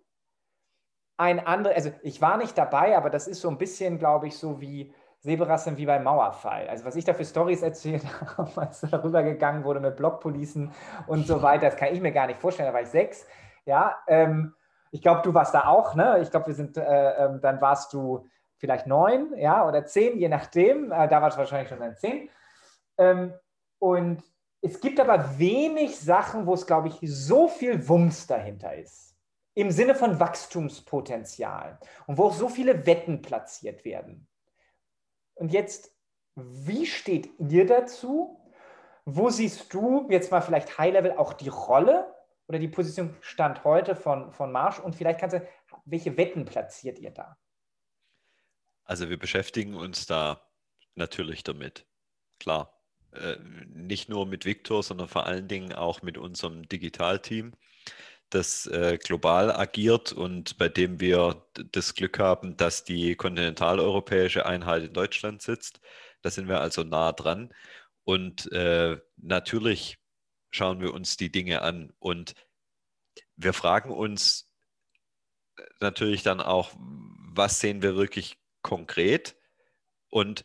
ein 1.17 1.39
anderes, 1.47 1.77
also 1.77 1.91
ich 2.03 2.23
war 2.23 2.39
nicht 2.39 2.57
dabei, 2.57 2.97
aber 2.97 3.11
das 3.11 3.29
ist 3.29 3.43
so 3.43 3.49
ein 3.49 3.59
bisschen, 3.59 3.99
glaube 3.99 4.29
ich, 4.29 4.39
so 4.39 4.61
wie 4.61 4.95
Seberas 5.21 5.65
sind 5.65 5.77
wie 5.77 5.85
beim 5.85 6.03
Mauerfall. 6.03 6.67
Also 6.69 6.87
was 6.87 6.97
ich 6.97 7.05
da 7.05 7.13
für 7.13 7.27
Stories 7.27 7.61
erzählt 7.61 8.03
habe, 8.39 8.51
als 8.61 8.81
darüber 8.81 9.23
gegangen 9.23 9.65
wurde 9.65 9.81
mit 9.81 9.97
Blockpolicen 9.97 10.73
und 11.07 11.27
so 11.27 11.43
weiter, 11.43 11.67
das 11.67 11.77
kann 11.77 11.93
ich 11.93 12.01
mir 12.01 12.13
gar 12.13 12.27
nicht 12.27 12.41
vorstellen. 12.41 12.69
Da 12.69 12.73
war 12.73 12.81
ich 12.81 12.89
sechs. 12.89 13.27
Ja, 13.67 13.99
ähm, 14.07 14.55
ich 14.91 15.03
glaube, 15.03 15.21
du 15.23 15.35
warst 15.35 15.55
da 15.55 15.67
auch. 15.67 15.95
Ne? 15.95 16.21
Ich 16.23 16.31
glaube, 16.31 16.47
wir 16.47 16.55
sind, 16.55 16.79
äh, 16.79 17.25
ähm, 17.25 17.41
dann 17.43 17.61
warst 17.61 17.93
du 17.93 18.27
vielleicht 18.57 18.87
neun, 18.87 19.35
ja, 19.37 19.67
oder 19.67 19.85
zehn, 19.85 20.19
je 20.19 20.29
nachdem. 20.29 20.91
Äh, 20.91 21.07
da 21.09 21.21
warst 21.21 21.37
du 21.37 21.41
wahrscheinlich 21.41 21.69
schon 21.69 21.81
dann 21.81 21.97
zehn. 21.97 22.31
Ähm, 22.97 23.35
und 23.79 24.23
es 24.63 24.81
gibt 24.81 25.01
aber 25.01 25.39
wenig 25.39 25.99
Sachen, 25.99 26.47
wo 26.47 26.55
es, 26.55 26.67
glaube 26.67 26.89
ich, 26.89 26.99
so 27.03 27.49
viel 27.49 27.89
Wumms 27.89 28.27
dahinter 28.27 28.75
ist. 28.75 29.17
Im 29.55 29.71
Sinne 29.71 29.95
von 29.95 30.21
Wachstumspotenzial 30.21 31.79
und 32.07 32.19
wo 32.19 32.25
auch 32.25 32.35
so 32.35 32.49
viele 32.49 32.87
Wetten 32.87 33.23
platziert 33.23 33.85
werden. 33.85 34.29
Und 35.35 35.53
jetzt, 35.53 35.95
wie 36.37 36.87
steht 36.87 37.31
ihr 37.39 37.67
dazu? 37.67 38.37
Wo 39.05 39.31
siehst 39.31 39.73
du 39.73 40.07
jetzt 40.11 40.31
mal 40.31 40.43
vielleicht 40.43 40.79
High-Level 40.79 41.13
auch 41.13 41.33
die 41.33 41.49
Rolle 41.49 42.15
oder 42.47 42.59
die 42.59 42.69
Position 42.69 43.17
Stand 43.23 43.65
heute 43.65 43.97
von, 43.97 44.33
von 44.33 44.53
Marsch? 44.53 44.79
Und 44.79 44.95
vielleicht 44.95 45.19
kannst 45.19 45.37
du, 45.37 45.49
welche 45.85 46.17
Wetten 46.17 46.45
platziert 46.45 46.99
ihr 46.99 47.11
da? 47.11 47.37
Also 48.85 49.09
wir 49.09 49.19
beschäftigen 49.19 49.75
uns 49.75 50.07
da 50.07 50.43
natürlich 50.95 51.43
damit. 51.43 51.87
Klar. 52.39 52.80
Äh, 53.13 53.37
nicht 53.75 54.09
nur 54.09 54.27
mit 54.27 54.45
Victor, 54.45 54.83
sondern 54.83 55.09
vor 55.09 55.27
allen 55.27 55.49
Dingen 55.49 55.73
auch 55.73 56.03
mit 56.03 56.17
unserem 56.17 56.69
Digitalteam 56.69 57.53
das 58.31 58.67
äh, 58.67 58.99
global 59.03 59.51
agiert 59.51 60.13
und 60.13 60.57
bei 60.57 60.69
dem 60.69 61.01
wir 61.01 61.45
das 61.73 61.95
Glück 61.95 62.21
haben, 62.21 62.57
dass 62.57 62.85
die 62.85 63.17
kontinentaleuropäische 63.17 64.47
Einheit 64.47 64.85
in 64.85 64.93
Deutschland 64.93 65.43
sitzt. 65.43 65.81
Da 66.23 66.31
sind 66.31 66.49
wir 66.49 66.61
also 66.61 66.85
nah 66.85 67.13
dran. 67.13 67.53
Und 68.05 68.51
äh, 68.53 68.99
natürlich 69.17 69.99
schauen 70.51 70.81
wir 70.81 70.95
uns 70.95 71.17
die 71.17 71.33
Dinge 71.33 71.63
an 71.63 71.93
und 71.99 72.35
wir 73.37 73.53
fragen 73.53 73.91
uns 73.91 74.49
äh, 75.57 75.63
natürlich 75.81 76.23
dann 76.23 76.41
auch, 76.41 76.73
was 76.77 77.61
sehen 77.61 77.83
wir 77.83 77.97
wirklich 77.97 78.39
konkret? 78.63 79.37
Und 80.09 80.45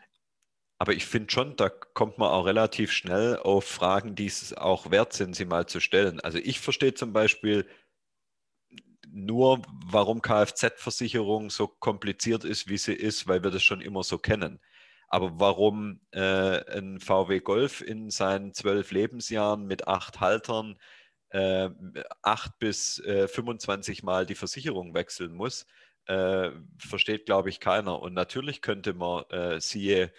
aber 0.78 0.94
ich 0.94 1.06
finde 1.06 1.32
schon, 1.32 1.56
da 1.56 1.70
kommt 1.70 2.18
man 2.18 2.30
auch 2.30 2.46
relativ 2.46 2.92
schnell 2.92 3.38
auf 3.38 3.66
Fragen, 3.66 4.16
die 4.16 4.26
es 4.26 4.54
auch 4.54 4.92
wert 4.92 5.14
sind, 5.14 5.36
sie 5.36 5.46
mal 5.46 5.68
zu 5.68 5.80
stellen. 5.80 6.20
Also 6.20 6.38
ich 6.38 6.60
verstehe 6.60 6.94
zum 6.94 7.14
Beispiel 7.14 7.66
nur, 9.08 9.62
warum 9.86 10.22
Kfz-Versicherung 10.22 11.50
so 11.50 11.68
kompliziert 11.68 12.44
ist, 12.44 12.68
wie 12.68 12.78
sie 12.78 12.94
ist, 12.94 13.28
weil 13.28 13.44
wir 13.44 13.52
das 13.52 13.64
schon 13.64 13.80
immer 13.82 14.04
so 14.04 14.18
kennen. 14.18 14.60
Aber 15.08 15.40
warum 15.40 16.02
äh, 16.12 16.78
ein 16.78 17.00
VW 17.00 17.40
Golf 17.40 17.82
in 17.82 18.10
seinen 18.10 18.54
zwölf 18.54 18.92
Lebensjahren 18.92 19.66
mit 19.68 19.88
acht 19.88 20.20
Haltern 20.20 20.78
äh, 21.30 21.70
acht 22.22 22.60
bis 22.60 23.00
äh, 23.00 23.28
25 23.28 24.04
Mal 24.04 24.26
die 24.26 24.36
Versicherung 24.36 24.94
wechseln 24.94 25.34
muss, 25.34 25.66
äh, 26.08 26.52
versteht, 26.78 27.26
glaube 27.26 27.50
ich, 27.50 27.60
keiner. 27.60 28.02
Und 28.02 28.14
natürlich 28.14 28.62
könnte 28.62 28.94
man, 28.94 29.24
äh, 29.30 29.60
siehe 29.62 30.12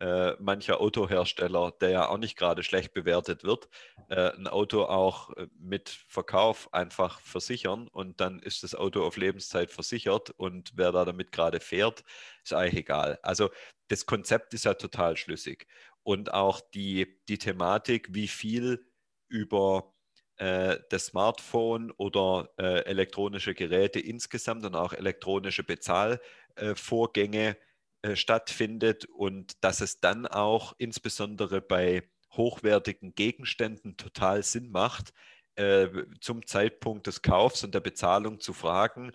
äh, 0.00 0.32
mancher 0.38 0.80
Autohersteller, 0.80 1.72
der 1.80 1.90
ja 1.90 2.08
auch 2.08 2.18
nicht 2.18 2.36
gerade 2.36 2.62
schlecht 2.62 2.92
bewertet 2.92 3.44
wird, 3.44 3.68
äh, 4.08 4.30
ein 4.32 4.46
Auto 4.46 4.84
auch 4.84 5.30
äh, 5.36 5.46
mit 5.58 5.88
Verkauf 6.08 6.72
einfach 6.74 7.20
versichern 7.20 7.88
und 7.88 8.20
dann 8.20 8.38
ist 8.40 8.62
das 8.62 8.74
Auto 8.74 9.04
auf 9.04 9.16
Lebenszeit 9.16 9.70
versichert 9.70 10.30
und 10.30 10.72
wer 10.76 10.92
da 10.92 11.04
damit 11.04 11.32
gerade 11.32 11.60
fährt, 11.60 12.04
ist 12.44 12.52
eigentlich 12.52 12.80
egal. 12.80 13.18
Also 13.22 13.50
das 13.88 14.06
Konzept 14.06 14.52
ist 14.54 14.64
ja 14.64 14.74
total 14.74 15.16
schlüssig 15.16 15.66
und 16.02 16.32
auch 16.32 16.60
die, 16.60 17.20
die 17.28 17.38
Thematik, 17.38 18.08
wie 18.14 18.28
viel 18.28 18.86
über 19.28 19.94
äh, 20.36 20.78
das 20.90 21.06
Smartphone 21.06 21.90
oder 21.92 22.50
äh, 22.58 22.84
elektronische 22.84 23.54
Geräte 23.54 24.00
insgesamt 24.00 24.64
und 24.64 24.74
auch 24.76 24.92
elektronische 24.92 25.64
Bezahlvorgänge 25.64 27.56
äh, 28.02 28.16
stattfindet 28.16 29.06
und 29.06 29.62
dass 29.64 29.80
es 29.80 30.00
dann 30.00 30.26
auch 30.26 30.74
insbesondere 30.78 31.60
bei 31.60 32.08
hochwertigen 32.32 33.14
Gegenständen 33.14 33.96
total 33.96 34.42
Sinn 34.42 34.70
macht, 34.70 35.12
äh, 35.56 35.88
zum 36.20 36.46
Zeitpunkt 36.46 37.06
des 37.06 37.22
Kaufs 37.22 37.64
und 37.64 37.74
der 37.74 37.80
Bezahlung 37.80 38.40
zu 38.40 38.52
fragen, 38.52 39.12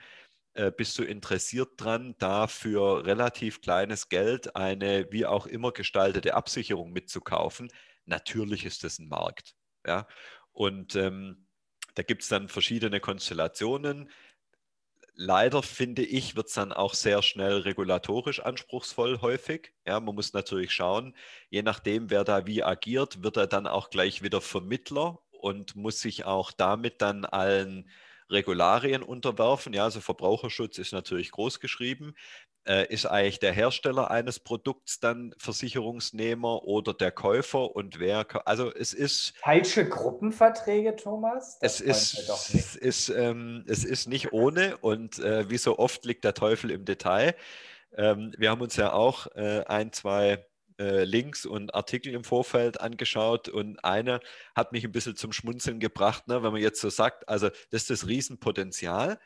äh, 0.53 0.71
bist 0.71 0.97
du 0.97 1.03
interessiert 1.03 1.69
dran, 1.77 2.15
da 2.17 2.47
für 2.47 3.05
relativ 3.05 3.61
kleines 3.61 4.09
Geld 4.09 4.55
eine 4.55 5.07
wie 5.11 5.25
auch 5.25 5.45
immer 5.45 5.71
gestaltete 5.71 6.33
Absicherung 6.33 6.91
mitzukaufen? 6.91 7.71
Natürlich 8.05 8.65
ist 8.65 8.83
das 8.83 8.99
ein 8.99 9.07
Markt. 9.07 9.55
Ja? 9.85 10.07
Und 10.51 10.95
ähm, 10.95 11.47
da 11.95 12.03
gibt 12.03 12.23
es 12.23 12.29
dann 12.29 12.49
verschiedene 12.49 12.99
Konstellationen 12.99 14.09
leider 15.21 15.61
finde 15.61 16.03
ich, 16.03 16.35
wird 16.35 16.47
es 16.47 16.55
dann 16.55 16.73
auch 16.73 16.95
sehr 16.95 17.21
schnell 17.21 17.59
regulatorisch 17.59 18.39
anspruchsvoll 18.39 19.21
häufig. 19.21 19.73
Ja, 19.85 19.99
man 19.99 20.15
muss 20.15 20.33
natürlich 20.33 20.71
schauen, 20.73 21.15
je 21.49 21.61
nachdem, 21.61 22.09
wer 22.09 22.23
da 22.23 22.47
wie 22.47 22.63
agiert, 22.63 23.23
wird 23.23 23.37
er 23.37 23.47
dann 23.47 23.67
auch 23.67 23.91
gleich 23.91 24.23
wieder 24.23 24.41
Vermittler 24.41 25.19
und 25.31 25.75
muss 25.75 26.01
sich 26.01 26.25
auch 26.25 26.51
damit 26.51 27.01
dann 27.01 27.25
allen 27.25 27.89
Regularien 28.31 29.03
unterwerfen. 29.03 29.73
Ja, 29.73 29.83
also 29.83 30.01
Verbraucherschutz 30.01 30.77
ist 30.79 30.93
natürlich 30.93 31.31
groß 31.31 31.59
geschrieben 31.59 32.15
ist 32.63 33.07
eigentlich 33.07 33.39
der 33.39 33.53
Hersteller 33.53 34.11
eines 34.11 34.39
Produkts 34.39 34.99
dann 34.99 35.33
Versicherungsnehmer 35.39 36.63
oder 36.63 36.93
der 36.93 37.11
Käufer 37.11 37.75
und 37.75 37.99
wer, 37.99 38.25
also 38.47 38.71
es 38.71 38.93
ist... 38.93 39.33
Falsche 39.37 39.89
Gruppenverträge, 39.89 40.95
Thomas? 40.95 41.57
Das 41.59 41.81
es 41.81 42.13
ist, 42.13 42.53
es, 42.53 42.75
ist, 42.75 43.09
ähm, 43.09 43.65
es 43.67 43.83
ist 43.83 44.07
nicht 44.07 44.31
ohne 44.31 44.77
und 44.77 45.17
äh, 45.19 45.49
wie 45.49 45.57
so 45.57 45.79
oft 45.79 46.05
liegt 46.05 46.23
der 46.23 46.35
Teufel 46.35 46.69
im 46.69 46.85
Detail. 46.85 47.35
Ähm, 47.97 48.31
wir 48.37 48.51
haben 48.51 48.61
uns 48.61 48.75
ja 48.75 48.93
auch 48.93 49.27
äh, 49.35 49.63
ein, 49.65 49.91
zwei 49.91 50.45
äh, 50.79 51.03
Links 51.03 51.45
und 51.45 51.75
Artikel 51.75 52.13
im 52.13 52.23
Vorfeld 52.23 52.81
angeschaut 52.81 53.49
und 53.49 53.83
einer 53.83 54.19
hat 54.55 54.71
mich 54.71 54.83
ein 54.83 54.91
bisschen 54.91 55.15
zum 55.15 55.31
Schmunzeln 55.31 55.79
gebracht, 55.79 56.27
ne, 56.27 56.41
wenn 56.43 56.51
man 56.51 56.61
jetzt 56.61 56.81
so 56.81 56.89
sagt, 56.89 57.27
also 57.29 57.49
das 57.69 57.83
ist 57.83 57.89
das 57.89 58.07
Riesenpotenzial 58.07 59.19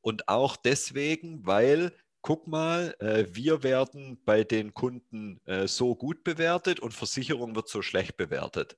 und 0.00 0.28
auch 0.28 0.56
deswegen, 0.56 1.46
weil 1.46 1.92
guck 2.22 2.46
mal, 2.46 2.94
äh, 3.00 3.26
wir 3.30 3.62
werden 3.62 4.20
bei 4.24 4.44
den 4.44 4.74
Kunden 4.74 5.40
äh, 5.46 5.66
so 5.66 5.94
gut 5.94 6.24
bewertet 6.24 6.80
und 6.80 6.92
Versicherung 6.92 7.54
wird 7.54 7.68
so 7.68 7.82
schlecht 7.82 8.16
bewertet. 8.16 8.76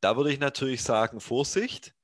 Da 0.00 0.16
würde 0.16 0.32
ich 0.32 0.40
natürlich 0.40 0.82
sagen, 0.82 1.20
Vorsicht, 1.20 1.94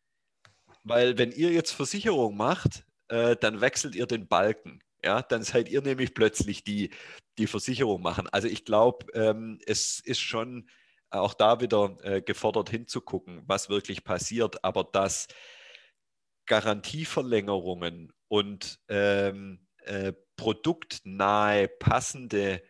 weil 0.84 1.18
wenn 1.18 1.32
ihr 1.32 1.50
jetzt 1.50 1.72
Versicherung 1.72 2.36
macht, 2.36 2.84
äh, 3.08 3.36
dann 3.36 3.60
wechselt 3.60 3.94
ihr 3.94 4.06
den 4.06 4.28
Balken. 4.28 4.80
Ja, 5.04 5.22
dann 5.22 5.42
seid 5.42 5.68
ihr 5.68 5.82
nämlich 5.82 6.14
plötzlich 6.14 6.64
die, 6.64 6.90
die 7.38 7.46
Versicherung 7.46 8.02
machen. 8.02 8.28
Also 8.30 8.48
ich 8.48 8.64
glaube, 8.64 9.06
ähm, 9.14 9.60
es 9.66 10.00
ist 10.00 10.20
schon 10.20 10.68
auch 11.10 11.34
da 11.34 11.60
wieder 11.60 11.96
äh, 12.02 12.20
gefordert 12.20 12.70
hinzugucken, 12.70 13.42
was 13.46 13.68
wirklich 13.68 14.04
passiert, 14.04 14.62
aber 14.64 14.84
dass 14.84 15.28
Garantieverlängerungen 16.46 18.12
und 18.28 18.80
ähm, 18.88 19.66
äh, 19.84 20.12
produktnahe 20.38 21.68
passende 21.68 22.62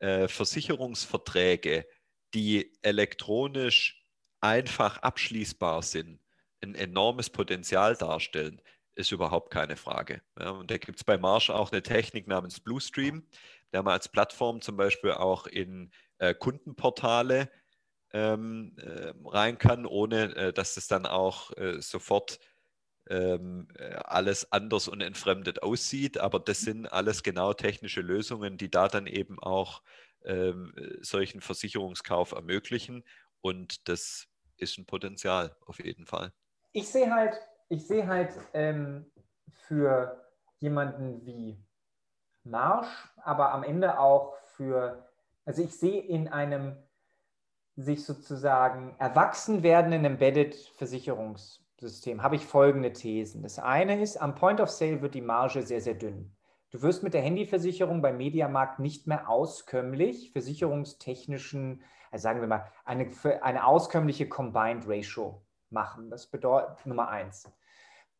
äh, 0.00 0.28
Versicherungsverträge, 0.28 1.86
die 2.32 2.72
elektronisch 2.80 4.06
einfach 4.40 4.98
abschließbar 4.98 5.82
sind, 5.82 6.20
ein 6.62 6.74
enormes 6.74 7.28
Potenzial 7.28 7.96
darstellen, 7.96 8.62
ist 8.94 9.12
überhaupt 9.12 9.52
keine 9.52 9.76
Frage. 9.76 10.22
Ja, 10.38 10.50
und 10.50 10.70
da 10.70 10.78
gibt 10.78 10.98
es 10.98 11.04
bei 11.04 11.18
Marsh 11.18 11.50
auch 11.50 11.70
eine 11.70 11.82
Technik 11.82 12.26
namens 12.26 12.60
Bluestream, 12.60 13.26
der 13.72 13.82
man 13.82 13.92
als 13.92 14.08
Plattform 14.08 14.60
zum 14.60 14.76
Beispiel 14.76 15.12
auch 15.12 15.46
in 15.46 15.92
äh, 16.18 16.34
Kundenportale 16.34 17.50
ähm, 18.12 18.76
äh, 18.78 19.12
rein 19.24 19.58
kann, 19.58 19.86
ohne 19.86 20.34
äh, 20.36 20.52
dass 20.52 20.76
es 20.76 20.88
dann 20.88 21.04
auch 21.06 21.56
äh, 21.56 21.80
sofort 21.82 22.38
ähm, 23.08 23.68
äh, 23.78 23.94
alles 24.04 24.52
anders 24.52 24.88
und 24.88 25.00
entfremdet 25.00 25.62
aussieht. 25.62 26.18
Aber 26.18 26.38
das 26.38 26.60
sind 26.60 26.86
alles 26.92 27.22
genau 27.22 27.52
technische 27.52 28.00
Lösungen, 28.00 28.58
die 28.58 28.70
da 28.70 28.88
dann 28.88 29.06
eben 29.06 29.38
auch 29.38 29.82
ähm, 30.24 30.72
solchen 31.00 31.40
Versicherungskauf 31.40 32.32
ermöglichen. 32.32 33.04
Und 33.40 33.88
das 33.88 34.28
ist 34.56 34.78
ein 34.78 34.86
Potenzial 34.86 35.56
auf 35.66 35.78
jeden 35.78 36.06
Fall. 36.06 36.32
Ich 36.72 36.88
sehe 36.88 37.12
halt, 37.12 37.34
ich 37.68 37.86
sehe 37.86 38.06
halt 38.06 38.32
ähm, 38.52 39.10
für 39.66 40.24
jemanden 40.58 41.24
wie 41.24 41.64
Marsch, 42.44 42.88
aber 43.22 43.52
am 43.52 43.62
Ende 43.62 43.98
auch 43.98 44.36
für, 44.56 45.08
also 45.44 45.62
ich 45.62 45.76
sehe 45.76 46.02
in 46.02 46.28
einem 46.28 46.76
sich 47.76 48.04
sozusagen 48.04 48.96
erwachsen 48.98 49.62
werdenden 49.62 50.04
Embedded 50.04 50.54
Versicherungssystem, 51.78 52.22
habe 52.22 52.36
ich 52.36 52.44
folgende 52.44 52.92
Thesen. 52.92 53.42
Das 53.42 53.58
eine 53.58 54.00
ist, 54.00 54.16
am 54.16 54.34
Point 54.34 54.60
of 54.60 54.70
Sale 54.70 55.00
wird 55.00 55.14
die 55.14 55.20
Marge 55.20 55.62
sehr, 55.62 55.80
sehr 55.80 55.94
dünn. 55.94 56.34
Du 56.70 56.82
wirst 56.82 57.02
mit 57.02 57.14
der 57.14 57.22
Handyversicherung 57.22 58.02
beim 58.02 58.18
Mediamarkt 58.18 58.78
nicht 58.78 59.06
mehr 59.06 59.28
auskömmlich 59.28 60.32
versicherungstechnischen, 60.32 61.82
also 62.10 62.22
sagen 62.22 62.40
wir 62.40 62.48
mal, 62.48 62.66
eine, 62.84 63.08
eine 63.42 63.64
auskömmliche 63.64 64.28
Combined 64.28 64.86
Ratio 64.86 65.42
machen. 65.70 66.10
Das 66.10 66.26
bedeutet 66.26 66.84
Nummer 66.84 67.08
eins. 67.08 67.50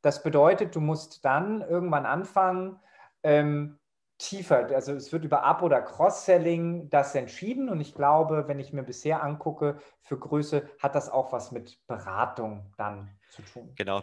Das 0.00 0.22
bedeutet, 0.22 0.76
du 0.76 0.80
musst 0.80 1.24
dann 1.24 1.61
irgendwann 1.61 2.06
anfangen, 2.06 2.78
ähm, 3.22 3.78
tiefer, 4.18 4.68
also 4.74 4.92
es 4.92 5.12
wird 5.12 5.24
über 5.24 5.44
Up- 5.44 5.62
oder 5.62 5.80
Cross-Selling 5.80 6.90
das 6.90 7.14
entschieden 7.14 7.68
und 7.68 7.80
ich 7.80 7.94
glaube, 7.94 8.48
wenn 8.48 8.58
ich 8.58 8.72
mir 8.72 8.82
bisher 8.82 9.22
angucke, 9.22 9.78
für 10.02 10.18
Größe 10.18 10.68
hat 10.80 10.94
das 10.94 11.08
auch 11.08 11.32
was 11.32 11.52
mit 11.52 11.78
Beratung 11.86 12.72
dann 12.76 13.10
zu 13.30 13.42
tun. 13.42 13.72
Genau. 13.76 14.02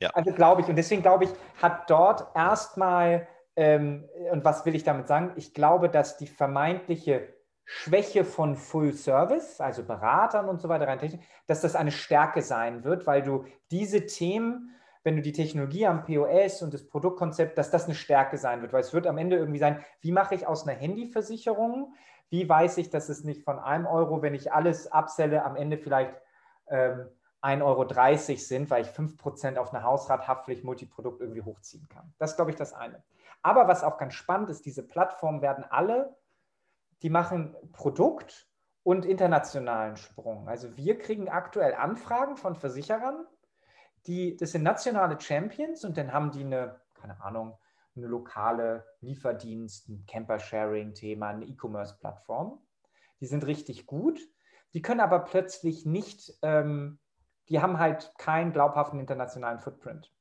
Ja. 0.00 0.08
Also 0.14 0.32
glaube 0.32 0.62
ich, 0.62 0.68
und 0.68 0.76
deswegen 0.76 1.02
glaube 1.02 1.24
ich, 1.24 1.30
hat 1.60 1.90
dort 1.90 2.34
erstmal, 2.34 3.28
ähm, 3.54 4.08
und 4.32 4.44
was 4.44 4.64
will 4.64 4.74
ich 4.74 4.82
damit 4.82 5.06
sagen? 5.06 5.32
Ich 5.36 5.52
glaube, 5.52 5.90
dass 5.90 6.16
die 6.16 6.26
vermeintliche 6.26 7.34
Schwäche 7.64 8.24
von 8.24 8.56
Full 8.56 8.94
Service, 8.94 9.60
also 9.60 9.84
Beratern 9.84 10.48
und 10.48 10.60
so 10.60 10.68
weiter, 10.68 10.88
rein 10.88 10.98
technisch, 10.98 11.24
dass 11.46 11.60
das 11.60 11.76
eine 11.76 11.92
Stärke 11.92 12.40
sein 12.40 12.82
wird, 12.82 13.06
weil 13.06 13.22
du 13.22 13.44
diese 13.70 14.06
Themen 14.06 14.74
wenn 15.02 15.16
du 15.16 15.22
die 15.22 15.32
Technologie 15.32 15.86
am 15.86 16.04
POS 16.04 16.62
und 16.62 16.74
das 16.74 16.86
Produktkonzept, 16.86 17.56
dass 17.56 17.70
das 17.70 17.86
eine 17.86 17.94
Stärke 17.94 18.36
sein 18.38 18.60
wird, 18.60 18.72
weil 18.72 18.82
es 18.82 18.92
wird 18.92 19.06
am 19.06 19.18
Ende 19.18 19.36
irgendwie 19.36 19.58
sein, 19.58 19.82
wie 20.00 20.12
mache 20.12 20.34
ich 20.34 20.46
aus 20.46 20.66
einer 20.66 20.78
Handyversicherung, 20.78 21.94
wie 22.28 22.48
weiß 22.48 22.78
ich, 22.78 22.90
dass 22.90 23.08
es 23.08 23.24
nicht 23.24 23.42
von 23.42 23.58
einem 23.58 23.86
Euro, 23.86 24.22
wenn 24.22 24.34
ich 24.34 24.52
alles 24.52 24.90
abselle, 24.90 25.44
am 25.44 25.56
Ende 25.56 25.78
vielleicht 25.78 26.14
ähm, 26.68 27.08
1,30 27.42 27.62
Euro 27.64 28.36
sind, 28.36 28.70
weil 28.70 28.82
ich 28.82 28.88
5% 28.88 29.56
auf 29.56 29.72
eine 29.72 29.82
Hausrathaftpflicht 29.82 30.62
Multiprodukt 30.62 31.20
irgendwie 31.20 31.42
hochziehen 31.42 31.88
kann. 31.88 32.12
Das 32.18 32.30
ist, 32.30 32.36
glaube 32.36 32.50
ich, 32.50 32.56
das 32.56 32.72
eine. 32.74 33.02
Aber 33.42 33.68
was 33.68 33.82
auch 33.82 33.96
ganz 33.96 34.14
spannend 34.14 34.50
ist, 34.50 34.66
diese 34.66 34.86
Plattformen 34.86 35.40
werden 35.40 35.64
alle, 35.68 36.14
die 37.02 37.10
machen 37.10 37.56
Produkt 37.72 38.48
und 38.82 39.06
internationalen 39.06 39.96
Sprung. 39.96 40.48
Also 40.48 40.76
wir 40.76 40.98
kriegen 40.98 41.28
aktuell 41.28 41.74
Anfragen 41.74 42.36
von 42.36 42.54
Versicherern, 42.54 43.26
die, 44.06 44.36
das 44.36 44.52
sind 44.52 44.62
nationale 44.62 45.20
Champions 45.20 45.84
und 45.84 45.96
dann 45.96 46.12
haben 46.12 46.30
die 46.30 46.44
eine, 46.44 46.80
keine 46.94 47.20
Ahnung, 47.20 47.58
eine 47.96 48.06
lokale 48.06 48.86
Lieferdienst, 49.00 49.88
ein 49.88 50.04
Camper-Sharing-Thema, 50.06 51.28
eine 51.28 51.44
E-Commerce-Plattform. 51.44 52.60
Die 53.20 53.26
sind 53.26 53.46
richtig 53.46 53.86
gut. 53.86 54.20
Die 54.72 54.82
können 54.82 55.00
aber 55.00 55.20
plötzlich 55.20 55.84
nicht, 55.84 56.32
ähm, 56.42 56.98
die 57.48 57.60
haben 57.60 57.78
halt 57.78 58.12
keinen 58.18 58.52
glaubhaften 58.52 59.00
internationalen 59.00 59.58
Footprint. 59.58 60.12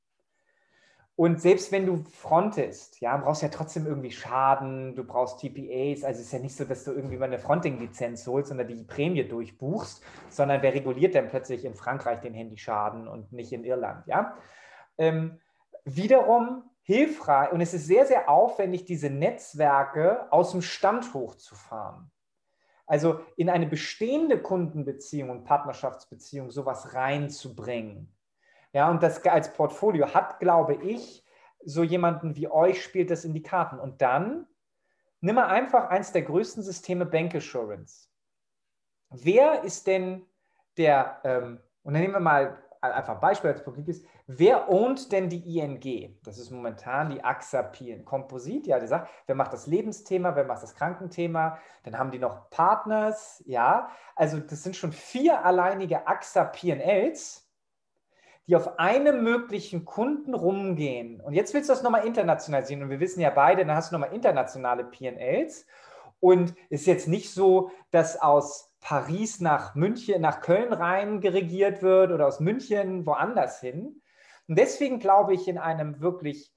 Und 1.20 1.42
selbst 1.42 1.74
wenn 1.74 1.86
du 1.86 2.06
frontest, 2.14 3.02
ja, 3.02 3.18
brauchst 3.18 3.42
ja 3.42 3.50
trotzdem 3.50 3.86
irgendwie 3.86 4.10
Schaden, 4.10 4.96
du 4.96 5.04
brauchst 5.04 5.42
TPAs. 5.42 6.06
Also 6.06 6.22
es 6.22 6.28
ist 6.28 6.32
ja 6.32 6.40
nicht 6.40 6.56
so, 6.56 6.64
dass 6.64 6.86
du 6.86 6.94
irgendwie 6.94 7.18
mal 7.18 7.26
eine 7.26 7.40
Fronting-Lizenz 7.40 8.26
holst 8.26 8.54
und 8.54 8.66
die 8.66 8.86
Prämie 8.86 9.26
durchbuchst, 9.26 10.02
sondern 10.30 10.62
wer 10.62 10.74
reguliert 10.74 11.16
denn 11.16 11.28
plötzlich 11.28 11.66
in 11.66 11.76
Frankreich 11.76 12.22
den 12.22 12.34
Handyschaden 12.34 13.10
und 13.10 13.34
nicht 13.34 13.52
in 13.52 13.66
Irland, 13.66 14.08
ja? 14.08 14.38
Ähm, 14.98 15.42
wiederum 15.84 16.64
hilfreich 16.84 17.52
und 17.52 17.60
es 17.60 17.74
ist 17.74 17.88
sehr, 17.88 18.06
sehr 18.06 18.30
aufwendig, 18.30 18.86
diese 18.86 19.10
Netzwerke 19.10 20.32
aus 20.32 20.52
dem 20.52 20.62
Stand 20.62 21.14
hochzufahren. 21.14 22.10
Also 22.88 23.20
in 23.36 23.50
eine 23.50 23.68
bestehende 23.68 24.42
Kundenbeziehung 24.42 25.32
und 25.32 25.44
Partnerschaftsbeziehung 25.44 26.50
sowas 26.50 26.94
reinzubringen 26.94 28.16
ja, 28.74 28.90
und 28.90 29.02
das 29.02 29.26
als 29.26 29.54
Portfolio 29.54 30.14
hat, 30.14 30.40
glaube 30.40 30.76
ich, 30.76 31.26
so 31.64 31.84
jemanden 31.84 32.36
wie 32.36 32.50
euch 32.50 32.84
spielt 32.84 33.10
das 33.10 33.26
in 33.26 33.34
die 33.34 33.42
Karten. 33.42 33.80
Und 33.80 34.02
dann 34.02 34.48
nimm 35.22 35.36
mal 35.36 35.48
einfach 35.48 35.90
eins 35.90 36.12
der 36.12 36.22
größten 36.22 36.64
Systeme 36.64 37.06
Bank 37.06 37.36
Assurance. 37.36 38.08
Wer 39.10 39.64
ist 39.64 39.88
denn 39.88 40.26
der, 40.78 41.20
ähm, 41.24 41.60
und 41.84 41.94
dann 41.94 42.02
nehmen 42.02 42.14
wir 42.14 42.20
mal 42.20 42.64
einfach 42.82 43.16
ein 43.16 43.20
Beispiel 43.20 43.50
als 43.50 43.64
Publik 43.64 43.88
ist, 43.88 44.06
wer 44.28 44.70
ownt 44.70 45.12
denn 45.12 45.30
die 45.30 45.58
ING? 45.58 46.18
Das 46.24 46.38
ist 46.38 46.52
momentan 46.52 47.10
die 47.10 47.24
AXA 47.24 47.64
PN 47.64 48.06
Komposit, 48.06 48.68
ja, 48.68 48.80
die 48.80 48.88
sagt, 48.88 49.10
wer 49.26 49.36
macht 49.36 49.52
das 49.52 49.68
Lebensthema, 49.68 50.36
wer 50.36 50.46
macht 50.46 50.64
das 50.64 50.76
Krankenthema, 50.76 51.58
dann 51.84 51.98
haben 51.98 52.12
die 52.12 52.20
noch 52.20 52.50
Partners, 52.50 53.44
ja, 53.46 53.90
also 54.16 54.40
das 54.40 54.64
sind 54.64 54.76
schon 54.76 54.94
vier 54.94 55.44
alleinige 55.44 56.08
AXA 56.08 56.46
PNLs, 56.46 57.49
die 58.50 58.56
auf 58.56 58.80
einem 58.80 59.24
möglichen 59.24 59.86
Kunden 59.86 60.34
rumgehen. 60.34 61.22
Und 61.22 61.34
jetzt 61.34 61.54
willst 61.54 61.70
du 61.70 61.74
das 61.74 61.84
nochmal 61.84 62.08
internationalisieren. 62.08 62.82
Und 62.82 62.90
wir 62.90 63.00
wissen 63.00 63.22
ja 63.22 63.30
beide, 63.30 63.64
dann 63.64 63.76
hast 63.76 63.92
du 63.92 63.96
nochmal 63.96 64.16
internationale 64.16 64.86
PNLs. 64.86 65.68
Und 66.20 66.56
ist 66.70 66.88
jetzt 66.88 67.08
nicht 67.08 67.32
so, 67.32 67.70
dass 67.92 68.20
aus 68.20 68.74
Paris 68.82 69.40
nach 69.40 69.76
München, 69.76 70.20
nach 70.22 70.42
Köln 70.42 70.74
rein 70.74 71.22
geregiert 71.22 71.84
wird 71.84 72.12
oder 72.12 72.26
aus 72.26 72.40
München 72.40 73.06
woanders 73.06 73.60
hin. 73.60 74.02
Und 74.48 74.58
deswegen 74.58 75.00
glaube 75.00 75.36
ich, 75.36 75.48
in 75.48 75.60
einem 75.60 76.02
wirklich 76.02 76.52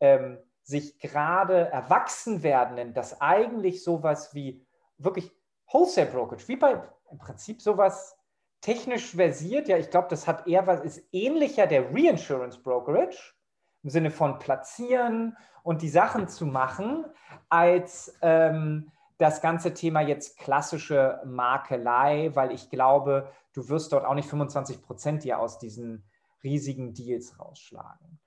ähm, 0.00 0.38
sich 0.62 0.98
gerade 0.98 1.68
erwachsen 1.68 2.42
werdenden, 2.42 2.94
dass 2.94 3.20
eigentlich 3.20 3.84
sowas 3.84 4.34
wie 4.34 4.64
wirklich 4.96 5.30
Wholesale 5.70 6.10
Brokerage, 6.10 6.48
wie 6.48 6.56
bei 6.56 6.82
im 7.10 7.18
Prinzip 7.18 7.60
sowas 7.60 8.16
technisch 8.64 9.14
versiert, 9.14 9.68
ja, 9.68 9.76
ich 9.76 9.90
glaube, 9.90 10.08
das 10.08 10.26
hat 10.26 10.46
eher 10.46 10.66
was, 10.66 10.80
ist 10.80 11.06
ähnlicher 11.12 11.66
der 11.66 11.94
Reinsurance 11.94 12.58
Brokerage 12.58 13.34
im 13.82 13.90
Sinne 13.90 14.10
von 14.10 14.38
platzieren 14.38 15.36
und 15.62 15.82
die 15.82 15.90
Sachen 15.90 16.28
zu 16.28 16.46
machen, 16.46 17.04
als 17.50 18.16
ähm, 18.22 18.90
das 19.18 19.42
ganze 19.42 19.74
Thema 19.74 20.00
jetzt 20.00 20.38
klassische 20.38 21.20
Makelei, 21.26 22.30
weil 22.32 22.52
ich 22.52 22.70
glaube, 22.70 23.30
du 23.52 23.68
wirst 23.68 23.92
dort 23.92 24.06
auch 24.06 24.14
nicht 24.14 24.30
25 24.30 24.82
Prozent 24.82 25.24
dir 25.24 25.40
aus 25.40 25.58
diesen 25.58 26.08
riesigen 26.42 26.94
Deals 26.94 27.38
rausschlagen. 27.38 28.18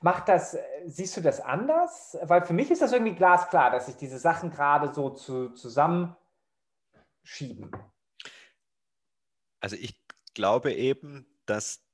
Macht 0.00 0.28
das, 0.28 0.56
siehst 0.86 1.16
du 1.16 1.22
das 1.22 1.40
anders? 1.40 2.16
Weil 2.22 2.46
für 2.46 2.54
mich 2.54 2.70
ist 2.70 2.82
das 2.82 2.92
irgendwie 2.92 3.16
glasklar, 3.16 3.72
dass 3.72 3.86
sich 3.86 3.96
diese 3.96 4.20
Sachen 4.20 4.50
gerade 4.50 4.94
so 4.94 5.10
zu, 5.10 5.48
zusammenschieben. 5.50 7.72
Also 9.60 9.76
ich 9.76 9.94
glaube 10.34 10.72
eben, 10.74 11.26
dass 11.46 11.84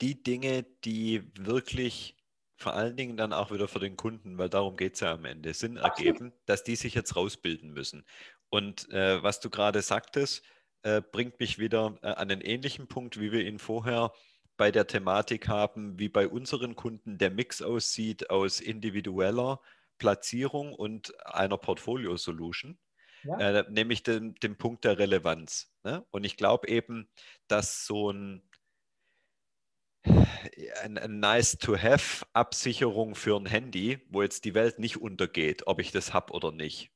die 0.00 0.22
Dinge, 0.22 0.64
die 0.84 1.22
wirklich 1.38 2.16
vor 2.56 2.74
allen 2.74 2.96
Dingen 2.96 3.16
dann 3.16 3.32
auch 3.32 3.50
wieder 3.50 3.68
für 3.68 3.80
den 3.80 3.96
Kunden, 3.96 4.38
weil 4.38 4.48
darum 4.48 4.76
geht 4.76 4.94
es 4.94 5.00
ja 5.00 5.12
am 5.12 5.24
Ende, 5.24 5.52
Sinn 5.52 5.76
ergeben, 5.76 6.32
dass 6.46 6.64
die 6.64 6.76
sich 6.76 6.94
jetzt 6.94 7.16
rausbilden 7.16 7.72
müssen. 7.72 8.04
Und 8.48 8.90
äh, 8.90 9.22
was 9.22 9.40
du 9.40 9.50
gerade 9.50 9.82
sagtest, 9.82 10.42
äh, 10.82 11.02
bringt 11.02 11.38
mich 11.40 11.58
wieder 11.58 11.98
äh, 12.02 12.08
an 12.08 12.30
einen 12.30 12.40
ähnlichen 12.40 12.88
Punkt, 12.88 13.20
wie 13.20 13.32
wir 13.32 13.44
ihn 13.44 13.58
vorher 13.58 14.12
bei 14.56 14.70
der 14.70 14.86
Thematik 14.86 15.48
haben, 15.48 15.98
wie 15.98 16.08
bei 16.08 16.28
unseren 16.28 16.76
Kunden 16.76 17.18
der 17.18 17.30
Mix 17.30 17.60
aussieht 17.60 18.30
aus 18.30 18.60
individueller 18.60 19.60
Platzierung 19.98 20.72
und 20.72 21.12
einer 21.26 21.58
Portfolio-Solution 21.58 22.78
ja? 23.26 23.38
äh, 23.38 23.64
nämlich 23.70 24.02
den, 24.02 24.34
den 24.36 24.56
Punkt 24.56 24.84
der 24.84 24.98
Relevanz. 24.98 25.72
Ne? 25.84 26.04
Und 26.10 26.24
ich 26.24 26.36
glaube 26.36 26.68
eben, 26.68 27.08
dass 27.48 27.86
so 27.86 28.10
ein, 28.10 28.42
ein, 30.04 30.98
ein 30.98 31.18
Nice-to-Have-Absicherung 31.20 33.14
für 33.14 33.36
ein 33.36 33.46
Handy, 33.46 34.00
wo 34.08 34.22
jetzt 34.22 34.44
die 34.44 34.54
Welt 34.54 34.78
nicht 34.78 34.98
untergeht, 34.98 35.66
ob 35.66 35.80
ich 35.80 35.92
das 35.92 36.12
habe 36.14 36.32
oder 36.32 36.52
nicht, 36.52 36.90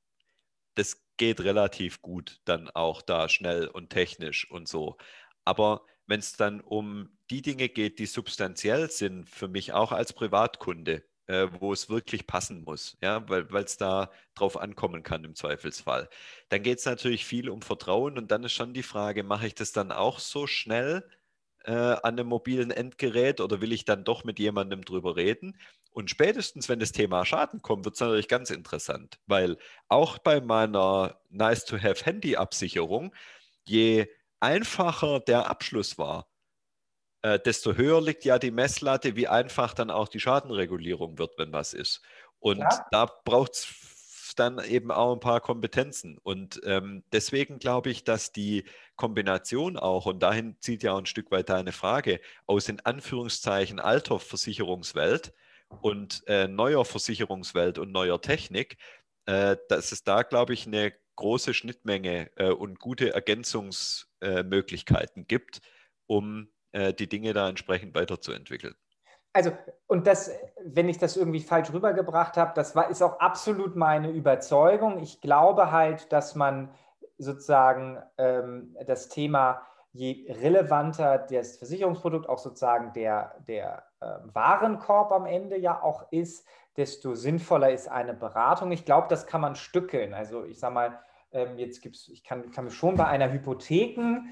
das 0.74 1.02
geht 1.16 1.40
relativ 1.40 2.00
gut 2.02 2.40
dann 2.44 2.70
auch 2.70 3.02
da 3.02 3.28
schnell 3.28 3.66
und 3.66 3.90
technisch 3.90 4.50
und 4.50 4.68
so. 4.68 4.96
Aber 5.44 5.84
wenn 6.06 6.20
es 6.20 6.32
dann 6.32 6.60
um 6.60 7.18
die 7.30 7.42
Dinge 7.42 7.68
geht, 7.68 7.98
die 7.98 8.06
substanziell 8.06 8.90
sind, 8.90 9.28
für 9.28 9.48
mich 9.48 9.72
auch 9.72 9.92
als 9.92 10.12
Privatkunde, 10.12 11.04
äh, 11.30 11.48
wo 11.60 11.72
es 11.72 11.88
wirklich 11.88 12.26
passen 12.26 12.64
muss, 12.64 12.98
ja, 13.00 13.28
weil 13.28 13.46
es 13.64 13.76
da 13.76 14.10
drauf 14.34 14.56
ankommen 14.56 15.04
kann 15.04 15.22
im 15.22 15.36
Zweifelsfall. 15.36 16.08
Dann 16.48 16.62
geht 16.62 16.78
es 16.78 16.86
natürlich 16.86 17.24
viel 17.24 17.48
um 17.48 17.62
Vertrauen 17.62 18.18
und 18.18 18.32
dann 18.32 18.42
ist 18.42 18.52
schon 18.52 18.74
die 18.74 18.82
Frage, 18.82 19.22
mache 19.22 19.46
ich 19.46 19.54
das 19.54 19.70
dann 19.70 19.92
auch 19.92 20.18
so 20.18 20.48
schnell 20.48 21.08
äh, 21.64 21.72
an 21.72 22.18
einem 22.18 22.26
mobilen 22.28 22.72
Endgerät 22.72 23.40
oder 23.40 23.60
will 23.60 23.72
ich 23.72 23.84
dann 23.84 24.02
doch 24.04 24.24
mit 24.24 24.40
jemandem 24.40 24.84
drüber 24.84 25.14
reden? 25.16 25.56
Und 25.92 26.10
spätestens, 26.10 26.68
wenn 26.68 26.80
das 26.80 26.92
Thema 26.92 27.24
Schaden 27.24 27.62
kommt, 27.62 27.84
wird 27.84 27.94
es 27.94 28.00
natürlich 28.00 28.28
ganz 28.28 28.50
interessant, 28.50 29.20
weil 29.26 29.56
auch 29.88 30.18
bei 30.18 30.40
meiner 30.40 31.20
Nice-to-Have-Handy-Absicherung, 31.30 33.14
je 33.64 34.08
einfacher 34.40 35.20
der 35.20 35.48
Abschluss 35.48 35.98
war, 35.98 36.29
äh, 37.22 37.38
desto 37.38 37.74
höher 37.74 38.00
liegt 38.00 38.24
ja 38.24 38.38
die 38.38 38.50
Messlatte, 38.50 39.16
wie 39.16 39.28
einfach 39.28 39.74
dann 39.74 39.90
auch 39.90 40.08
die 40.08 40.20
Schadenregulierung 40.20 41.18
wird, 41.18 41.38
wenn 41.38 41.52
was 41.52 41.74
ist. 41.74 42.00
Und 42.38 42.60
ja. 42.60 42.86
da 42.90 43.06
braucht 43.24 43.54
es 43.54 44.34
dann 44.36 44.62
eben 44.64 44.90
auch 44.90 45.12
ein 45.12 45.20
paar 45.20 45.40
Kompetenzen. 45.40 46.18
Und 46.18 46.60
ähm, 46.64 47.04
deswegen 47.12 47.58
glaube 47.58 47.90
ich, 47.90 48.04
dass 48.04 48.32
die 48.32 48.64
Kombination 48.96 49.76
auch, 49.76 50.06
und 50.06 50.22
dahin 50.22 50.56
zieht 50.60 50.82
ja 50.82 50.92
auch 50.92 50.98
ein 50.98 51.06
Stück 51.06 51.30
weit 51.30 51.50
deine 51.50 51.72
Frage, 51.72 52.20
aus 52.46 52.68
in 52.68 52.80
Anführungszeichen 52.80 53.80
alter 53.80 54.18
Versicherungswelt 54.18 55.32
und 55.82 56.22
äh, 56.26 56.48
neuer 56.48 56.84
Versicherungswelt 56.84 57.78
und 57.78 57.92
neuer 57.92 58.20
Technik, 58.20 58.76
äh, 59.26 59.56
dass 59.68 59.92
es 59.92 60.02
da, 60.04 60.22
glaube 60.22 60.54
ich, 60.54 60.66
eine 60.66 60.92
große 61.16 61.54
Schnittmenge 61.54 62.30
äh, 62.36 62.50
und 62.50 62.78
gute 62.78 63.12
Ergänzungsmöglichkeiten 63.12 65.26
gibt, 65.26 65.60
um 66.06 66.48
äh, 66.72 66.92
die 66.92 67.08
Dinge 67.08 67.32
da 67.32 67.48
entsprechend 67.48 67.94
weiterzuentwickeln 67.94 68.74
also, 69.32 69.52
und 69.86 70.06
das, 70.06 70.30
wenn 70.64 70.88
ich 70.88 70.98
das 70.98 71.16
irgendwie 71.16 71.40
falsch 71.40 71.72
rübergebracht 71.72 72.36
habe, 72.36 72.52
das 72.54 72.74
war, 72.74 72.90
ist 72.90 73.02
auch 73.02 73.20
absolut 73.20 73.76
meine 73.76 74.10
Überzeugung. 74.10 74.98
Ich 75.00 75.20
glaube 75.20 75.70
halt, 75.70 76.12
dass 76.12 76.34
man 76.34 76.70
sozusagen 77.18 77.98
ähm, 78.18 78.76
das 78.86 79.08
Thema, 79.08 79.62
je 79.92 80.32
relevanter 80.40 81.18
das 81.18 81.58
Versicherungsprodukt, 81.58 82.28
auch 82.28 82.38
sozusagen 82.38 82.92
der, 82.92 83.34
der 83.46 83.84
äh, 84.00 84.06
Warenkorb 84.32 85.12
am 85.12 85.26
Ende 85.26 85.58
ja 85.58 85.80
auch 85.80 86.10
ist, 86.10 86.46
desto 86.76 87.14
sinnvoller 87.14 87.70
ist 87.70 87.88
eine 87.88 88.14
Beratung. 88.14 88.72
Ich 88.72 88.84
glaube, 88.84 89.08
das 89.08 89.26
kann 89.26 89.40
man 89.40 89.54
stückeln. 89.54 90.14
Also 90.14 90.44
ich 90.44 90.58
sage 90.58 90.74
mal, 90.74 90.98
ähm, 91.32 91.58
jetzt 91.58 91.82
gibt 91.82 91.96
es, 91.96 92.08
ich 92.08 92.24
kann, 92.24 92.50
kann 92.50 92.64
mir 92.64 92.70
schon 92.70 92.96
bei 92.96 93.06
einer 93.06 93.32
Hypotheken 93.32 94.24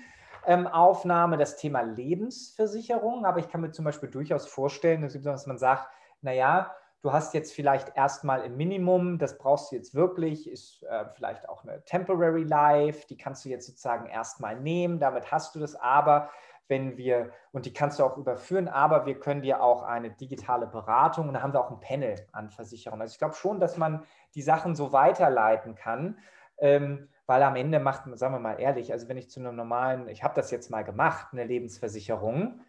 Aufnahme 0.48 1.36
das 1.36 1.56
Thema 1.56 1.82
Lebensversicherung, 1.82 3.26
aber 3.26 3.38
ich 3.38 3.48
kann 3.48 3.60
mir 3.60 3.70
zum 3.70 3.84
Beispiel 3.84 4.08
durchaus 4.08 4.46
vorstellen, 4.46 5.02
dass 5.02 5.46
man 5.46 5.58
sagt, 5.58 5.88
naja, 6.22 6.74
du 7.02 7.12
hast 7.12 7.34
jetzt 7.34 7.52
vielleicht 7.52 7.96
erstmal 7.96 8.42
im 8.44 8.56
Minimum, 8.56 9.18
das 9.18 9.38
brauchst 9.38 9.70
du 9.70 9.76
jetzt 9.76 9.94
wirklich, 9.94 10.50
ist 10.50 10.82
äh, 10.84 11.04
vielleicht 11.14 11.48
auch 11.48 11.64
eine 11.64 11.84
Temporary 11.84 12.44
Life, 12.44 13.06
die 13.06 13.16
kannst 13.16 13.44
du 13.44 13.50
jetzt 13.50 13.66
sozusagen 13.66 14.06
erstmal 14.06 14.58
nehmen, 14.58 14.98
damit 14.98 15.30
hast 15.30 15.54
du 15.54 15.60
das, 15.60 15.76
aber 15.76 16.30
wenn 16.66 16.96
wir, 16.96 17.30
und 17.52 17.66
die 17.66 17.72
kannst 17.72 17.98
du 17.98 18.04
auch 18.04 18.16
überführen, 18.16 18.68
aber 18.68 19.06
wir 19.06 19.18
können 19.18 19.42
dir 19.42 19.62
auch 19.62 19.82
eine 19.82 20.10
digitale 20.10 20.66
Beratung 20.66 21.28
und 21.28 21.34
da 21.34 21.42
haben 21.42 21.52
wir 21.52 21.60
auch 21.60 21.70
ein 21.70 21.80
Panel 21.80 22.14
an 22.32 22.50
Versicherungen. 22.50 23.02
Also 23.02 23.12
ich 23.12 23.18
glaube 23.18 23.34
schon, 23.34 23.58
dass 23.58 23.76
man 23.78 24.04
die 24.34 24.42
Sachen 24.42 24.74
so 24.74 24.92
weiterleiten 24.92 25.74
kann. 25.74 26.18
Ähm, 26.58 27.08
weil 27.28 27.42
am 27.42 27.56
Ende 27.56 27.78
macht, 27.78 28.04
sagen 28.18 28.34
wir 28.34 28.40
mal 28.40 28.58
ehrlich, 28.58 28.90
also 28.90 29.06
wenn 29.06 29.18
ich 29.18 29.28
zu 29.28 29.38
einem 29.38 29.54
normalen, 29.54 30.08
ich 30.08 30.24
habe 30.24 30.34
das 30.34 30.50
jetzt 30.50 30.70
mal 30.70 30.82
gemacht, 30.82 31.28
eine 31.32 31.44
Lebensversicherung, 31.44 32.62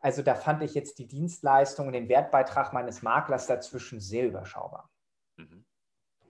also 0.00 0.22
da 0.22 0.34
fand 0.34 0.64
ich 0.64 0.74
jetzt 0.74 0.98
die 0.98 1.06
Dienstleistung 1.06 1.86
und 1.86 1.92
den 1.92 2.08
Wertbeitrag 2.08 2.72
meines 2.72 3.02
Maklers 3.02 3.46
dazwischen 3.46 4.00
sehr 4.00 4.26
überschaubar. 4.26 4.90
Mhm. 5.36 5.64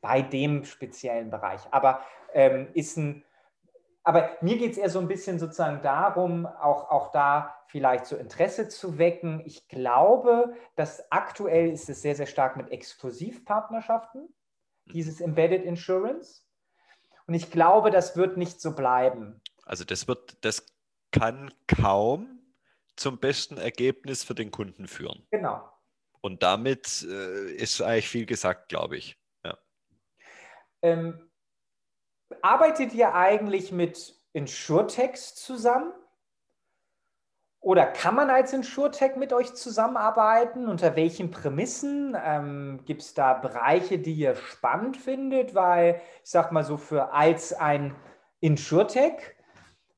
Bei 0.02 0.20
dem 0.20 0.64
speziellen 0.64 1.30
Bereich. 1.30 1.62
Aber 1.70 2.02
ähm, 2.34 2.68
ist 2.74 2.98
ein, 2.98 3.24
aber 4.02 4.36
mir 4.42 4.58
geht 4.58 4.72
es 4.72 4.78
eher 4.78 4.90
so 4.90 4.98
ein 4.98 5.08
bisschen 5.08 5.38
sozusagen 5.38 5.80
darum, 5.80 6.44
auch, 6.44 6.90
auch 6.90 7.10
da 7.10 7.56
vielleicht 7.68 8.04
so 8.04 8.16
Interesse 8.16 8.68
zu 8.68 8.98
wecken. 8.98 9.42
Ich 9.46 9.66
glaube, 9.66 10.54
dass 10.74 11.10
aktuell 11.10 11.70
ist 11.70 11.88
es 11.88 12.02
sehr, 12.02 12.14
sehr 12.14 12.26
stark 12.26 12.58
mit 12.58 12.70
Exklusivpartnerschaften, 12.70 14.22
mhm. 14.22 14.92
dieses 14.92 15.22
Embedded 15.22 15.64
Insurance. 15.64 16.45
Und 17.26 17.34
ich 17.34 17.50
glaube, 17.50 17.90
das 17.90 18.16
wird 18.16 18.36
nicht 18.36 18.60
so 18.60 18.74
bleiben. 18.74 19.40
Also 19.64 19.84
das 19.84 20.06
wird, 20.06 20.44
das 20.44 20.66
kann 21.10 21.52
kaum 21.66 22.40
zum 22.96 23.18
besten 23.18 23.58
Ergebnis 23.58 24.24
für 24.24 24.34
den 24.34 24.50
Kunden 24.50 24.86
führen. 24.86 25.26
Genau. 25.30 25.68
Und 26.20 26.42
damit 26.42 27.02
äh, 27.08 27.52
ist 27.52 27.80
eigentlich 27.82 28.08
viel 28.08 28.26
gesagt, 28.26 28.68
glaube 28.68 28.96
ich. 28.96 29.18
Ja. 29.44 29.58
Ähm, 30.82 31.30
arbeitet 32.42 32.92
ihr 32.94 33.14
eigentlich 33.14 33.72
mit 33.72 34.14
Insurtechs 34.32 35.34
zusammen? 35.34 35.92
Oder 37.66 37.84
kann 37.84 38.14
man 38.14 38.30
als 38.30 38.52
InsurTech 38.52 39.16
mit 39.16 39.32
euch 39.32 39.52
zusammenarbeiten? 39.54 40.68
Unter 40.68 40.94
welchen 40.94 41.32
Prämissen? 41.32 42.16
Ähm, 42.16 42.78
Gibt 42.84 43.02
es 43.02 43.12
da 43.12 43.34
Bereiche, 43.34 43.98
die 43.98 44.12
ihr 44.12 44.36
spannend 44.36 44.96
findet? 44.96 45.52
Weil 45.56 46.00
ich 46.22 46.30
sage 46.30 46.54
mal 46.54 46.62
so, 46.62 46.76
für 46.76 47.12
als 47.12 47.52
ein 47.52 47.96
InsurTech 48.38 49.34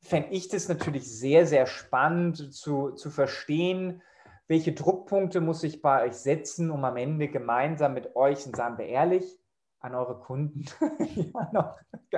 fände 0.00 0.30
ich 0.30 0.48
das 0.48 0.70
natürlich 0.70 1.14
sehr, 1.14 1.44
sehr 1.44 1.66
spannend 1.66 2.54
zu, 2.54 2.92
zu 2.92 3.10
verstehen, 3.10 4.00
welche 4.46 4.72
Druckpunkte 4.72 5.42
muss 5.42 5.62
ich 5.62 5.82
bei 5.82 6.06
euch 6.06 6.14
setzen, 6.14 6.70
um 6.70 6.86
am 6.86 6.96
Ende 6.96 7.28
gemeinsam 7.28 7.92
mit 7.92 8.16
euch, 8.16 8.46
und 8.46 8.56
sagen 8.56 8.78
wir 8.78 8.86
ehrlich, 8.86 9.38
an 9.80 9.94
eure 9.94 10.18
Kunden, 10.18 10.64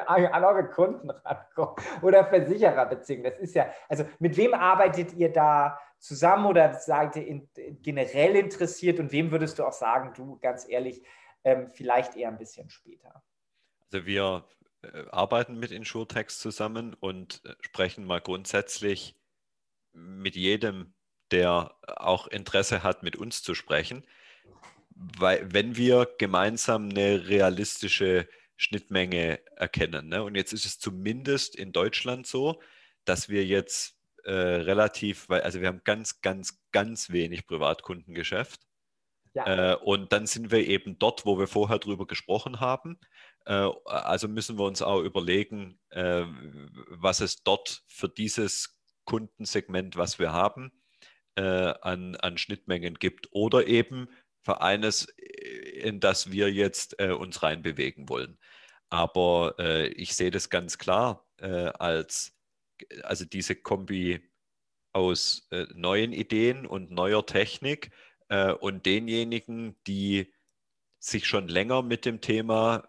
an, 0.06 0.44
eure 0.44 0.68
Kunden 0.70 1.10
rankommen 1.10 1.76
oder 2.02 2.24
Versichererbeziehungen. 2.24 3.24
Das 3.24 3.38
ist 3.38 3.54
ja, 3.54 3.70
also 3.88 4.04
mit 4.18 4.36
wem 4.36 4.54
arbeitet 4.54 5.12
ihr 5.14 5.32
da 5.32 5.78
zusammen 5.98 6.46
oder 6.46 6.74
seid 6.74 7.16
ihr 7.16 7.26
in, 7.26 7.48
generell 7.82 8.36
interessiert 8.36 8.98
und 8.98 9.12
wem 9.12 9.30
würdest 9.30 9.58
du 9.58 9.64
auch 9.64 9.72
sagen, 9.72 10.12
du 10.14 10.38
ganz 10.38 10.66
ehrlich, 10.68 11.02
ähm, 11.44 11.68
vielleicht 11.70 12.16
eher 12.16 12.28
ein 12.28 12.38
bisschen 12.38 12.70
später? 12.70 13.22
Also 13.92 14.06
wir 14.06 14.44
äh, 14.82 15.04
arbeiten 15.10 15.58
mit 15.58 15.70
InsurTex 15.70 16.38
zusammen 16.38 16.94
und 16.94 17.42
äh, 17.44 17.54
sprechen 17.60 18.06
mal 18.06 18.20
grundsätzlich 18.20 19.18
mit 19.92 20.36
jedem, 20.36 20.94
der 21.30 21.74
auch 21.86 22.26
Interesse 22.26 22.82
hat, 22.82 23.02
mit 23.02 23.16
uns 23.16 23.42
zu 23.42 23.54
sprechen 23.54 24.04
weil, 25.18 25.52
wenn 25.52 25.76
wir 25.76 26.08
gemeinsam 26.18 26.90
eine 26.90 27.28
realistische 27.28 28.28
Schnittmenge 28.56 29.40
erkennen. 29.56 30.08
Ne? 30.08 30.22
Und 30.22 30.34
jetzt 30.34 30.52
ist 30.52 30.66
es 30.66 30.78
zumindest 30.78 31.56
in 31.56 31.72
Deutschland 31.72 32.26
so, 32.26 32.60
dass 33.06 33.30
wir 33.30 33.46
jetzt 33.46 33.96
äh, 34.24 34.32
relativ, 34.32 35.28
weil, 35.30 35.40
also 35.40 35.60
wir 35.60 35.68
haben 35.68 35.80
ganz, 35.84 36.20
ganz, 36.20 36.60
ganz 36.70 37.10
wenig 37.10 37.46
Privatkundengeschäft. 37.46 38.60
Ja. 39.32 39.72
Äh, 39.72 39.76
und 39.76 40.12
dann 40.12 40.26
sind 40.26 40.50
wir 40.50 40.66
eben 40.66 40.98
dort, 40.98 41.24
wo 41.24 41.38
wir 41.38 41.46
vorher 41.46 41.78
drüber 41.78 42.06
gesprochen 42.06 42.60
haben. 42.60 42.98
Äh, 43.46 43.70
also 43.86 44.28
müssen 44.28 44.58
wir 44.58 44.64
uns 44.64 44.82
auch 44.82 45.00
überlegen, 45.00 45.78
äh, 45.90 46.24
was 46.88 47.20
es 47.20 47.42
dort 47.42 47.82
für 47.86 48.08
dieses 48.10 48.78
Kundensegment, 49.04 49.96
was 49.96 50.18
wir 50.18 50.32
haben, 50.32 50.70
äh, 51.36 51.42
an, 51.42 52.16
an 52.16 52.36
Schnittmengen 52.36 52.94
gibt. 52.94 53.28
Oder 53.30 53.66
eben 53.66 54.08
für 54.42 54.60
eines, 54.60 55.06
äh, 55.18 55.80
in 55.80 56.00
das 56.00 56.30
wir 56.30 56.52
jetzt 56.52 56.98
äh, 57.00 57.12
uns 57.12 57.42
reinbewegen 57.42 58.08
wollen. 58.08 58.38
Aber 58.90 59.54
äh, 59.58 59.88
ich 59.88 60.14
sehe 60.16 60.30
das 60.30 60.50
ganz 60.50 60.78
klar 60.78 61.26
äh, 61.38 61.66
als, 61.78 62.36
also 63.02 63.24
diese 63.24 63.56
Kombi 63.56 64.20
aus 64.92 65.46
äh, 65.50 65.66
neuen 65.74 66.12
Ideen 66.12 66.66
und 66.66 66.90
neuer 66.90 67.24
Technik 67.24 67.92
äh, 68.28 68.52
und 68.52 68.86
denjenigen, 68.86 69.76
die 69.86 70.32
sich 70.98 71.26
schon 71.26 71.48
länger 71.48 71.82
mit 71.82 72.04
dem 72.04 72.20
Thema 72.20 72.86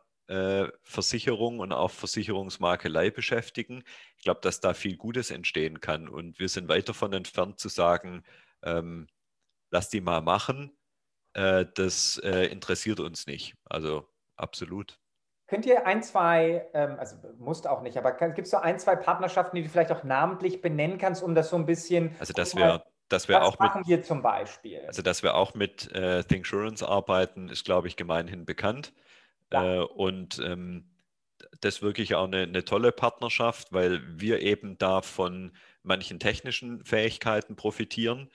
Versicherung 0.84 1.60
und 1.60 1.74
auch 1.74 1.92
Versicherungsmakelei 1.92 3.10
beschäftigen. 3.10 3.84
Ich 4.16 4.24
glaube, 4.24 4.40
dass 4.40 4.62
da 4.62 4.74
viel 4.74 4.96
Gutes 4.96 5.30
entstehen 5.30 5.82
kann. 5.82 6.08
Und 6.08 6.40
wir 6.40 6.48
sind 6.48 6.70
weit 6.70 6.88
davon 6.88 7.12
entfernt 7.12 7.60
zu 7.60 7.68
sagen, 7.68 8.24
ähm, 8.64 9.08
lass 9.72 9.90
die 9.90 10.00
mal 10.00 10.22
machen 10.22 10.72
äh, 11.34 11.66
das 11.76 12.18
äh, 12.24 12.46
interessiert 12.46 13.00
uns 13.00 13.28
nicht. 13.28 13.56
Also 13.66 14.08
absolut. 14.36 15.00
Könnt 15.48 15.66
ihr 15.66 15.86
ein, 15.86 16.02
zwei, 16.02 16.66
ähm, 16.74 16.96
also 16.98 17.18
musst 17.38 17.68
auch 17.68 17.82
nicht, 17.82 17.98
aber 17.98 18.14
gibt 18.14 18.46
es 18.46 18.52
so 18.52 18.58
ein, 18.58 18.80
zwei 18.80 18.96
Partnerschaften, 18.96 19.58
die 19.58 19.64
du 19.64 19.70
vielleicht 19.70 19.92
auch 19.92 20.04
namentlich 20.04 20.62
benennen 20.62 20.98
kannst, 20.98 21.22
um 21.22 21.36
das 21.36 21.50
so 21.50 21.58
ein 21.58 21.66
bisschen. 21.66 22.16
Also, 22.20 22.32
dass 22.32 22.56
wir, 22.56 22.86
dass 23.10 23.28
wir 23.28 23.44
auch 23.44 23.60
machen 23.60 23.80
mit, 23.80 23.88
wir 23.90 24.02
zum 24.02 24.22
Beispiel? 24.22 24.82
Also, 24.88 25.02
dass 25.02 25.24
wir 25.24 25.36
auch 25.36 25.54
mit 25.54 25.92
äh, 25.94 26.24
Thinksurance 26.24 26.88
arbeiten, 26.88 27.50
ist, 27.50 27.66
glaube 27.66 27.90
ich, 27.90 27.98
gemeinhin 27.98 28.46
bekannt. 28.46 28.94
Ja. 29.52 29.76
Äh, 29.76 29.80
und 29.80 30.40
ähm, 30.40 30.86
das 31.60 31.76
ist 31.76 31.82
wirklich 31.82 32.16
auch 32.16 32.28
eine, 32.28 32.44
eine, 32.44 32.64
tolle 32.64 32.94
Partnerschaft, 32.94 33.74
weil 33.74 34.02
wir 34.08 34.42
eben 34.42 34.78
da 34.78 35.02
von 35.02 35.52
manchen 35.84 36.20
technischen 36.20 36.86
Fähigkeiten 36.86 37.58
profitieren 37.58 38.30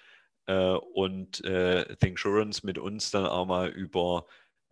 äh, 0.47 0.74
und 0.94 1.44
äh, 1.44 1.97
Thinksurance 1.97 2.64
mit 2.64 2.78
uns 2.78 3.11
dann 3.11 3.26
auch 3.26 3.47
mal 3.47 3.68
über 3.68 4.26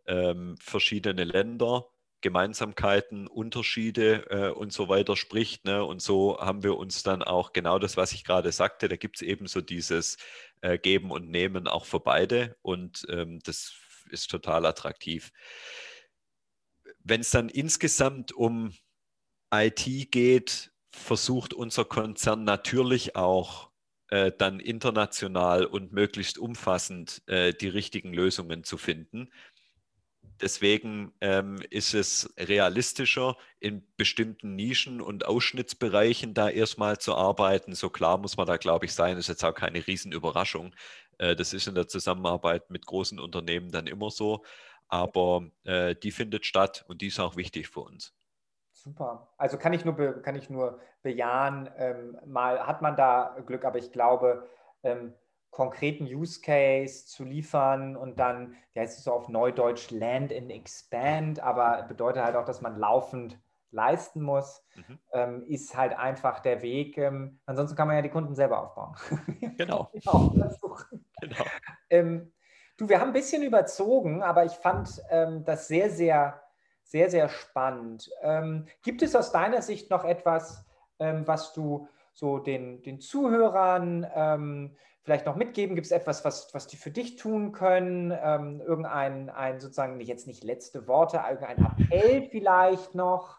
ähm, 0.06 0.56
verschiedene 0.60 1.24
Länder, 1.24 1.86
Gemeinsamkeiten, 2.20 3.26
Unterschiede 3.26 4.26
äh, 4.30 4.50
und 4.50 4.72
so 4.72 4.88
weiter 4.88 5.16
spricht. 5.16 5.64
Ne? 5.66 5.84
Und 5.84 6.00
so 6.00 6.38
haben 6.40 6.62
wir 6.62 6.76
uns 6.76 7.02
dann 7.02 7.22
auch 7.22 7.52
genau 7.52 7.78
das, 7.78 7.96
was 7.96 8.12
ich 8.12 8.24
gerade 8.24 8.50
sagte, 8.50 8.88
da 8.88 8.96
gibt 8.96 9.16
es 9.16 9.22
eben 9.22 9.46
so 9.46 9.60
dieses 9.60 10.16
äh, 10.62 10.78
geben 10.78 11.10
und 11.10 11.28
nehmen, 11.28 11.68
auch 11.68 11.84
für 11.84 12.00
beide. 12.00 12.56
Und 12.62 13.06
ähm, 13.10 13.40
das 13.44 13.74
ist 14.10 14.30
total 14.30 14.64
attraktiv. 14.64 15.32
Wenn 17.00 17.20
es 17.20 17.30
dann 17.30 17.50
insgesamt 17.50 18.32
um 18.32 18.72
IT 19.52 20.10
geht, 20.10 20.72
versucht 20.90 21.52
unser 21.52 21.84
Konzern 21.84 22.44
natürlich 22.44 23.16
auch 23.16 23.70
äh, 24.08 24.32
dann 24.36 24.60
international 24.60 25.64
und 25.64 25.92
möglichst 25.92 26.38
umfassend 26.38 27.22
äh, 27.26 27.52
die 27.52 27.68
richtigen 27.68 28.12
Lösungen 28.12 28.64
zu 28.64 28.78
finden. 28.78 29.30
Deswegen 30.40 31.12
ähm, 31.20 31.62
ist 31.70 31.94
es 31.94 32.34
realistischer, 32.38 33.36
in 33.60 33.86
bestimmten 33.96 34.56
Nischen 34.56 35.00
und 35.00 35.26
Ausschnittsbereichen 35.26 36.34
da 36.34 36.48
erstmal 36.50 36.98
zu 36.98 37.14
arbeiten. 37.14 37.74
So 37.74 37.88
klar 37.88 38.18
muss 38.18 38.36
man 38.36 38.46
da, 38.46 38.56
glaube 38.56 38.86
ich, 38.86 38.94
sein. 38.94 39.16
Das 39.16 39.26
ist 39.26 39.28
jetzt 39.28 39.44
auch 39.44 39.54
keine 39.54 39.86
Riesenüberraschung. 39.86 40.74
Äh, 41.18 41.36
das 41.36 41.52
ist 41.52 41.68
in 41.68 41.74
der 41.74 41.88
Zusammenarbeit 41.88 42.70
mit 42.70 42.84
großen 42.84 43.20
Unternehmen 43.20 43.70
dann 43.70 43.86
immer 43.86 44.10
so. 44.10 44.44
Aber 44.88 45.48
äh, 45.64 45.94
die 45.94 46.10
findet 46.10 46.46
statt 46.46 46.84
und 46.88 47.00
die 47.00 47.06
ist 47.06 47.20
auch 47.20 47.36
wichtig 47.36 47.68
für 47.68 47.80
uns. 47.80 48.12
Super. 48.84 49.28
Also 49.38 49.56
kann 49.56 49.72
ich 49.72 49.84
nur, 49.86 50.22
kann 50.22 50.36
ich 50.36 50.50
nur 50.50 50.78
bejahen. 51.02 51.70
Ähm, 51.78 52.18
mal 52.26 52.66
hat 52.66 52.82
man 52.82 52.96
da 52.96 53.34
Glück, 53.46 53.64
aber 53.64 53.78
ich 53.78 53.92
glaube, 53.92 54.46
ähm, 54.82 55.14
konkreten 55.50 56.04
Use 56.04 56.40
Case 56.42 57.06
zu 57.06 57.24
liefern 57.24 57.96
und 57.96 58.18
dann, 58.18 58.56
ja, 58.74 58.82
es 58.82 58.98
ist 58.98 59.04
so 59.04 59.12
auf 59.12 59.28
Neudeutsch 59.28 59.90
Land 59.90 60.32
and 60.32 60.50
Expand, 60.50 61.40
aber 61.40 61.84
bedeutet 61.84 62.22
halt 62.22 62.36
auch, 62.36 62.44
dass 62.44 62.60
man 62.60 62.76
laufend 62.76 63.38
leisten 63.70 64.20
muss, 64.20 64.62
mhm. 64.74 64.98
ähm, 65.12 65.44
ist 65.46 65.76
halt 65.76 65.96
einfach 65.96 66.40
der 66.40 66.60
Weg. 66.60 66.98
Ähm, 66.98 67.40
ansonsten 67.46 67.76
kann 67.76 67.88
man 67.88 67.96
ja 67.96 68.02
die 68.02 68.10
Kunden 68.10 68.34
selber 68.34 68.62
aufbauen. 68.62 68.94
Genau. 69.56 69.90
genau. 71.20 71.44
Ähm, 71.88 72.32
du, 72.76 72.88
wir 72.88 73.00
haben 73.00 73.08
ein 73.08 73.14
bisschen 73.14 73.42
überzogen, 73.42 74.22
aber 74.22 74.44
ich 74.44 74.52
fand 74.52 75.00
ähm, 75.10 75.44
das 75.44 75.68
sehr, 75.68 75.90
sehr, 75.90 76.43
sehr, 76.84 77.10
sehr 77.10 77.28
spannend. 77.28 78.10
Ähm, 78.22 78.66
gibt 78.82 79.02
es 79.02 79.16
aus 79.16 79.32
deiner 79.32 79.62
Sicht 79.62 79.90
noch 79.90 80.04
etwas, 80.04 80.64
ähm, 80.98 81.26
was 81.26 81.52
du 81.52 81.88
so 82.12 82.38
den, 82.38 82.82
den 82.82 83.00
Zuhörern 83.00 84.70
vielleicht 85.02 85.26
noch 85.26 85.36
mitgeben? 85.36 85.74
Gibt 85.74 85.86
es 85.86 85.90
etwas, 85.90 86.24
was, 86.24 86.54
was 86.54 86.66
die 86.66 86.76
für 86.76 86.90
dich 86.90 87.16
tun 87.16 87.50
können? 87.52 88.16
Ähm, 88.22 88.60
irgendein 88.60 89.30
ein, 89.30 89.60
sozusagen 89.60 90.00
jetzt 90.00 90.26
nicht 90.26 90.44
letzte 90.44 90.86
Worte, 90.86 91.22
irgendein 91.28 91.58
Appell 91.64 92.28
vielleicht 92.30 92.94
noch? 92.94 93.38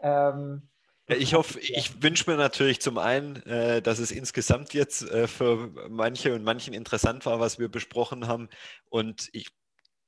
Ähm, 0.00 0.68
ja, 1.08 1.16
ich 1.16 1.34
hoffe, 1.34 1.60
ich 1.60 2.02
wünsche 2.02 2.30
mir 2.30 2.38
natürlich 2.38 2.80
zum 2.80 2.96
einen, 2.96 3.36
äh, 3.44 3.82
dass 3.82 3.98
es 3.98 4.10
insgesamt 4.10 4.72
jetzt 4.72 5.02
äh, 5.02 5.26
für 5.26 5.70
manche 5.90 6.34
und 6.34 6.44
manchen 6.44 6.72
interessant 6.72 7.26
war, 7.26 7.40
was 7.40 7.58
wir 7.58 7.68
besprochen 7.68 8.26
haben. 8.26 8.48
Und 8.88 9.28
ich 9.32 9.48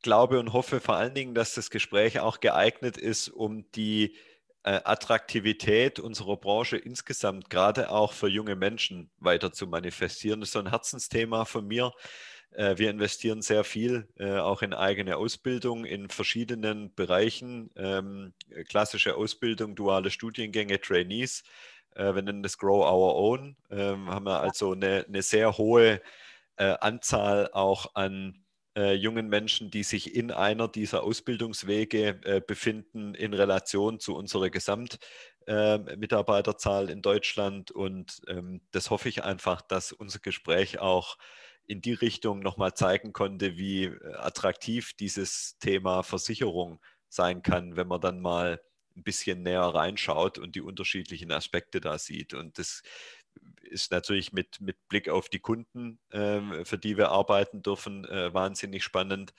glaube 0.02 0.38
und 0.38 0.52
hoffe 0.52 0.80
vor 0.80 0.96
allen 0.96 1.14
Dingen, 1.14 1.34
dass 1.34 1.54
das 1.54 1.70
Gespräch 1.70 2.20
auch 2.20 2.40
geeignet 2.40 2.96
ist, 2.96 3.28
um 3.28 3.70
die 3.72 4.16
äh, 4.66 4.80
Attraktivität 4.84 6.00
unserer 6.00 6.36
Branche 6.36 6.76
insgesamt, 6.76 7.50
gerade 7.50 7.90
auch 7.90 8.12
für 8.12 8.28
junge 8.28 8.56
Menschen, 8.56 9.10
weiter 9.18 9.52
zu 9.52 9.68
manifestieren. 9.68 10.40
Das 10.40 10.48
ist 10.48 10.54
so 10.54 10.58
ein 10.58 10.70
Herzensthema 10.70 11.44
von 11.44 11.66
mir. 11.68 11.92
Äh, 12.50 12.76
wir 12.76 12.90
investieren 12.90 13.42
sehr 13.42 13.62
viel 13.62 14.08
äh, 14.16 14.38
auch 14.38 14.62
in 14.62 14.74
eigene 14.74 15.18
Ausbildung 15.18 15.84
in 15.84 16.08
verschiedenen 16.08 16.92
Bereichen, 16.94 17.70
ähm, 17.76 18.34
klassische 18.68 19.14
Ausbildung, 19.14 19.76
duale 19.76 20.10
Studiengänge, 20.10 20.80
Trainees. 20.80 21.44
Wir 21.98 22.12
nennen 22.20 22.42
das 22.42 22.58
Grow 22.58 22.84
Our 22.84 23.14
Own. 23.14 23.56
Ähm, 23.70 24.10
haben 24.10 24.26
wir 24.26 24.40
also 24.40 24.72
eine, 24.72 25.06
eine 25.08 25.22
sehr 25.22 25.56
hohe 25.56 26.02
Anzahl 26.58 27.50
auch 27.52 27.94
an 27.94 28.45
äh, 28.76 28.92
jungen 28.94 29.28
Menschen, 29.28 29.70
die 29.70 29.82
sich 29.82 30.14
in 30.14 30.30
einer 30.30 30.68
dieser 30.68 31.02
Ausbildungswege 31.02 32.20
äh, 32.24 32.40
befinden, 32.46 33.14
in 33.14 33.32
Relation 33.34 33.98
zu 34.00 34.14
unserer 34.14 34.50
Gesamtmitarbeiterzahl 34.50 36.88
äh, 36.88 36.92
in 36.92 37.02
Deutschland. 37.02 37.70
Und 37.70 38.20
ähm, 38.28 38.60
das 38.72 38.90
hoffe 38.90 39.08
ich 39.08 39.24
einfach, 39.24 39.62
dass 39.62 39.92
unser 39.92 40.18
Gespräch 40.18 40.78
auch 40.78 41.16
in 41.66 41.80
die 41.80 41.94
Richtung 41.94 42.40
nochmal 42.40 42.74
zeigen 42.74 43.12
konnte, 43.12 43.56
wie 43.56 43.84
äh, 43.84 44.14
attraktiv 44.14 44.94
dieses 44.94 45.58
Thema 45.58 46.02
Versicherung 46.02 46.80
sein 47.08 47.42
kann, 47.42 47.76
wenn 47.76 47.88
man 47.88 48.00
dann 48.00 48.20
mal 48.20 48.60
ein 48.96 49.02
bisschen 49.02 49.42
näher 49.42 49.62
reinschaut 49.62 50.38
und 50.38 50.54
die 50.54 50.62
unterschiedlichen 50.62 51.32
Aspekte 51.32 51.80
da 51.80 51.98
sieht. 51.98 52.34
Und 52.34 52.58
das 52.58 52.82
ist 53.62 53.90
natürlich 53.90 54.32
mit, 54.32 54.60
mit 54.60 54.88
Blick 54.88 55.08
auf 55.08 55.28
die 55.28 55.40
Kunden, 55.40 55.98
äh, 56.10 56.64
für 56.64 56.78
die 56.78 56.96
wir 56.96 57.10
arbeiten 57.10 57.62
dürfen, 57.62 58.04
äh, 58.04 58.32
wahnsinnig 58.32 58.84
spannend. 58.84 59.34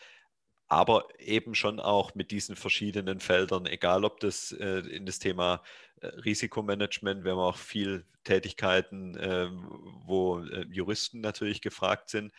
Aber 0.70 1.08
eben 1.20 1.56
schon 1.56 1.80
auch 1.80 2.14
mit 2.14 2.32
diesen 2.32 2.58
verschiedenen 2.58 3.22
Feldern, 3.22 3.66
egal 3.66 4.04
ob 4.04 4.20
das 4.20 4.52
äh, 4.52 4.80
in 4.80 5.06
das 5.06 5.20
Thema 5.20 5.64
äh, 6.02 6.08
Risikomanagement, 6.08 7.24
wir 7.24 7.32
haben 7.32 7.40
auch 7.40 7.58
viel 7.58 8.06
Tätigkeiten, 8.26 9.18
ähm, 9.20 9.66
wo 10.06 10.40
äh, 10.40 10.66
Juristen 10.70 11.22
natürlich 11.22 11.62
gefragt 11.62 12.10
sind, 12.10 12.34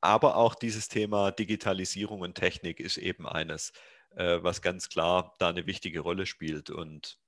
aber 0.00 0.36
auch 0.36 0.54
dieses 0.54 0.88
Thema 0.88 1.32
Digitalisierung 1.32 2.20
und 2.20 2.36
Technik 2.36 2.78
ist 2.78 2.96
eben 2.96 3.26
eines, 3.26 3.72
äh, 4.14 4.38
was 4.42 4.62
ganz 4.62 4.88
klar 4.88 5.34
da 5.38 5.48
eine 5.48 5.66
wichtige 5.66 6.00
Rolle 6.00 6.26
spielt. 6.26 6.70
Und 6.70 7.18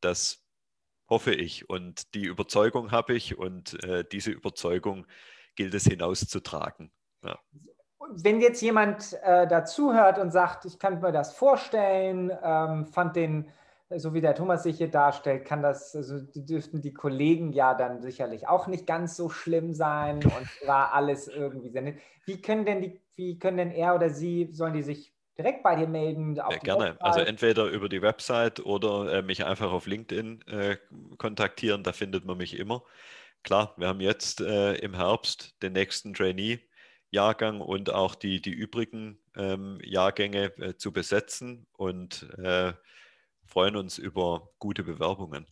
das 0.00 0.47
hoffe 1.08 1.32
ich. 1.32 1.68
Und 1.68 2.14
die 2.14 2.24
Überzeugung 2.24 2.90
habe 2.92 3.14
ich 3.14 3.38
und 3.38 3.82
äh, 3.84 4.04
diese 4.10 4.30
Überzeugung 4.30 5.06
gilt 5.56 5.74
es 5.74 5.84
hinauszutragen. 5.84 6.90
Ja. 7.24 7.38
Wenn 8.10 8.40
jetzt 8.40 8.62
jemand 8.62 9.18
äh, 9.22 9.46
dazuhört 9.46 10.18
und 10.18 10.30
sagt, 10.30 10.64
ich 10.64 10.78
kann 10.78 11.00
mir 11.00 11.12
das 11.12 11.34
vorstellen, 11.34 12.32
ähm, 12.42 12.86
fand 12.86 13.16
den, 13.16 13.50
so 13.90 14.14
wie 14.14 14.20
der 14.20 14.34
Thomas 14.34 14.62
sich 14.62 14.78
hier 14.78 14.90
darstellt, 14.90 15.44
kann 15.44 15.62
das, 15.62 15.94
also 15.94 16.20
dürften 16.34 16.80
die 16.80 16.94
Kollegen 16.94 17.52
ja 17.52 17.74
dann 17.74 18.00
sicherlich 18.00 18.46
auch 18.48 18.66
nicht 18.66 18.86
ganz 18.86 19.16
so 19.16 19.28
schlimm 19.28 19.74
sein 19.74 20.22
und 20.22 20.66
war 20.66 20.94
alles 20.94 21.28
irgendwie. 21.28 21.74
Wie 22.24 22.40
können 22.40 22.64
denn 22.64 22.80
die, 22.80 23.00
wie 23.14 23.38
können 23.38 23.56
denn 23.56 23.70
er 23.72 23.94
oder 23.94 24.10
sie, 24.10 24.50
sollen 24.52 24.74
die 24.74 24.82
sich 24.82 25.12
direkt 25.38 25.62
bei 25.62 25.76
dir 25.76 25.86
melden? 25.86 26.34
Ja, 26.34 26.48
gerne. 26.48 26.90
Website. 26.90 27.02
Also 27.02 27.20
entweder 27.20 27.66
über 27.66 27.88
die 27.88 28.02
Website 28.02 28.60
oder 28.60 29.12
äh, 29.12 29.22
mich 29.22 29.44
einfach 29.44 29.70
auf 29.70 29.86
LinkedIn 29.86 30.42
äh, 30.48 30.76
kontaktieren, 31.16 31.84
da 31.84 31.92
findet 31.92 32.24
man 32.24 32.36
mich 32.36 32.58
immer. 32.58 32.82
Klar, 33.44 33.74
wir 33.76 33.86
haben 33.86 34.00
jetzt 34.00 34.40
äh, 34.40 34.74
im 34.74 34.94
Herbst 34.94 35.62
den 35.62 35.72
nächsten 35.72 36.12
Trainee-Jahrgang 36.12 37.60
und 37.60 37.90
auch 37.90 38.16
die, 38.16 38.42
die 38.42 38.52
übrigen 38.52 39.20
ähm, 39.36 39.78
Jahrgänge 39.84 40.56
äh, 40.58 40.76
zu 40.76 40.92
besetzen 40.92 41.66
und 41.76 42.28
äh, 42.38 42.72
freuen 43.46 43.76
uns 43.76 43.96
über 43.96 44.50
gute 44.58 44.82
Bewerbungen. 44.82 45.46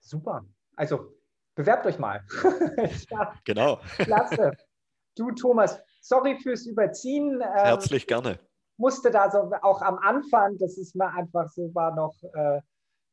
Super. 0.00 0.44
Also 0.76 1.16
bewerbt 1.54 1.86
euch 1.86 1.98
mal. 1.98 2.22
genau. 3.44 3.80
Klasse. 3.96 4.52
Du, 5.16 5.30
Thomas, 5.32 5.80
sorry 6.02 6.38
fürs 6.38 6.66
Überziehen. 6.66 7.40
Ähm, 7.40 7.64
Herzlich 7.64 8.06
gerne 8.06 8.38
musste 8.78 9.10
da 9.10 9.30
so 9.30 9.50
auch 9.62 9.82
am 9.82 9.98
Anfang, 9.98 10.56
das 10.58 10.76
ist 10.78 10.94
mir 10.94 11.12
einfach 11.12 11.48
so, 11.48 11.74
war 11.74 11.94
noch, 11.94 12.14
äh, 12.34 12.60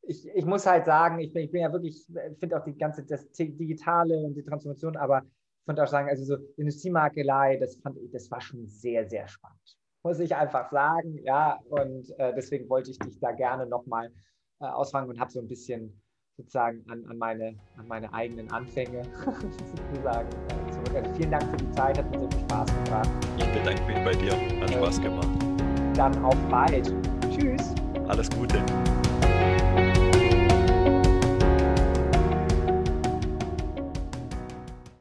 ich, 0.02 0.26
ich 0.34 0.44
muss 0.44 0.66
halt 0.66 0.84
sagen, 0.84 1.18
ich 1.18 1.32
bin, 1.32 1.44
ich 1.44 1.50
bin 1.50 1.62
ja 1.62 1.72
wirklich, 1.72 2.06
ich 2.08 2.38
finde 2.38 2.58
auch 2.58 2.64
die 2.64 2.76
ganze 2.76 3.04
das 3.04 3.30
Digitale 3.32 4.18
und 4.18 4.34
die 4.34 4.44
Transformation, 4.44 4.96
aber 4.96 5.22
ich 5.22 5.68
würde 5.68 5.82
auch 5.82 5.88
sagen, 5.88 6.08
also 6.08 6.24
so 6.24 6.36
Industriemarkelei, 6.56 7.56
das 7.56 7.76
fand 7.76 7.96
ich, 7.98 8.10
das 8.10 8.30
war 8.30 8.40
schon 8.40 8.66
sehr, 8.66 9.08
sehr 9.08 9.26
spannend. 9.26 9.78
Muss 10.02 10.20
ich 10.20 10.36
einfach 10.36 10.70
sagen, 10.70 11.18
ja, 11.24 11.58
und 11.70 12.10
äh, 12.18 12.34
deswegen 12.34 12.68
wollte 12.68 12.90
ich 12.90 12.98
dich 12.98 13.18
da 13.18 13.32
gerne 13.32 13.64
nochmal 13.64 14.12
äh, 14.60 14.66
ausfangen 14.66 15.08
und 15.08 15.18
habe 15.18 15.30
so 15.30 15.40
ein 15.40 15.48
bisschen 15.48 15.98
sozusagen 16.36 16.84
an, 16.90 17.06
an, 17.06 17.16
meine, 17.16 17.56
an 17.78 17.88
meine 17.88 18.12
eigenen 18.12 18.50
Anfänge 18.50 19.02
sozusagen 19.24 20.28
äh, 20.28 20.72
zurück. 20.72 20.94
Also 20.94 21.14
vielen 21.14 21.30
Dank 21.30 21.44
für 21.44 21.56
die 21.56 21.70
Zeit, 21.70 21.96
hat 21.96 22.10
mir 22.10 22.20
sehr 22.20 22.30
viel 22.32 22.40
Spaß 22.40 22.84
gemacht. 22.84 23.10
Ich 23.38 23.52
bedanke 23.52 23.86
mich 23.86 24.04
bei 24.04 24.12
dir, 24.12 24.60
hat 24.60 24.70
Spaß 24.70 25.00
gemacht 25.00 25.43
dann 25.94 26.24
auf 26.24 26.36
bald. 26.50 26.92
Tschüss. 27.30 27.74
Alles 28.08 28.28
Gute. 28.30 28.58